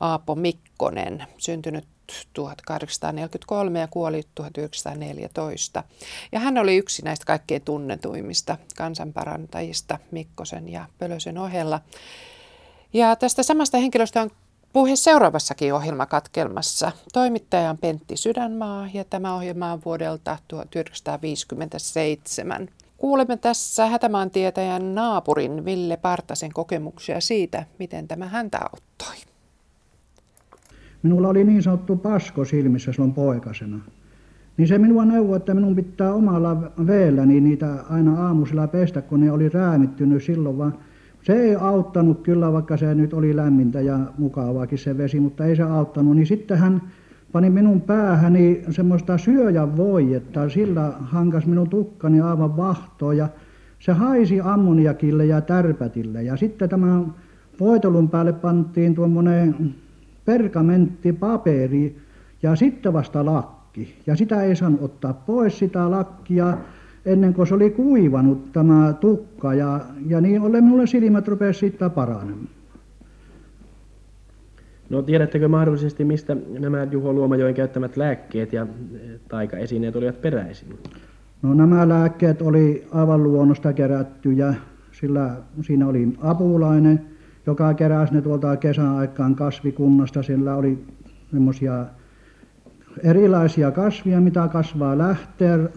Aapo 0.00 0.34
Mikkonen, 0.34 1.26
syntynyt 1.38 1.84
1843 2.32 3.80
ja 3.80 3.88
kuoli 3.88 4.22
1914. 4.34 5.84
Ja 6.32 6.40
hän 6.40 6.58
oli 6.58 6.76
yksi 6.76 7.02
näistä 7.02 7.24
kaikkein 7.24 7.62
tunnetuimmista 7.62 8.56
kansanparantajista 8.76 9.98
Mikkosen 10.10 10.68
ja 10.68 10.84
Pölösen 10.98 11.38
ohella. 11.38 11.80
Ja 12.92 13.16
tästä 13.16 13.42
samasta 13.42 13.78
henkilöstä 13.78 14.22
on 14.22 14.30
Puhe 14.72 14.96
seuraavassakin 14.96 15.74
ohjelmakatkelmassa. 15.74 16.92
Toimittaja 17.12 17.70
on 17.70 17.78
Pentti 17.78 18.16
Sydänmaa 18.16 18.88
ja 18.94 19.04
tämä 19.04 19.34
ohjelma 19.34 19.72
on 19.72 19.80
vuodelta 19.84 20.38
1957. 20.48 22.68
Kuulemme 22.98 23.36
tässä 23.36 23.86
hätämaantietäjän 23.86 24.94
naapurin 24.94 25.64
Ville 25.64 25.96
Partasen 25.96 26.52
kokemuksia 26.52 27.20
siitä, 27.20 27.64
miten 27.78 28.08
tämä 28.08 28.26
häntä 28.26 28.58
auttoi. 28.58 29.16
minulla 31.02 31.28
oli 31.28 31.44
niin 31.44 31.62
sanottu 31.62 31.96
pasko 31.96 32.44
silmissä 32.44 32.92
silloin 32.92 33.14
poikasena. 33.14 33.80
Niin 34.56 34.68
se 34.68 34.78
minua 34.78 35.04
neuvoi, 35.04 35.36
että 35.36 35.54
minun 35.54 35.76
pitää 35.76 36.14
omalla 36.14 36.56
veelläni 36.86 37.40
niitä 37.40 37.84
aina 37.90 38.26
aamusilla 38.26 38.66
pestä, 38.66 39.02
kun 39.02 39.20
ne 39.20 39.32
oli 39.32 39.48
räämittynyt 39.48 40.24
silloin, 40.24 40.58
vaan 40.58 40.78
se 41.22 41.32
ei 41.32 41.56
auttanut 41.56 42.20
kyllä, 42.20 42.52
vaikka 42.52 42.76
se 42.76 42.94
nyt 42.94 43.14
oli 43.14 43.36
lämmintä 43.36 43.80
ja 43.80 43.98
mukavaakin 44.18 44.78
se 44.78 44.98
vesi, 44.98 45.20
mutta 45.20 45.44
ei 45.44 45.56
se 45.56 45.62
auttanut. 45.62 46.16
Niin 46.16 46.26
sitten 46.26 46.58
hän 46.58 46.82
pani 47.32 47.50
minun 47.50 47.80
päähäni 47.80 48.62
semmoista 48.70 49.18
syöjän 49.18 49.72
että 50.16 50.48
sillä 50.48 50.92
hankas 51.00 51.46
minun 51.46 51.68
tukkani 51.68 52.20
aivan 52.20 52.56
vahtoon 52.56 53.16
ja 53.16 53.28
se 53.78 53.92
haisi 53.92 54.40
ammoniakille 54.40 55.26
ja 55.26 55.40
tärpätille. 55.40 56.22
Ja 56.22 56.36
sitten 56.36 56.68
tämän 56.68 57.14
voitelun 57.60 58.08
päälle 58.08 58.32
pantiin 58.32 58.94
tuommoinen 58.94 59.74
pergamenttipaperi 60.24 61.96
ja 62.42 62.56
sitten 62.56 62.92
vasta 62.92 63.24
lakki. 63.24 63.94
Ja 64.06 64.16
sitä 64.16 64.42
ei 64.42 64.56
saanut 64.56 64.82
ottaa 64.82 65.12
pois 65.12 65.58
sitä 65.58 65.90
lakkia 65.90 66.58
ennen 67.06 67.34
kuin 67.34 67.46
se 67.46 67.54
oli 67.54 67.70
kuivanut 67.70 68.52
tämä 68.52 68.92
tukka 69.00 69.54
ja, 69.54 69.80
ja 70.06 70.20
niin 70.20 70.42
ollen 70.42 70.64
minulle 70.64 70.86
silmät 70.86 71.28
rupesi 71.28 71.58
siitä 71.58 71.90
paranemaan. 71.90 72.48
No 74.90 75.02
tiedättekö 75.02 75.48
mahdollisesti, 75.48 76.04
mistä 76.04 76.36
nämä 76.58 76.84
Juho 76.84 77.12
Luomajoen 77.12 77.54
käyttämät 77.54 77.96
lääkkeet 77.96 78.52
ja 78.52 78.66
taikaesineet 79.28 79.96
olivat 79.96 80.20
peräisin? 80.20 80.78
No 81.42 81.54
nämä 81.54 81.88
lääkkeet 81.88 82.42
oli 82.42 82.86
aivan 82.90 83.22
luonnosta 83.22 83.72
kerättyjä, 83.72 84.54
sillä 84.92 85.36
siinä 85.60 85.86
oli 85.88 86.08
apulainen, 86.20 87.00
joka 87.46 87.74
keräsi 87.74 88.14
ne 88.14 88.22
tuolta 88.22 88.56
kesäaikaan 88.56 89.34
kasvikunnasta. 89.34 90.22
Sillä 90.22 90.56
oli 90.56 90.84
semmoisia 91.30 91.86
erilaisia 93.04 93.70
kasvia, 93.70 94.20
mitä 94.20 94.48
kasvaa 94.48 94.98
lähteen 94.98 95.68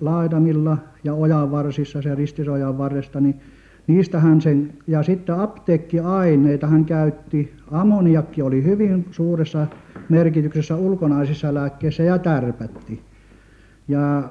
laidamilla 0.00 0.78
ja 1.04 1.14
ojanvarsissa, 1.14 2.02
se 2.02 2.14
ristisojan 2.14 2.78
varresta, 2.78 3.20
niin 3.20 3.40
niistä 3.86 4.20
hän 4.20 4.40
sen, 4.40 4.72
ja 4.86 5.02
sitten 5.02 5.40
apteekkiaineita 5.40 6.66
hän 6.66 6.84
käytti. 6.84 7.54
Ammoniakki 7.70 8.42
oli 8.42 8.64
hyvin 8.64 9.06
suuressa 9.10 9.66
merkityksessä 10.08 10.76
ulkonaisissa 10.76 11.54
lääkkeissä 11.54 12.02
ja 12.02 12.18
tärpätti. 12.18 13.02
Ja 13.88 14.30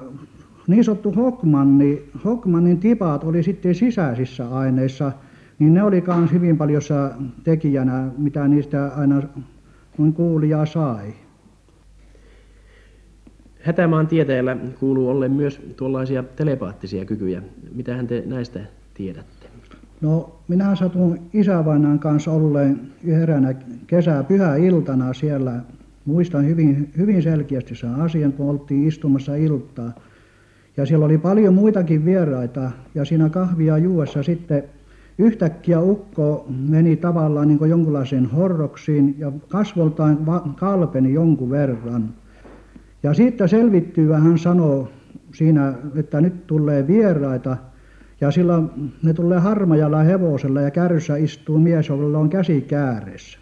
niin 0.66 0.84
sanottu 0.84 1.12
Hockmanni, 1.12 2.02
Hockmannin 2.24 2.80
tipat 2.80 3.24
oli 3.24 3.42
sitten 3.42 3.74
sisäisissä 3.74 4.48
aineissa, 4.56 5.12
niin 5.58 5.74
ne 5.74 5.82
oli 5.82 6.04
myös 6.16 6.32
hyvin 6.32 6.56
paljon 6.56 6.82
tekijänä, 7.44 8.10
mitä 8.18 8.48
niistä 8.48 8.92
aina 8.96 9.22
noin 9.98 10.12
kuulija 10.12 10.66
sai. 10.66 11.14
Hätämaan 13.62 14.06
tieteellä 14.06 14.56
kuuluu 14.80 15.08
ollen 15.08 15.32
myös 15.32 15.60
tuollaisia 15.76 16.22
telepaattisia 16.36 17.04
kykyjä. 17.04 17.42
Mitä 17.74 18.04
te 18.04 18.22
näistä 18.26 18.60
tiedätte? 18.94 19.46
No 20.00 20.38
minä 20.48 20.76
satun 20.76 21.18
isävainaan 21.32 21.98
kanssa 21.98 22.30
olleen 22.30 22.80
yhdenä 23.04 23.54
kesä 23.86 24.24
pyhäiltana 24.28 25.12
siellä. 25.12 25.60
Muistan 26.04 26.46
hyvin, 26.46 26.92
hyvin 26.96 27.22
selkeästi 27.22 27.74
sen 27.74 27.94
asian, 27.94 28.32
kun 28.32 28.50
oltiin 28.50 28.88
istumassa 28.88 29.34
iltaa. 29.34 29.92
Ja 30.76 30.86
siellä 30.86 31.06
oli 31.06 31.18
paljon 31.18 31.54
muitakin 31.54 32.04
vieraita 32.04 32.70
ja 32.94 33.04
siinä 33.04 33.28
kahvia 33.28 33.78
juossa 33.78 34.22
sitten 34.22 34.64
yhtäkkiä 35.18 35.80
ukko 35.80 36.46
meni 36.68 36.96
tavallaan 36.96 37.48
niin 37.48 37.68
jonkunlaiseen 37.68 38.26
horroksiin 38.26 39.14
ja 39.18 39.32
kasvoltaan 39.48 40.18
kalpeni 40.56 41.12
jonkun 41.12 41.50
verran. 41.50 42.14
Ja 43.02 43.14
siitä 43.14 43.46
selvittyy 43.46 44.12
hän 44.12 44.38
sanoo 44.38 44.88
siinä, 45.34 45.74
että 45.94 46.20
nyt 46.20 46.46
tulee 46.46 46.86
vieraita 46.86 47.56
ja 48.20 48.30
silloin 48.30 48.70
ne 49.02 49.14
tulee 49.14 49.38
harmajalla 49.38 49.98
hevosella 49.98 50.60
ja 50.60 50.70
kärryssä 50.70 51.16
istuu 51.16 51.58
mies, 51.58 51.88
jolla 51.88 52.18
on 52.18 52.28
käsi 52.28 52.60
kääressä. 52.60 53.38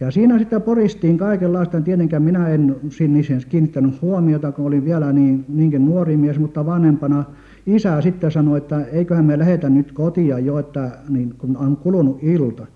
Ja 0.00 0.10
siinä 0.10 0.38
sitten 0.38 0.62
poristiin 0.62 1.18
kaikenlaista. 1.18 1.80
Tietenkään 1.80 2.22
minä 2.22 2.48
en 2.48 2.76
sinne 2.88 3.20
kiinnittänyt 3.48 4.02
huomiota, 4.02 4.52
kun 4.52 4.66
olin 4.66 4.84
vielä 4.84 5.12
niin, 5.12 5.44
niinkin 5.48 5.84
nuori 5.84 6.16
mies, 6.16 6.38
mutta 6.38 6.66
vanhempana 6.66 7.24
isä 7.66 8.00
sitten 8.00 8.30
sanoi, 8.30 8.58
että 8.58 8.84
eiköhän 8.84 9.24
me 9.24 9.38
lähetä 9.38 9.70
nyt 9.70 9.92
kotia 9.92 10.38
jo, 10.38 10.58
että 10.58 10.90
niin, 11.08 11.34
kun 11.38 11.56
on 11.56 11.76
kulunut 11.76 12.18
ilta. 12.22 12.66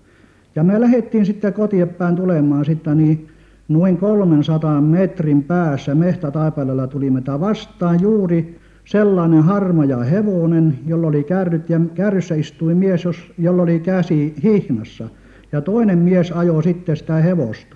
Ja 0.55 0.63
me 0.63 0.81
lähdettiin 0.81 1.25
sitten 1.25 1.53
kotiepään 1.53 2.15
tulemaan 2.15 2.65
sitten 2.65 2.97
niin 2.97 3.27
noin 3.69 3.97
300 3.97 4.81
metrin 4.81 5.43
päässä 5.43 5.95
mehtätaipaleella 5.95 6.87
tuli 6.87 7.09
meitä 7.09 7.39
vastaan 7.39 8.01
juuri 8.01 8.59
sellainen 8.85 9.43
harmaja 9.43 9.97
hevonen, 9.97 10.79
jolla 10.87 11.07
oli 11.07 11.23
kärryt 11.23 11.69
ja 11.69 11.79
kärryssä 11.93 12.35
istui 12.35 12.75
mies, 12.75 13.03
jolla 13.37 13.63
oli 13.63 13.79
käsi 13.79 14.33
hihnassa 14.43 15.09
ja 15.51 15.61
toinen 15.61 15.97
mies 15.97 16.31
ajoi 16.31 16.63
sitten 16.63 16.97
sitä 16.97 17.15
hevosta. 17.15 17.75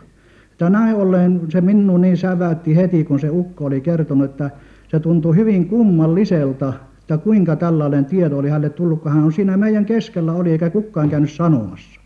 Että 0.52 0.70
näin 0.70 0.96
ollen 0.96 1.42
se 1.50 1.62
minun 1.62 2.02
niin 2.02 2.18
säväytti 2.18 2.76
heti, 2.76 3.04
kun 3.04 3.20
se 3.20 3.30
ukko 3.30 3.66
oli 3.66 3.82
kertonut, 3.82 4.32
että 4.32 4.50
se 4.88 5.00
tuntui 5.00 5.36
hyvin 5.36 5.68
kummalliselta, 5.68 6.74
että 7.00 7.18
kuinka 7.18 7.56
tällainen 7.56 8.06
tieto 8.06 8.38
oli 8.38 8.50
hänelle 8.50 8.70
tullut, 8.70 9.02
kun 9.02 9.12
hän 9.12 9.24
on 9.24 9.34
siinä 9.34 9.58
meidän 9.58 9.86
keskellä 9.86 10.34
oli, 10.34 10.52
eikä 10.52 10.70
kukaan 10.70 11.10
käynyt 11.10 11.32
sanomassa. 11.32 12.00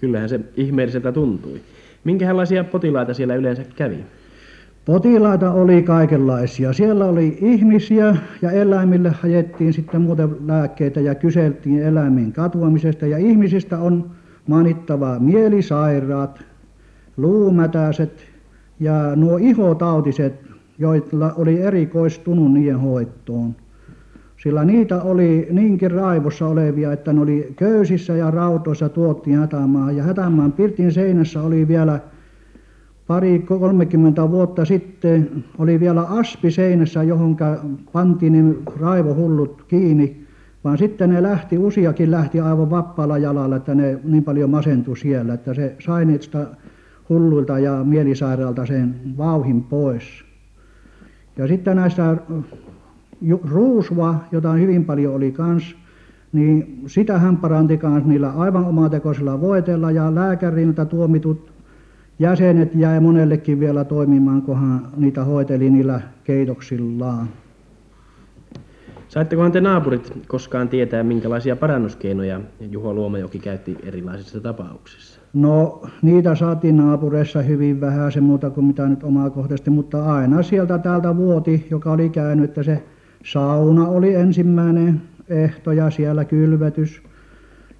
Kyllähän 0.00 0.28
se 0.28 0.40
ihmeelliseltä 0.56 1.12
tuntui. 1.12 1.60
Minkälaisia 2.06 2.64
potilaita 2.64 3.14
siellä 3.14 3.34
yleensä 3.34 3.64
kävi? 3.76 4.04
Potilaita 4.84 5.52
oli 5.52 5.82
kaikenlaisia. 5.82 6.72
Siellä 6.72 7.04
oli 7.04 7.38
ihmisiä 7.40 8.16
ja 8.42 8.50
eläimille 8.50 9.10
hajettiin 9.10 9.72
sitten 9.72 10.00
muuten 10.00 10.28
lääkkeitä 10.46 11.00
ja 11.00 11.14
kyseltiin 11.14 11.82
eläimien 11.82 12.32
katoamisesta. 12.32 13.06
Ja 13.06 13.18
ihmisistä 13.18 13.78
on 13.78 14.10
mainittava 14.46 15.18
mielisairaat, 15.18 16.44
luumätäiset 17.16 18.26
ja 18.80 19.16
nuo 19.16 19.36
ihotautiset, 19.36 20.46
joilla 20.78 21.32
oli 21.36 21.60
erikoistunut 21.60 22.52
niiden 22.52 22.80
hoitoon. 22.80 23.54
Sillä 24.46 24.64
niitä 24.64 25.02
oli 25.02 25.48
niinkin 25.50 25.90
raivossa 25.90 26.46
olevia, 26.46 26.92
että 26.92 27.12
ne 27.12 27.20
oli 27.20 27.52
köysissä 27.56 28.16
ja 28.16 28.30
rautoissa 28.30 28.88
tuottiin 28.88 29.38
hätämaan. 29.38 29.96
Ja 29.96 30.02
hätämaan 30.02 30.52
pirtin 30.52 30.92
seinässä 30.92 31.42
oli 31.42 31.68
vielä 31.68 32.00
pari 33.06 33.38
kolmekymmentä 33.38 34.30
vuotta 34.30 34.64
sitten 34.64 35.44
oli 35.58 35.80
vielä 35.80 36.02
aspi 36.02 36.50
seinässä, 36.50 37.02
johon 37.02 37.36
pantiin 37.92 38.32
ne 38.32 38.54
raivohullut 38.80 39.64
kiinni, 39.68 40.26
vaan 40.64 40.78
sitten 40.78 41.10
ne 41.10 41.22
lähti, 41.22 41.58
useakin 41.58 42.10
lähti 42.10 42.40
aivan 42.40 42.70
vapaalla 42.70 43.18
jalalla, 43.18 43.56
että 43.56 43.74
ne 43.74 43.98
niin 44.04 44.24
paljon 44.24 44.50
masentui 44.50 44.96
siellä, 44.96 45.34
että 45.34 45.54
se 45.54 45.76
sai 45.78 46.04
niistä 46.04 46.46
hulluilta 47.08 47.58
ja 47.58 47.84
mielisairaalta 47.84 48.66
sen 48.66 48.94
vauhin 49.18 49.62
pois. 49.62 50.24
Ja 51.36 51.48
sitten 51.48 51.76
näistä 51.76 52.16
ruusua, 53.50 54.14
jota 54.32 54.52
hyvin 54.52 54.84
paljon 54.84 55.14
oli 55.14 55.32
kans, 55.32 55.76
niin 56.32 56.82
sitä 56.86 57.18
hän 57.18 57.36
paranti 57.36 57.78
niillä 58.04 58.30
aivan 58.30 58.64
omatekoisilla 58.64 59.40
voitella 59.40 59.90
ja 59.90 60.14
lääkäriltä 60.14 60.84
tuomitut 60.84 61.52
jäsenet 62.18 62.74
jäi 62.74 63.00
monellekin 63.00 63.60
vielä 63.60 63.84
toimimaan, 63.84 64.42
kun 64.42 64.56
hän 64.60 64.88
niitä 64.96 65.24
hoiteli 65.24 65.70
niillä 65.70 66.00
keitoksillaan. 66.24 67.28
Saittekohan 69.08 69.52
te 69.52 69.60
naapurit 69.60 70.12
koskaan 70.28 70.68
tietää, 70.68 71.02
minkälaisia 71.02 71.56
parannuskeinoja 71.56 72.40
Juho 72.70 72.94
Luomajoki 72.94 73.38
käytti 73.38 73.76
erilaisissa 73.82 74.40
tapauksissa? 74.40 75.20
No, 75.32 75.82
niitä 76.02 76.34
saatiin 76.34 76.76
naapureissa 76.76 77.42
hyvin 77.42 77.80
vähän 77.80 78.12
se 78.12 78.20
muuta 78.20 78.50
kuin 78.50 78.66
mitä 78.66 78.88
nyt 78.88 79.04
omakohtaisesti, 79.04 79.70
mutta 79.70 80.04
aina 80.14 80.42
sieltä 80.42 80.78
täältä 80.78 81.16
vuoti, 81.16 81.66
joka 81.70 81.92
oli 81.92 82.08
käynyt, 82.08 82.44
että 82.44 82.62
se 82.62 82.82
sauna 83.32 83.88
oli 83.88 84.14
ensimmäinen 84.14 85.02
ehto 85.28 85.72
ja 85.72 85.90
siellä 85.90 86.24
kylvetys 86.24 87.02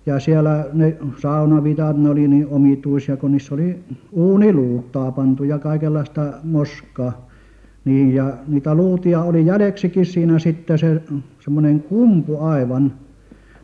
ja 0.07 0.21
siellä 0.21 0.67
ne 0.73 0.97
saunavitat 1.19 1.97
ne 1.97 2.11
oli 2.11 2.29
niin 2.29 2.47
omituisia 2.47 3.17
kun 3.17 3.33
niissä 3.33 3.55
oli 3.55 3.79
uuniluuttaa 4.13 5.13
pantu 5.13 5.45
ja 5.45 5.59
kaikenlaista 5.59 6.33
moskaa 6.43 7.29
niin 7.85 8.15
ja 8.15 8.33
niitä 8.47 8.75
luutia 8.75 9.23
oli 9.23 9.47
jäljeksikin 9.47 10.07
siinä 10.07 10.39
sitten 10.39 10.79
se 10.79 11.03
semmoinen 11.41 11.83
kumpu 11.83 12.41
aivan 12.41 12.93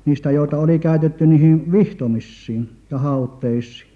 niistä 0.04 0.30
joita 0.30 0.58
oli 0.58 0.78
käytetty 0.78 1.26
niihin 1.26 1.72
vihtomisiin 1.72 2.68
ja 2.90 2.98
hautteisiin 2.98 3.92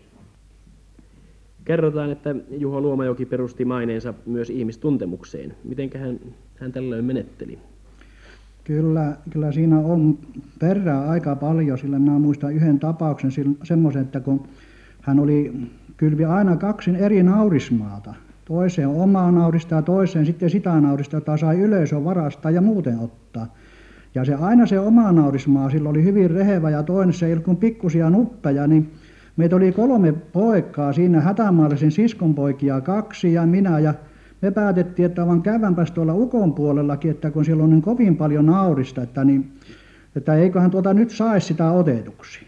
Kerrotaan, 1.66 2.10
että 2.10 2.34
Juho 2.50 2.80
Luomajoki 2.80 3.26
perusti 3.26 3.64
maineensa 3.64 4.14
myös 4.26 4.50
ihmistuntemukseen. 4.50 5.54
Miten 5.64 5.90
hän, 5.94 6.20
hän 6.56 6.72
tällöin 6.72 7.04
menetteli? 7.04 7.58
Kyllä, 8.66 9.16
kyllä 9.30 9.52
siinä 9.52 9.78
on 9.78 10.18
perää 10.58 11.08
aika 11.10 11.36
paljon, 11.36 11.78
sillä 11.78 11.98
minä 11.98 12.18
muistan 12.18 12.52
yhden 12.52 12.78
tapauksen 12.78 13.30
semmoisen, 13.62 14.02
että 14.02 14.20
kun 14.20 14.46
hän 15.00 15.20
oli 15.20 15.52
kylvi 15.96 16.24
aina 16.24 16.56
kaksin 16.56 16.96
eri 16.96 17.22
naurismaata. 17.22 18.14
Toiseen 18.44 18.88
omaa 18.88 19.32
naurista 19.32 19.74
ja 19.74 19.82
toiseen 19.82 20.26
sitten 20.26 20.50
sitä 20.50 20.80
naurista, 20.80 21.16
jota 21.16 21.36
sai 21.36 21.60
yleisö 21.60 22.04
varastaa 22.04 22.50
ja 22.50 22.60
muuten 22.60 22.98
ottaa. 22.98 23.54
Ja 24.14 24.24
se 24.24 24.34
aina 24.34 24.66
se 24.66 24.78
oma 24.78 25.12
naurismaa 25.12 25.70
sillä 25.70 25.88
oli 25.88 26.04
hyvin 26.04 26.30
rehevä 26.30 26.70
ja 26.70 26.82
toinen 26.82 27.12
se 27.12 27.26
ei 27.26 27.32
ollut 27.32 27.44
kuin 27.44 27.56
pikkusia 27.56 28.10
nuppeja, 28.10 28.66
niin 28.66 28.92
meitä 29.36 29.56
oli 29.56 29.72
kolme 29.72 30.12
poikaa 30.12 30.92
siinä 30.92 31.20
hätämaallisen 31.20 31.90
siskonpoikia 31.90 32.80
kaksi 32.80 33.32
ja 33.32 33.46
minä 33.46 33.78
ja 33.78 33.94
me 34.42 34.50
päätettiin, 34.50 35.06
että 35.06 35.26
vaan 35.26 35.42
käydäänpäs 35.42 35.90
tuolla 35.90 36.14
ukon 36.14 36.54
puolellakin, 36.54 37.10
että 37.10 37.30
kun 37.30 37.44
siellä 37.44 37.64
on 37.64 37.70
niin 37.70 37.82
kovin 37.82 38.16
paljon 38.16 38.46
naurista, 38.46 39.02
että, 39.02 39.24
niin, 39.24 39.52
että 40.16 40.34
eiköhän 40.34 40.70
tuota 40.70 40.94
nyt 40.94 41.10
saisi 41.10 41.46
sitä 41.46 41.70
otetuksi. 41.70 42.46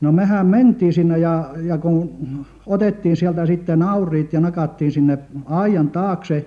No 0.00 0.12
mehän 0.12 0.46
mentiin 0.46 0.92
sinne 0.92 1.18
ja, 1.18 1.50
ja 1.62 1.78
kun 1.78 2.10
otettiin 2.66 3.16
sieltä 3.16 3.46
sitten 3.46 3.78
nauriit 3.78 4.32
ja 4.32 4.40
nakattiin 4.40 4.92
sinne 4.92 5.18
aijan 5.44 5.90
taakse, 5.90 6.46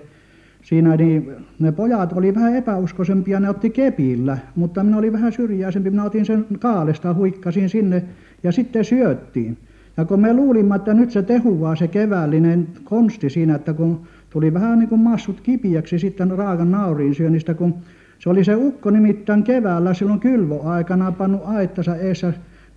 siinä 0.62 0.96
niin 0.96 1.32
ne 1.58 1.72
pojat 1.72 2.12
oli 2.12 2.34
vähän 2.34 2.56
epäuskoisempia, 2.56 3.40
ne 3.40 3.48
otti 3.48 3.70
kepillä, 3.70 4.38
mutta 4.56 4.84
minä 4.84 4.96
olin 4.96 5.12
vähän 5.12 5.32
syrjäisempi, 5.32 5.90
minä 5.90 6.04
otin 6.04 6.24
sen 6.24 6.46
kaalesta, 6.58 7.14
huikkasin 7.14 7.68
sinne 7.68 8.04
ja 8.42 8.52
sitten 8.52 8.84
syöttiin. 8.84 9.58
Ja 9.96 10.04
kun 10.04 10.20
me 10.20 10.34
luulimme, 10.34 10.76
että 10.76 10.94
nyt 10.94 11.10
se 11.10 11.22
tehuaa 11.22 11.76
se 11.76 11.88
keväällinen 11.88 12.68
konsti 12.84 13.30
siinä, 13.30 13.54
että 13.54 13.72
kun 13.72 14.00
tuli 14.34 14.54
vähän 14.54 14.78
niin 14.78 14.88
kuin 14.88 15.00
massut 15.00 15.40
kipiäksi 15.40 15.98
sitten 15.98 16.30
raakan 16.30 16.70
nauriin 16.70 17.14
syönnistä, 17.14 17.54
kun 17.54 17.74
se 18.18 18.30
oli 18.30 18.44
se 18.44 18.56
ukko 18.56 18.90
nimittäin 18.90 19.44
keväällä 19.44 19.94
silloin 19.94 20.20
kylvoaikana 20.20 21.12
pannut 21.12 21.40
aittansa 21.44 21.96
eessä 21.96 22.32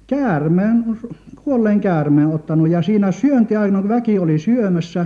käärmeen, 0.07 0.85
kuolleen 1.43 1.79
käärmeen 1.79 2.27
ottanut. 2.27 2.69
Ja 2.69 2.81
siinä 2.81 3.11
syöntiaikana, 3.11 3.81
kun 3.81 3.89
väki 3.89 4.19
oli 4.19 4.39
syömässä, 4.39 5.05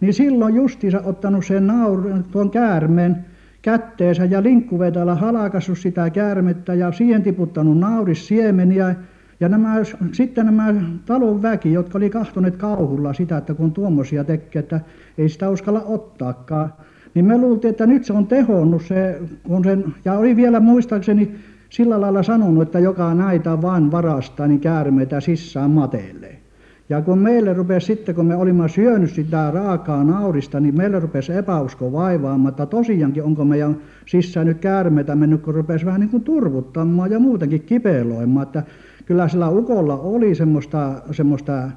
niin 0.00 0.14
silloin 0.14 0.54
justiinsa 0.54 1.00
ottanut 1.04 1.46
sen 1.46 1.66
naur, 1.66 2.02
tuon 2.30 2.50
käärmeen 2.50 3.16
kätteensä 3.62 4.24
ja 4.24 4.42
linkkuvetellä 4.42 5.14
halakassut 5.14 5.78
sitä 5.78 6.10
käärmettä 6.10 6.74
ja 6.74 6.92
siihen 6.92 7.22
tiputtanut 7.22 7.78
naurissiemeniä 7.78 8.94
ja 9.40 9.48
nämä, 9.48 9.74
sitten 10.12 10.46
nämä 10.46 10.74
talon 11.06 11.42
väki, 11.42 11.72
jotka 11.72 11.98
oli 11.98 12.10
kahtoneet 12.10 12.56
kauhulla 12.56 13.12
sitä, 13.12 13.36
että 13.36 13.54
kun 13.54 13.72
tuommoisia 13.72 14.24
tekee, 14.24 14.60
että 14.60 14.80
ei 15.18 15.28
sitä 15.28 15.50
uskalla 15.50 15.82
ottaakaan, 15.82 16.72
niin 17.14 17.24
me 17.24 17.38
luultiin, 17.38 17.70
että 17.70 17.86
nyt 17.86 18.04
se 18.04 18.12
on 18.12 18.26
tehonnut 18.26 18.82
se, 18.82 19.20
kun 19.42 19.64
sen, 19.64 19.84
ja 20.04 20.12
oli 20.12 20.36
vielä 20.36 20.60
muistaakseni 20.60 21.34
sillä 21.70 22.00
lailla 22.00 22.22
sanonut, 22.22 22.62
että 22.62 22.78
joka 22.78 23.14
näitä 23.14 23.62
vain 23.62 23.90
varastaa, 23.90 24.46
niin 24.46 24.60
käärmeitä 24.60 25.20
sisään 25.20 25.70
mateelle. 25.70 26.40
Ja 26.88 27.02
kun 27.02 27.18
meille 27.18 27.54
rupesi 27.54 27.86
sitten, 27.86 28.14
kun 28.14 28.26
me 28.26 28.36
olimme 28.36 28.68
syönyt 28.68 29.10
sitä 29.10 29.50
raakaa 29.50 30.04
naurista, 30.04 30.60
niin 30.60 30.76
meille 30.76 31.00
rupesi 31.00 31.32
epäusko 31.32 31.92
vaivaamaan, 31.92 32.52
että 32.52 32.66
tosiaankin 32.66 33.22
onko 33.22 33.44
meidän 33.44 33.76
sisään 34.06 34.46
nyt 34.46 34.58
käärmeitä 34.58 35.16
mennyt, 35.16 35.42
kun 35.42 35.54
rupesi 35.54 35.86
vähän 35.86 36.00
niin 36.00 36.10
kuin 36.10 36.22
turvuttamaan 36.22 37.10
ja 37.10 37.18
muutenkin 37.18 37.62
kipeloimaan. 37.62 38.46
Että 38.46 38.62
kyllä 39.10 39.28
sillä 39.28 39.48
ukolla 39.48 39.96
oli 39.96 40.34
semmoista, 40.34 41.02
semmoista 41.10 41.70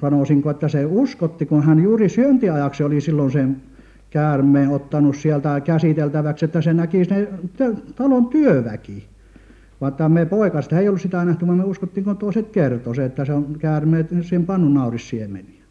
sanoisinko, 0.00 0.50
että 0.50 0.68
se 0.68 0.86
uskotti, 0.86 1.46
kun 1.46 1.62
hän 1.62 1.82
juuri 1.82 2.08
syöntiajaksi 2.08 2.82
oli 2.82 3.00
silloin 3.00 3.30
sen 3.30 3.56
käärmeen 4.10 4.68
ottanut 4.70 5.16
sieltä 5.16 5.60
käsiteltäväksi, 5.60 6.44
että 6.44 6.60
se 6.60 6.74
näki 6.74 6.98
ne 6.98 7.28
talon 7.96 8.26
työväki. 8.26 9.06
Vaikka 9.80 10.08
me 10.08 10.26
poikasta 10.26 10.78
ei 10.78 10.88
ollut 10.88 11.00
sitä 11.00 11.24
nähty, 11.24 11.46
vaan 11.46 11.58
me 11.58 11.64
uskottiin, 11.64 12.04
kun 12.04 12.16
toiset 12.16 12.48
kertoi 12.48 12.94
se, 12.94 13.04
että 13.04 13.24
se 13.24 13.32
on 13.32 13.46
käärmeet 13.58 14.06
sen 14.22 14.46
pannun 14.46 14.74
naurissiemeniä. 14.74 15.62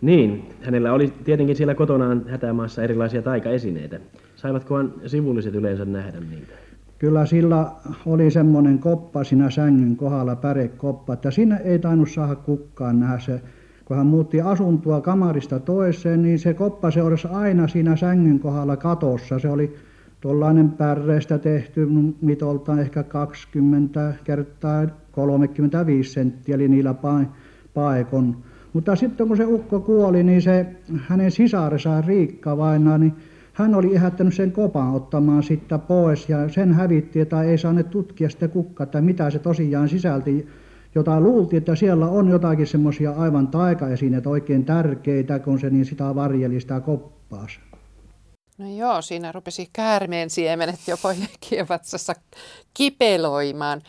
Niin, 0.00 0.48
hänellä 0.62 0.92
oli 0.92 1.12
tietenkin 1.24 1.56
siellä 1.56 1.74
kotonaan 1.74 2.24
hätämaassa 2.28 2.82
erilaisia 2.82 3.22
taikaesineitä. 3.22 4.00
Saivatkohan 4.36 4.92
sivulliset 5.06 5.54
yleensä 5.54 5.84
nähdä 5.84 6.20
niitä? 6.20 6.59
Kyllä 7.00 7.26
sillä 7.26 7.72
oli 8.06 8.30
semmoinen 8.30 8.78
koppa 8.78 9.24
siinä 9.24 9.50
sängyn 9.50 9.96
kohdalla, 9.96 10.36
pärekoppa, 10.36 11.12
että 11.12 11.30
siinä 11.30 11.56
ei 11.56 11.78
tainnut 11.78 12.10
saada 12.10 12.34
kukaan 12.34 13.00
nähdä 13.00 13.18
se. 13.18 13.40
Kun 13.84 13.96
hän 13.96 14.06
muutti 14.06 14.40
asuntoa 14.40 15.00
kamarista 15.00 15.60
toiseen, 15.60 16.22
niin 16.22 16.38
se 16.38 16.54
koppa 16.54 16.90
seurasi 16.90 17.28
aina 17.28 17.68
siinä 17.68 17.96
sängyn 17.96 18.40
kohdalla 18.40 18.76
katossa. 18.76 19.38
Se 19.38 19.48
oli 19.48 19.74
tuollainen 20.20 20.70
pärreistä 20.70 21.38
tehty 21.38 21.88
mitoltaan 22.22 22.78
ehkä 22.78 23.02
20 23.02 24.14
kertaa 24.24 24.86
35 25.12 26.12
senttiä, 26.12 26.54
eli 26.54 26.68
niillä 26.68 26.94
paikon. 27.74 28.36
Mutta 28.72 28.96
sitten 28.96 29.28
kun 29.28 29.36
se 29.36 29.44
ukko 29.44 29.80
kuoli, 29.80 30.22
niin 30.22 30.42
se 30.42 30.66
hänen 30.96 31.30
sisarensa 31.30 32.00
Riikka 32.00 32.56
vainaa, 32.56 32.98
niin 32.98 33.14
hän 33.60 33.74
oli 33.74 33.94
ehättänyt 33.94 34.34
sen 34.34 34.52
kopan 34.52 34.94
ottamaan 34.94 35.42
sitten 35.42 35.80
pois 35.80 36.28
ja 36.28 36.48
sen 36.48 36.72
hävitti, 36.72 37.20
että 37.20 37.42
ei 37.42 37.58
saaneet 37.58 37.90
tutkia 37.90 38.30
sitä 38.30 38.48
kukka, 38.48 38.84
että 38.84 39.00
mitä 39.00 39.30
se 39.30 39.38
tosiaan 39.38 39.88
sisälti, 39.88 40.48
jota 40.94 41.20
luultiin, 41.20 41.58
että 41.58 41.74
siellä 41.74 42.06
on 42.06 42.28
jotakin 42.28 42.66
semmoisia 42.66 43.12
aivan 43.12 43.48
taikaesineitä 43.48 44.28
oikein 44.30 44.64
tärkeitä, 44.64 45.38
kun 45.38 45.60
se 45.60 45.70
niin 45.70 45.84
sitä 45.84 46.14
varjeli 46.14 46.60
sitä 46.60 46.80
koppaansa. 46.80 47.60
No 48.58 48.76
joo, 48.76 49.02
siinä 49.02 49.32
rupesi 49.32 49.70
käärmeen 49.72 50.30
siemenet 50.30 50.80
jo 50.88 50.96
poikien 51.02 51.68
vatsassa 51.68 52.14
kipeloimaan. 52.74 53.82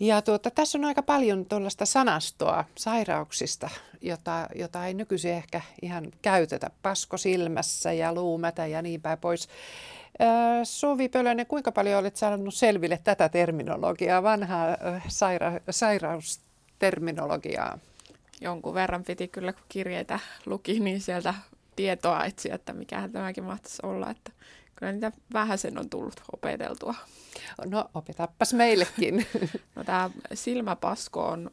Ja 0.00 0.22
tuota, 0.22 0.50
tässä 0.50 0.78
on 0.78 0.84
aika 0.84 1.02
paljon 1.02 1.46
tuollaista 1.46 1.86
sanastoa 1.86 2.64
sairauksista, 2.76 3.70
jota, 4.00 4.48
jota 4.54 4.86
ei 4.86 4.94
nykyisin 4.94 5.32
ehkä 5.32 5.60
ihan 5.82 6.12
käytetä. 6.22 6.70
Pasko 6.82 7.16
silmässä 7.16 7.92
ja 7.92 8.14
luumätä 8.14 8.66
ja 8.66 8.82
niin 8.82 9.02
päin 9.02 9.18
pois. 9.18 9.48
Suvi 10.64 11.08
Pölönen, 11.08 11.46
kuinka 11.46 11.72
paljon 11.72 11.98
olet 11.98 12.16
saanut 12.16 12.54
selville 12.54 13.00
tätä 13.04 13.28
terminologiaa, 13.28 14.22
vanhaa 14.22 14.66
saira- 15.08 15.62
sairausterminologiaa? 15.70 17.78
Jonkun 18.40 18.74
verran 18.74 19.04
piti 19.04 19.28
kyllä, 19.28 19.52
kun 19.52 19.62
kirjeitä 19.68 20.20
luki, 20.46 20.80
niin 20.80 21.00
sieltä 21.00 21.34
tietoa 21.76 22.24
etsiä, 22.24 22.54
että 22.54 22.72
mikä 22.72 23.08
tämäkin 23.12 23.44
mahtaisi 23.44 23.78
olla. 23.82 24.10
Että 24.10 24.32
kyllä 24.76 24.92
niitä 24.92 25.12
vähän 25.32 25.58
sen 25.58 25.78
on 25.78 25.90
tullut 25.90 26.20
opeteltua. 26.32 26.94
No 27.64 27.90
opetappas 27.94 28.54
meillekin. 28.54 29.26
no 29.76 29.84
tämä 29.84 30.10
silmäpasko 30.34 31.26
on 31.26 31.50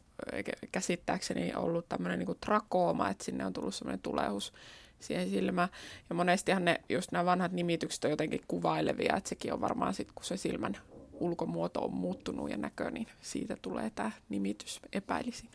käsittääkseni 0.72 1.54
ollut 1.56 1.90
tämmöinen 1.90 2.20
niin 2.20 2.38
trakooma, 2.46 3.10
että 3.10 3.24
sinne 3.24 3.46
on 3.46 3.54
tullut 3.54 3.76
semmoinen 3.76 4.02
tulehus 4.02 4.54
siihen 5.00 5.30
silmään. 5.30 5.70
Ja 6.10 6.16
monestihan 6.16 6.66
ne, 6.66 6.82
just 6.90 7.12
nämä 7.12 7.26
vanhat 7.26 7.52
nimitykset 7.52 8.04
on 8.04 8.12
jotenkin 8.12 8.42
kuvailevia, 8.48 9.16
että 9.18 9.30
sekin 9.30 9.54
on 9.54 9.62
varmaan 9.62 9.94
sitten, 9.94 10.16
kun 10.16 10.26
se 10.26 10.38
silmän 10.38 10.78
ulkomuoto 11.12 11.82
on 11.82 11.94
muuttunut 11.94 12.50
ja 12.50 12.58
näkö, 12.58 12.92
niin 12.92 13.08
siitä 13.22 13.58
tulee 13.62 13.92
tämä 13.96 14.12
nimitys 14.30 14.80
epäilisin. 14.94 15.50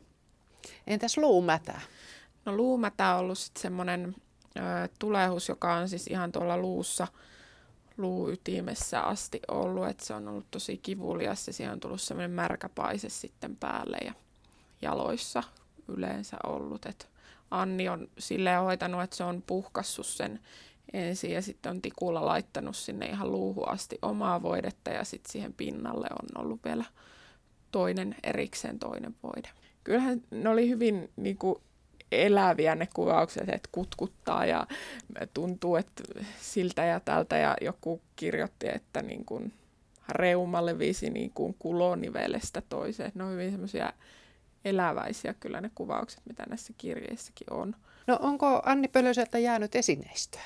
Entäs 0.87 1.19
luumätä? 1.19 1.81
No 2.45 2.57
luumätä 2.57 3.15
on 3.15 3.21
ollut 3.21 3.39
sitten 3.39 3.63
semmoinen 3.63 4.15
tulehus, 4.99 5.49
joka 5.49 5.75
on 5.75 5.89
siis 5.89 6.07
ihan 6.07 6.33
tuolla 6.33 6.59
luussa, 6.59 7.07
luuytimessä 7.99 9.01
asti 9.01 9.41
ollut, 9.49 9.87
että 9.87 10.07
se 10.07 10.15
on 10.15 10.29
ollut 10.29 10.51
tosi 10.51 10.79
kivulias 10.79 11.47
ja 11.47 11.53
siihen 11.53 11.73
on 11.73 11.81
tullut 11.81 12.01
semmoinen 12.01 12.31
märkä 12.31 12.69
paise 12.69 13.09
sitten 13.09 13.57
päälle 13.57 13.99
ja 14.05 14.13
jaloissa 14.83 15.43
yleensä 15.89 16.37
ollut. 16.47 16.87
Et 16.87 17.09
Anni 17.51 17.89
on 17.89 18.09
silleen 18.19 18.61
hoitanut, 18.61 19.03
että 19.03 19.17
se 19.17 19.25
on 19.25 19.43
puhkassut 19.47 20.07
sen 20.07 20.41
ensin 20.93 21.33
ja 21.33 21.43
sitten 21.43 21.71
on 21.71 21.83
tikulla 21.83 22.27
laittanut 22.27 22.77
sinne 22.77 23.07
ihan 23.07 23.33
luuhun 23.33 23.69
asti 23.69 23.99
omaa 24.03 24.43
voidetta 24.43 24.91
ja 24.91 25.05
sitten 25.05 25.33
siihen 25.33 25.53
pinnalle 25.53 26.07
on 26.11 26.45
ollut 26.45 26.65
vielä 26.65 26.85
toinen 27.73 28.17
erikseen 28.23 28.79
toinen 28.79 29.15
voide. 29.23 29.49
Kyllähän 29.85 30.23
ne 30.31 30.49
oli 30.49 30.69
hyvin 30.69 31.11
niin 31.17 31.39
kuin, 31.39 31.63
eläviä 32.13 32.75
ne 32.75 32.89
kuvaukset, 32.95 33.49
että 33.49 33.69
kutkuttaa 33.73 34.47
ja 34.47 34.67
tuntuu, 35.35 35.77
että 35.77 36.03
siltä 36.41 36.85
ja 36.85 37.01
tältä. 37.01 37.37
Ja 37.37 37.57
joku 37.61 38.03
kirjoitti, 38.17 38.69
että 38.75 39.03
niin 39.03 39.25
kuin 39.25 39.53
reuma 40.09 40.67
levisi 40.67 41.11
niin 41.11 41.31
kuin 41.31 41.57
kulonivelestä 41.59 42.63
toiseen. 42.69 43.13
Ne 43.15 43.25
on 43.25 43.33
hyvin 43.33 43.51
semmoisia 43.51 43.93
eläväisiä 44.65 45.35
kyllä 45.35 45.61
ne 45.61 45.71
kuvaukset, 45.75 46.21
mitä 46.29 46.45
näissä 46.49 46.73
kirjeissäkin 46.79 47.53
on. 47.53 47.75
No 48.07 48.19
onko 48.23 48.63
Anni 48.65 48.89
Pölöseltä 48.89 49.39
jäänyt 49.39 49.75
esineistöä? 49.75 50.45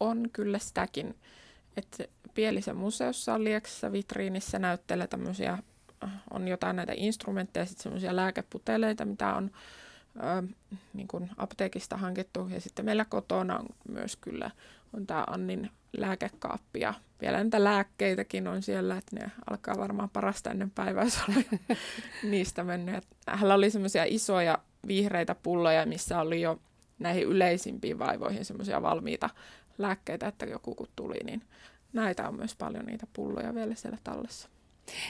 On 0.00 0.30
kyllä 0.32 0.58
sitäkin. 0.58 1.14
Että 1.76 2.04
Pielisen 2.34 2.76
museossa 2.76 3.34
on 3.34 3.44
Lieksassa 3.44 3.92
vitriinissä 3.92 4.58
näyttelee 4.58 5.06
tämmöisiä, 5.06 5.58
on 6.30 6.48
jotain 6.48 6.76
näitä 6.76 6.92
instrumentteja, 6.96 7.66
sitten 7.66 7.82
semmoisia 7.82 8.16
lääkeputeleita, 8.16 9.04
mitä 9.04 9.34
on 9.34 9.50
ö, 10.16 10.42
niin 10.94 11.08
kuin 11.08 11.30
apteekista 11.36 11.96
hankittu. 11.96 12.48
Ja 12.48 12.60
sitten 12.60 12.84
meillä 12.84 13.04
kotona 13.04 13.58
on 13.58 13.66
myös 13.88 14.16
kyllä 14.16 14.50
on 14.92 15.06
tämä 15.06 15.24
Annin 15.26 15.70
lääkekaappi 15.92 16.80
ja 16.80 16.94
vielä 17.20 17.44
niitä 17.44 17.64
lääkkeitäkin 17.64 18.48
on 18.48 18.62
siellä, 18.62 18.96
että 18.96 19.16
ne 19.16 19.30
alkaa 19.50 19.78
varmaan 19.78 20.10
parasta 20.10 20.50
ennen 20.50 20.70
päivää, 20.70 21.04
jos 21.10 21.20
niistä 22.22 22.64
mennyt. 22.64 23.04
Hänellä 23.28 23.54
oli 23.54 23.70
semmoisia 23.70 24.04
isoja 24.06 24.58
vihreitä 24.86 25.34
pulloja, 25.34 25.86
missä 25.86 26.20
oli 26.20 26.40
jo 26.40 26.60
näihin 26.98 27.26
yleisimpiin 27.26 27.98
vaivoihin 27.98 28.44
semmoisia 28.44 28.82
valmiita 28.82 29.30
lääkkeitä, 29.78 30.28
että 30.28 30.46
joku 30.46 30.74
kun 30.74 30.88
tuli, 30.96 31.18
niin 31.24 31.42
näitä 31.92 32.28
on 32.28 32.34
myös 32.34 32.56
paljon 32.56 32.84
niitä 32.84 33.06
pulloja 33.12 33.54
vielä 33.54 33.74
siellä 33.74 33.98
tallessa. 34.04 34.48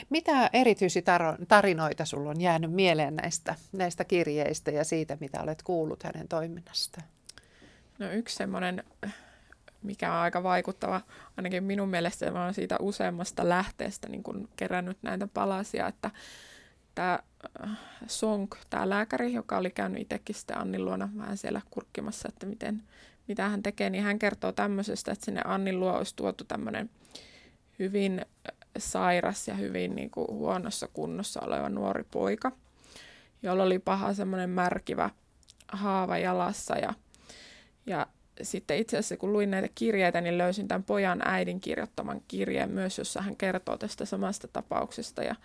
Mitä 0.09 0.49
erityisiä 0.53 1.01
tarinoita 1.47 2.05
sulla 2.05 2.29
on 2.29 2.41
jäänyt 2.41 2.71
mieleen 2.71 3.15
näistä, 3.15 3.55
näistä 3.71 4.03
kirjeistä 4.03 4.71
ja 4.71 4.83
siitä, 4.83 5.17
mitä 5.19 5.41
olet 5.41 5.63
kuullut 5.63 6.03
hänen 6.03 6.27
toiminnastaan? 6.27 7.07
No 7.99 8.11
yksi 8.11 8.35
semmoinen, 8.35 8.83
mikä 9.83 10.13
on 10.13 10.19
aika 10.19 10.43
vaikuttava, 10.43 11.01
ainakin 11.37 11.63
minun 11.63 11.89
mielestä 11.89 12.31
mä 12.31 12.43
olen 12.43 12.53
siitä 12.53 12.75
useammasta 12.79 13.49
lähteestä 13.49 14.09
niin 14.09 14.23
kun 14.23 14.49
kerännyt 14.55 14.97
näitä 15.01 15.27
palasia, 15.27 15.87
että 15.87 16.11
tämä 16.95 17.19
äh, 17.63 17.69
Sonk, 18.07 18.55
tämä 18.69 18.89
lääkäri, 18.89 19.33
joka 19.33 19.57
oli 19.57 19.69
käynyt 19.71 20.01
itsekin 20.01 20.35
sitten 20.35 20.57
Annin 20.57 20.85
luona 20.85 21.09
vähän 21.17 21.37
siellä 21.37 21.61
kurkkimassa, 21.71 22.29
että 22.29 22.45
miten, 22.45 22.83
mitä 23.27 23.49
hän 23.49 23.63
tekee, 23.63 23.89
niin 23.89 24.03
hän 24.03 24.19
kertoo 24.19 24.51
tämmöisestä, 24.51 25.11
että 25.11 25.25
sinne 25.25 25.41
Annin 25.45 25.79
luo 25.79 25.93
olisi 25.93 26.15
tuotu 26.15 26.43
tämmöinen 26.43 26.89
hyvin 27.79 28.25
sairas 28.77 29.47
ja 29.47 29.53
hyvin 29.53 29.95
niin 29.95 30.11
kuin 30.11 30.27
huonossa 30.27 30.87
kunnossa 30.93 31.41
oleva 31.43 31.69
nuori 31.69 32.03
poika, 32.11 32.51
jolla 33.43 33.63
oli 33.63 33.79
paha 33.79 34.13
semmoinen 34.13 34.49
märkivä 34.49 35.09
haava 35.71 36.17
jalassa. 36.17 36.77
Ja, 36.77 36.93
ja 37.85 38.07
sitten 38.41 38.77
itse 38.77 38.97
asiassa 38.97 39.17
kun 39.17 39.33
luin 39.33 39.51
näitä 39.51 39.69
kirjeitä, 39.75 40.21
niin 40.21 40.37
löysin 40.37 40.67
tämän 40.67 40.83
pojan 40.83 41.21
äidin 41.25 41.61
kirjoittaman 41.61 42.21
kirjeen 42.27 42.71
myös, 42.71 42.97
jossa 42.97 43.21
hän 43.21 43.35
kertoo 43.35 43.77
tästä 43.77 44.05
samasta 44.05 44.47
tapauksesta. 44.47 45.23
Ja 45.23 45.35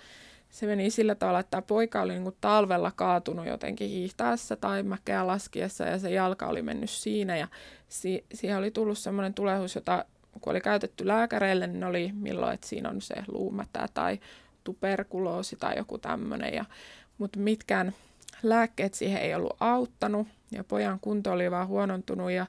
se 0.51 0.66
meni 0.66 0.91
sillä 0.91 1.14
tavalla, 1.14 1.41
että 1.41 1.51
tämä 1.51 1.62
poika 1.62 2.03
oli 2.03 2.12
niin 2.12 2.22
kuin 2.22 2.37
talvella 2.41 2.93
kaatunut 2.97 3.47
jotenkin 3.47 3.89
hiihtäessä 3.89 4.57
tai 4.57 4.83
mäkeä 4.83 5.27
laskiessa 5.27 5.85
ja 5.85 5.99
se 5.99 6.11
jalka 6.11 6.47
oli 6.47 6.62
mennyt 6.62 6.91
siinä. 6.91 7.37
Ja 7.37 7.49
si- 7.89 8.24
siihen 8.35 8.59
oli 8.59 8.70
tullut 8.70 8.99
semmoinen 8.99 9.35
tulehus, 9.35 9.74
jota 9.74 10.05
kun 10.41 10.51
oli 10.51 10.61
käytetty 10.61 11.07
lääkäreille, 11.07 11.66
niin 11.66 11.84
oli 11.84 12.12
milloin, 12.14 12.55
että 12.55 12.66
siinä 12.66 12.89
on 12.89 13.01
se 13.01 13.14
luumätä 13.28 13.89
tai 13.95 14.20
tuberkuloosi 14.64 15.57
tai 15.57 15.76
joku 15.76 15.99
tämmöinen. 15.99 16.66
mutta 17.18 17.39
mitkään 17.39 17.95
lääkkeet 18.43 18.95
siihen 18.95 19.22
ei 19.22 19.34
ollut 19.34 19.57
auttanut 19.61 20.28
ja 20.51 20.64
pojan 20.64 21.01
kunto 21.01 21.32
oli 21.32 21.51
vaan 21.51 21.66
huonontunut 21.66 22.30
ja 22.30 22.47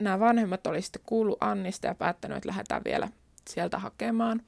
nämä 0.00 0.20
vanhemmat 0.20 0.66
oli 0.66 0.82
sitten 0.82 1.02
kuullut 1.06 1.38
Annista 1.40 1.86
ja 1.86 1.94
päättänyt, 1.94 2.36
että 2.36 2.48
lähdetään 2.48 2.82
vielä 2.84 3.08
sieltä 3.48 3.78
hakemaan. 3.78 4.42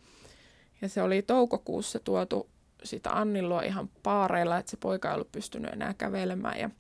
Ja 0.83 0.89
se 0.89 1.03
oli 1.03 1.23
toukokuussa 1.23 1.99
tuotu 1.99 2.49
sitä 2.85 3.11
Annilua 3.11 3.63
ihan 3.63 3.91
paareilla, 4.03 4.59
että 4.59 4.71
se 4.71 4.77
poika 4.77 5.09
ei 5.09 5.15
ollut 5.15 5.33
pystynyt 5.33 5.73
enää 5.73 5.95
kävelemään. 5.95 6.61
Ja 6.61 6.71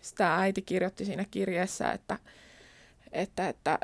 sitä 0.00 0.34
äiti 0.34 0.62
kirjoitti 0.62 1.04
siinä 1.04 1.24
kirjeessä, 1.30 1.92
että, 1.92 2.18
että, 3.12 3.48
että 3.48 3.78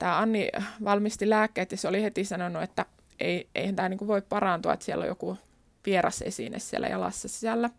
tämä 0.00 0.18
Anni 0.18 0.48
valmisti 0.84 1.30
lääkkeet 1.30 1.72
ja 1.72 1.78
se 1.78 1.88
oli 1.88 2.02
heti 2.02 2.24
sanonut, 2.24 2.62
että 2.62 2.86
ei, 3.20 3.48
eihän 3.54 3.76
tämä 3.76 3.88
niin 3.88 4.06
voi 4.06 4.22
parantua, 4.22 4.72
että 4.72 4.84
siellä 4.84 5.02
on 5.02 5.08
joku 5.08 5.38
vieras 5.86 6.22
esine 6.22 6.58
siellä 6.58 6.88
jalassa 6.88 7.28
sisällä. 7.28 7.70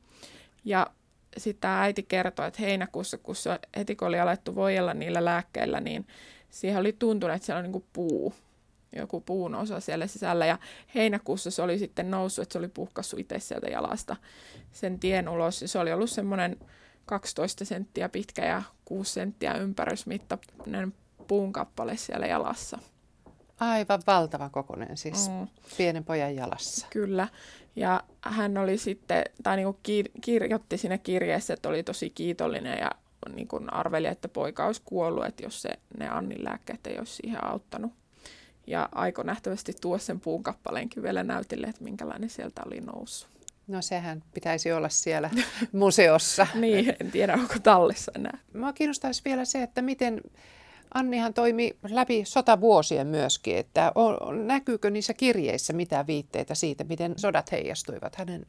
Ja 0.65 0.87
sitten 1.37 1.69
äiti 1.69 2.03
kertoi, 2.03 2.47
että 2.47 2.61
heinäkuussa, 2.61 3.17
kun 3.17 3.35
se 3.35 3.59
heti 3.77 3.95
kun 3.95 4.07
oli 4.07 4.19
alettu 4.19 4.55
voijella 4.55 4.93
niillä 4.93 5.25
lääkkeillä, 5.25 5.79
niin 5.79 6.07
siihen 6.49 6.79
oli 6.79 6.93
tuntunut, 6.93 7.35
että 7.35 7.45
siellä 7.45 7.59
on 7.59 7.71
niin 7.71 7.85
puu, 7.93 8.33
joku 8.95 9.21
puun 9.21 9.55
osa 9.55 9.79
siellä 9.79 10.07
sisällä. 10.07 10.45
Ja 10.45 10.57
heinäkuussa 10.95 11.51
se 11.51 11.61
oli 11.61 11.79
sitten 11.79 12.11
noussut, 12.11 12.43
että 12.43 12.53
se 12.53 12.59
oli 12.59 12.67
puhkassut 12.67 13.19
itse 13.19 13.39
sieltä 13.39 13.67
jalasta 13.67 14.15
sen 14.71 14.99
tien 14.99 15.29
ulos. 15.29 15.61
Ja 15.61 15.67
se 15.67 15.79
oli 15.79 15.93
ollut 15.93 16.09
semmoinen 16.09 16.57
12 17.05 17.65
senttiä 17.65 18.09
pitkä 18.09 18.45
ja 18.45 18.61
6 18.85 19.13
senttiä 19.13 19.53
ympärysmittainen 19.53 20.93
puun 21.31 21.53
kappale 21.53 21.97
siellä 21.97 22.27
jalassa. 22.27 22.79
Aivan 23.59 24.01
valtava 24.07 24.49
kokoinen 24.49 24.97
siis 24.97 25.29
mm. 25.29 25.47
pienen 25.77 26.03
pojan 26.03 26.35
jalassa. 26.35 26.87
Kyllä. 26.89 27.27
Ja 27.75 28.03
hän 28.21 28.57
oli 28.57 28.77
sitten, 28.77 29.23
tai 29.43 29.55
niin 29.55 29.65
kuin 29.65 30.05
kirjoitti 30.21 30.77
siinä 30.77 30.97
kirjeessä, 30.97 31.53
että 31.53 31.69
oli 31.69 31.83
tosi 31.83 32.09
kiitollinen 32.09 32.79
ja 32.79 32.91
niin 33.35 33.47
kuin 33.47 33.73
arveli, 33.73 34.07
että 34.07 34.27
poika 34.27 34.65
olisi 34.65 34.81
kuollut, 34.85 35.25
että 35.25 35.43
jos 35.43 35.61
se, 35.61 35.69
ne 35.99 36.09
Annin 36.09 36.43
lääkkeet 36.43 36.87
ei 36.87 36.99
olisi 36.99 37.15
siihen 37.15 37.43
auttanut. 37.43 37.91
Ja 38.67 38.89
aiko 38.91 39.23
nähtävästi 39.23 39.73
tuo 39.81 39.97
sen 39.97 40.19
puun 40.19 40.43
kappaleenkin 40.43 41.03
vielä 41.03 41.23
näytille, 41.23 41.67
että 41.67 41.83
minkälainen 41.83 42.29
sieltä 42.29 42.61
oli 42.65 42.81
noussut. 42.81 43.29
No 43.67 43.81
sehän 43.81 44.23
pitäisi 44.33 44.71
olla 44.71 44.89
siellä 44.89 45.29
museossa. 45.71 46.47
niin, 46.55 46.95
en 46.99 47.11
tiedä 47.11 47.33
onko 47.33 47.55
tallessa 47.63 48.11
enää. 48.15 48.37
Mua 48.53 48.73
kiinnostaisi 48.73 49.21
vielä 49.25 49.45
se, 49.45 49.63
että 49.63 49.81
miten 49.81 50.21
Annihan 50.93 51.33
toimi 51.33 51.77
läpi 51.89 52.25
sotavuosien 52.25 53.07
myöskin, 53.07 53.57
että 53.57 53.91
on, 53.95 54.47
näkyykö 54.47 54.89
niissä 54.89 55.13
kirjeissä 55.13 55.73
mitään 55.73 56.07
viitteitä 56.07 56.55
siitä, 56.55 56.83
miten 56.83 57.13
sodat 57.17 57.51
heijastuivat 57.51 58.15
hänen 58.15 58.45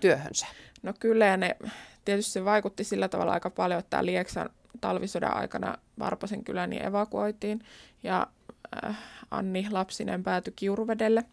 työhönsä? 0.00 0.46
No 0.82 0.94
kyllä, 1.00 1.36
ne, 1.36 1.56
tietysti 2.04 2.44
vaikutti 2.44 2.84
sillä 2.84 3.08
tavalla 3.08 3.32
aika 3.32 3.50
paljon, 3.50 3.80
että 3.80 3.90
tämä 3.90 4.04
Lieksan 4.04 4.50
talvisodan 4.80 5.36
aikana 5.36 5.78
Varpasen 5.98 6.44
kyläni 6.44 6.82
evakuoitiin, 6.82 7.64
ja 8.02 8.26
äh, 8.84 8.98
Anni 9.30 9.66
lapsinen 9.70 10.22
päätyi 10.22 10.52
Kiuruvedelle, 10.56 11.24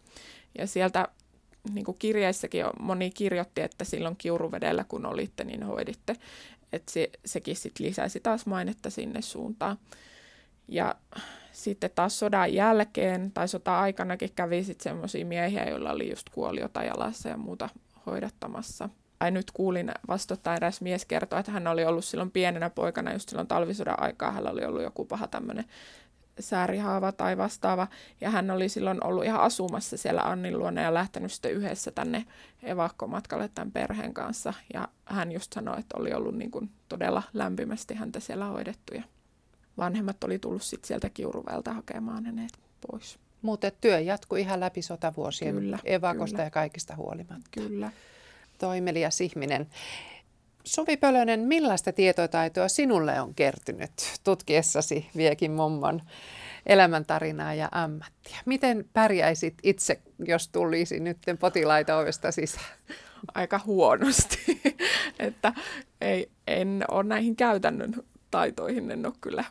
ja 0.58 0.68
sieltä 0.68 1.08
niin 1.74 1.86
kuin 1.86 1.98
kirjeissäkin 2.00 2.66
moni 2.80 3.12
kirjoitti, 3.12 3.62
että 3.62 3.84
silloin 3.86 4.16
Kiuruvedellä 4.16 4.84
kun 4.88 5.06
olitte, 5.06 5.44
niin 5.44 5.64
hoiditte. 5.64 6.16
Että 6.74 6.92
se, 6.92 7.10
sekin 7.26 7.56
sit 7.56 7.80
lisäsi 7.80 8.20
taas 8.20 8.46
mainetta 8.46 8.90
sinne 8.90 9.22
suuntaan. 9.22 9.78
Ja 10.70 10.96
sitten 11.52 11.90
taas 11.96 12.20
sodan 12.20 12.54
jälkeen 12.54 13.32
tai 13.32 13.48
sota-aikanakin 13.48 14.32
kävi 14.36 14.64
sitten 14.64 14.84
semmoisia 14.84 15.26
miehiä, 15.26 15.70
joilla 15.70 15.92
oli 15.92 16.10
just 16.10 16.30
kuoliota 16.30 16.84
jalassa 16.84 17.30
ja 17.30 17.38
muuta 17.38 17.70
hoidattamassa. 18.06 18.90
Tai 19.20 19.32
nyt 19.32 19.52
kuulin 19.52 19.92
vastoittain 20.08 20.56
eräs 20.56 20.82
mies 20.82 21.06
kertoa, 21.06 21.40
että 21.40 21.52
hän 21.52 21.68
oli 21.68 21.86
ollut 21.86 22.06
silloin 22.06 22.32
pienenä 22.32 22.70
poikana, 22.70 23.14
just 23.14 23.30
silloin 23.30 23.48
talvisodan 23.48 24.00
aikaa, 24.04 24.32
hänellä 24.32 24.52
oli 24.52 24.66
ollut 24.66 24.84
joku 24.84 25.06
paha 25.06 25.28
tämmöinen 25.28 25.66
säärihaava 26.40 27.12
tai 27.12 27.38
vastaava. 27.38 27.88
Ja 28.22 28.30
hän 28.30 28.52
oli 28.52 28.70
silloin 28.70 29.04
ollut 29.04 29.24
ihan 29.24 29.42
asumassa 29.42 29.98
siellä 29.98 30.22
Annin 30.22 30.60
luona 30.60 30.82
ja 30.82 30.94
lähtenyt 30.94 31.32
sitten 31.32 31.52
yhdessä 31.52 31.92
tänne 31.92 32.26
evakkomatkalle 32.64 33.50
tämän 33.56 33.72
perheen 33.72 34.14
kanssa. 34.14 34.54
Ja 34.74 34.88
hän 35.06 35.32
just 35.32 35.54
sanoi, 35.54 35.80
että 35.80 35.98
oli 35.98 36.14
ollut 36.14 36.36
niin 36.36 36.52
kuin 36.52 36.70
todella 36.90 37.24
lämpimästi 37.34 37.94
häntä 37.94 38.20
siellä 38.20 38.46
hoidettu. 38.46 38.96
Ja 38.96 39.04
vanhemmat 39.80 40.24
oli 40.24 40.40
tullut 40.40 40.64
sit 40.64 40.86
sieltä 40.86 41.10
Kiuruvelta 41.10 41.74
hakemaan 41.74 42.26
hänet 42.26 42.52
pois. 42.88 43.20
Mutta 43.42 43.72
työ 43.72 44.00
jatkui 44.00 44.42
ihan 44.42 44.60
läpi 44.60 44.82
sotavuosien 44.82 45.56
kyllä, 45.56 45.80
evakosta 45.86 46.36
kyllä. 46.36 46.44
ja 46.44 46.52
kaikista 46.52 46.96
huolimatta. 46.96 47.50
Kyllä. 47.52 47.92
Toimelias 48.58 49.22
ihminen. 49.22 49.68
Suvi 50.64 50.98
Pölönen, 50.98 51.40
millaista 51.40 51.94
tietotaitoa 51.94 52.68
sinulle 52.68 53.22
on 53.22 53.36
kertynyt 53.36 53.92
tutkiessasi 54.24 55.10
Viekin 55.18 55.52
mummon 55.52 56.02
elämäntarinaa 56.66 57.54
ja 57.54 57.70
ammattia? 57.72 58.38
Miten 58.46 58.86
pärjäisit 58.94 59.54
itse, 59.64 60.02
jos 60.20 60.48
tulisi 60.48 61.00
nyt 61.00 61.18
potilaita 61.40 61.98
ovesta 61.98 62.32
sisään? 62.32 62.78
Aika 63.36 63.60
huonosti, 63.66 64.62
että 65.20 65.54
ei, 66.02 66.32
en 66.48 66.86
ole 66.92 67.04
näihin 67.04 67.36
käytännön 67.36 67.94
taitoihin, 68.32 68.92
en 68.92 69.06
ole 69.06 69.14
kyllä 69.22 69.44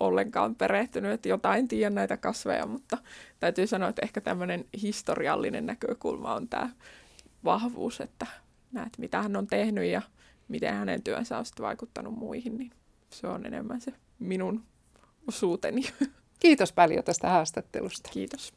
ollenkaan 0.00 0.54
perehtynyt, 0.54 1.12
että 1.12 1.28
jotain 1.28 1.68
tiedän 1.68 1.94
näitä 1.94 2.16
kasveja, 2.16 2.66
mutta 2.66 2.98
täytyy 3.40 3.66
sanoa, 3.66 3.88
että 3.88 4.02
ehkä 4.02 4.20
tämmöinen 4.20 4.64
historiallinen 4.82 5.66
näkökulma 5.66 6.34
on 6.34 6.48
tämä 6.48 6.70
vahvuus, 7.44 8.00
että 8.00 8.26
näet 8.72 8.98
mitä 8.98 9.22
hän 9.22 9.36
on 9.36 9.46
tehnyt 9.46 9.84
ja 9.84 10.02
miten 10.48 10.74
hänen 10.74 11.02
työnsä 11.02 11.38
on 11.38 11.44
sitten 11.44 11.64
vaikuttanut 11.64 12.14
muihin, 12.14 12.58
niin 12.58 12.70
se 13.10 13.26
on 13.26 13.46
enemmän 13.46 13.80
se 13.80 13.92
minun 14.18 14.62
osuuteni. 15.28 15.82
Kiitos 16.40 16.72
paljon 16.72 17.04
tästä 17.04 17.28
haastattelusta. 17.28 18.10
Kiitos. 18.12 18.52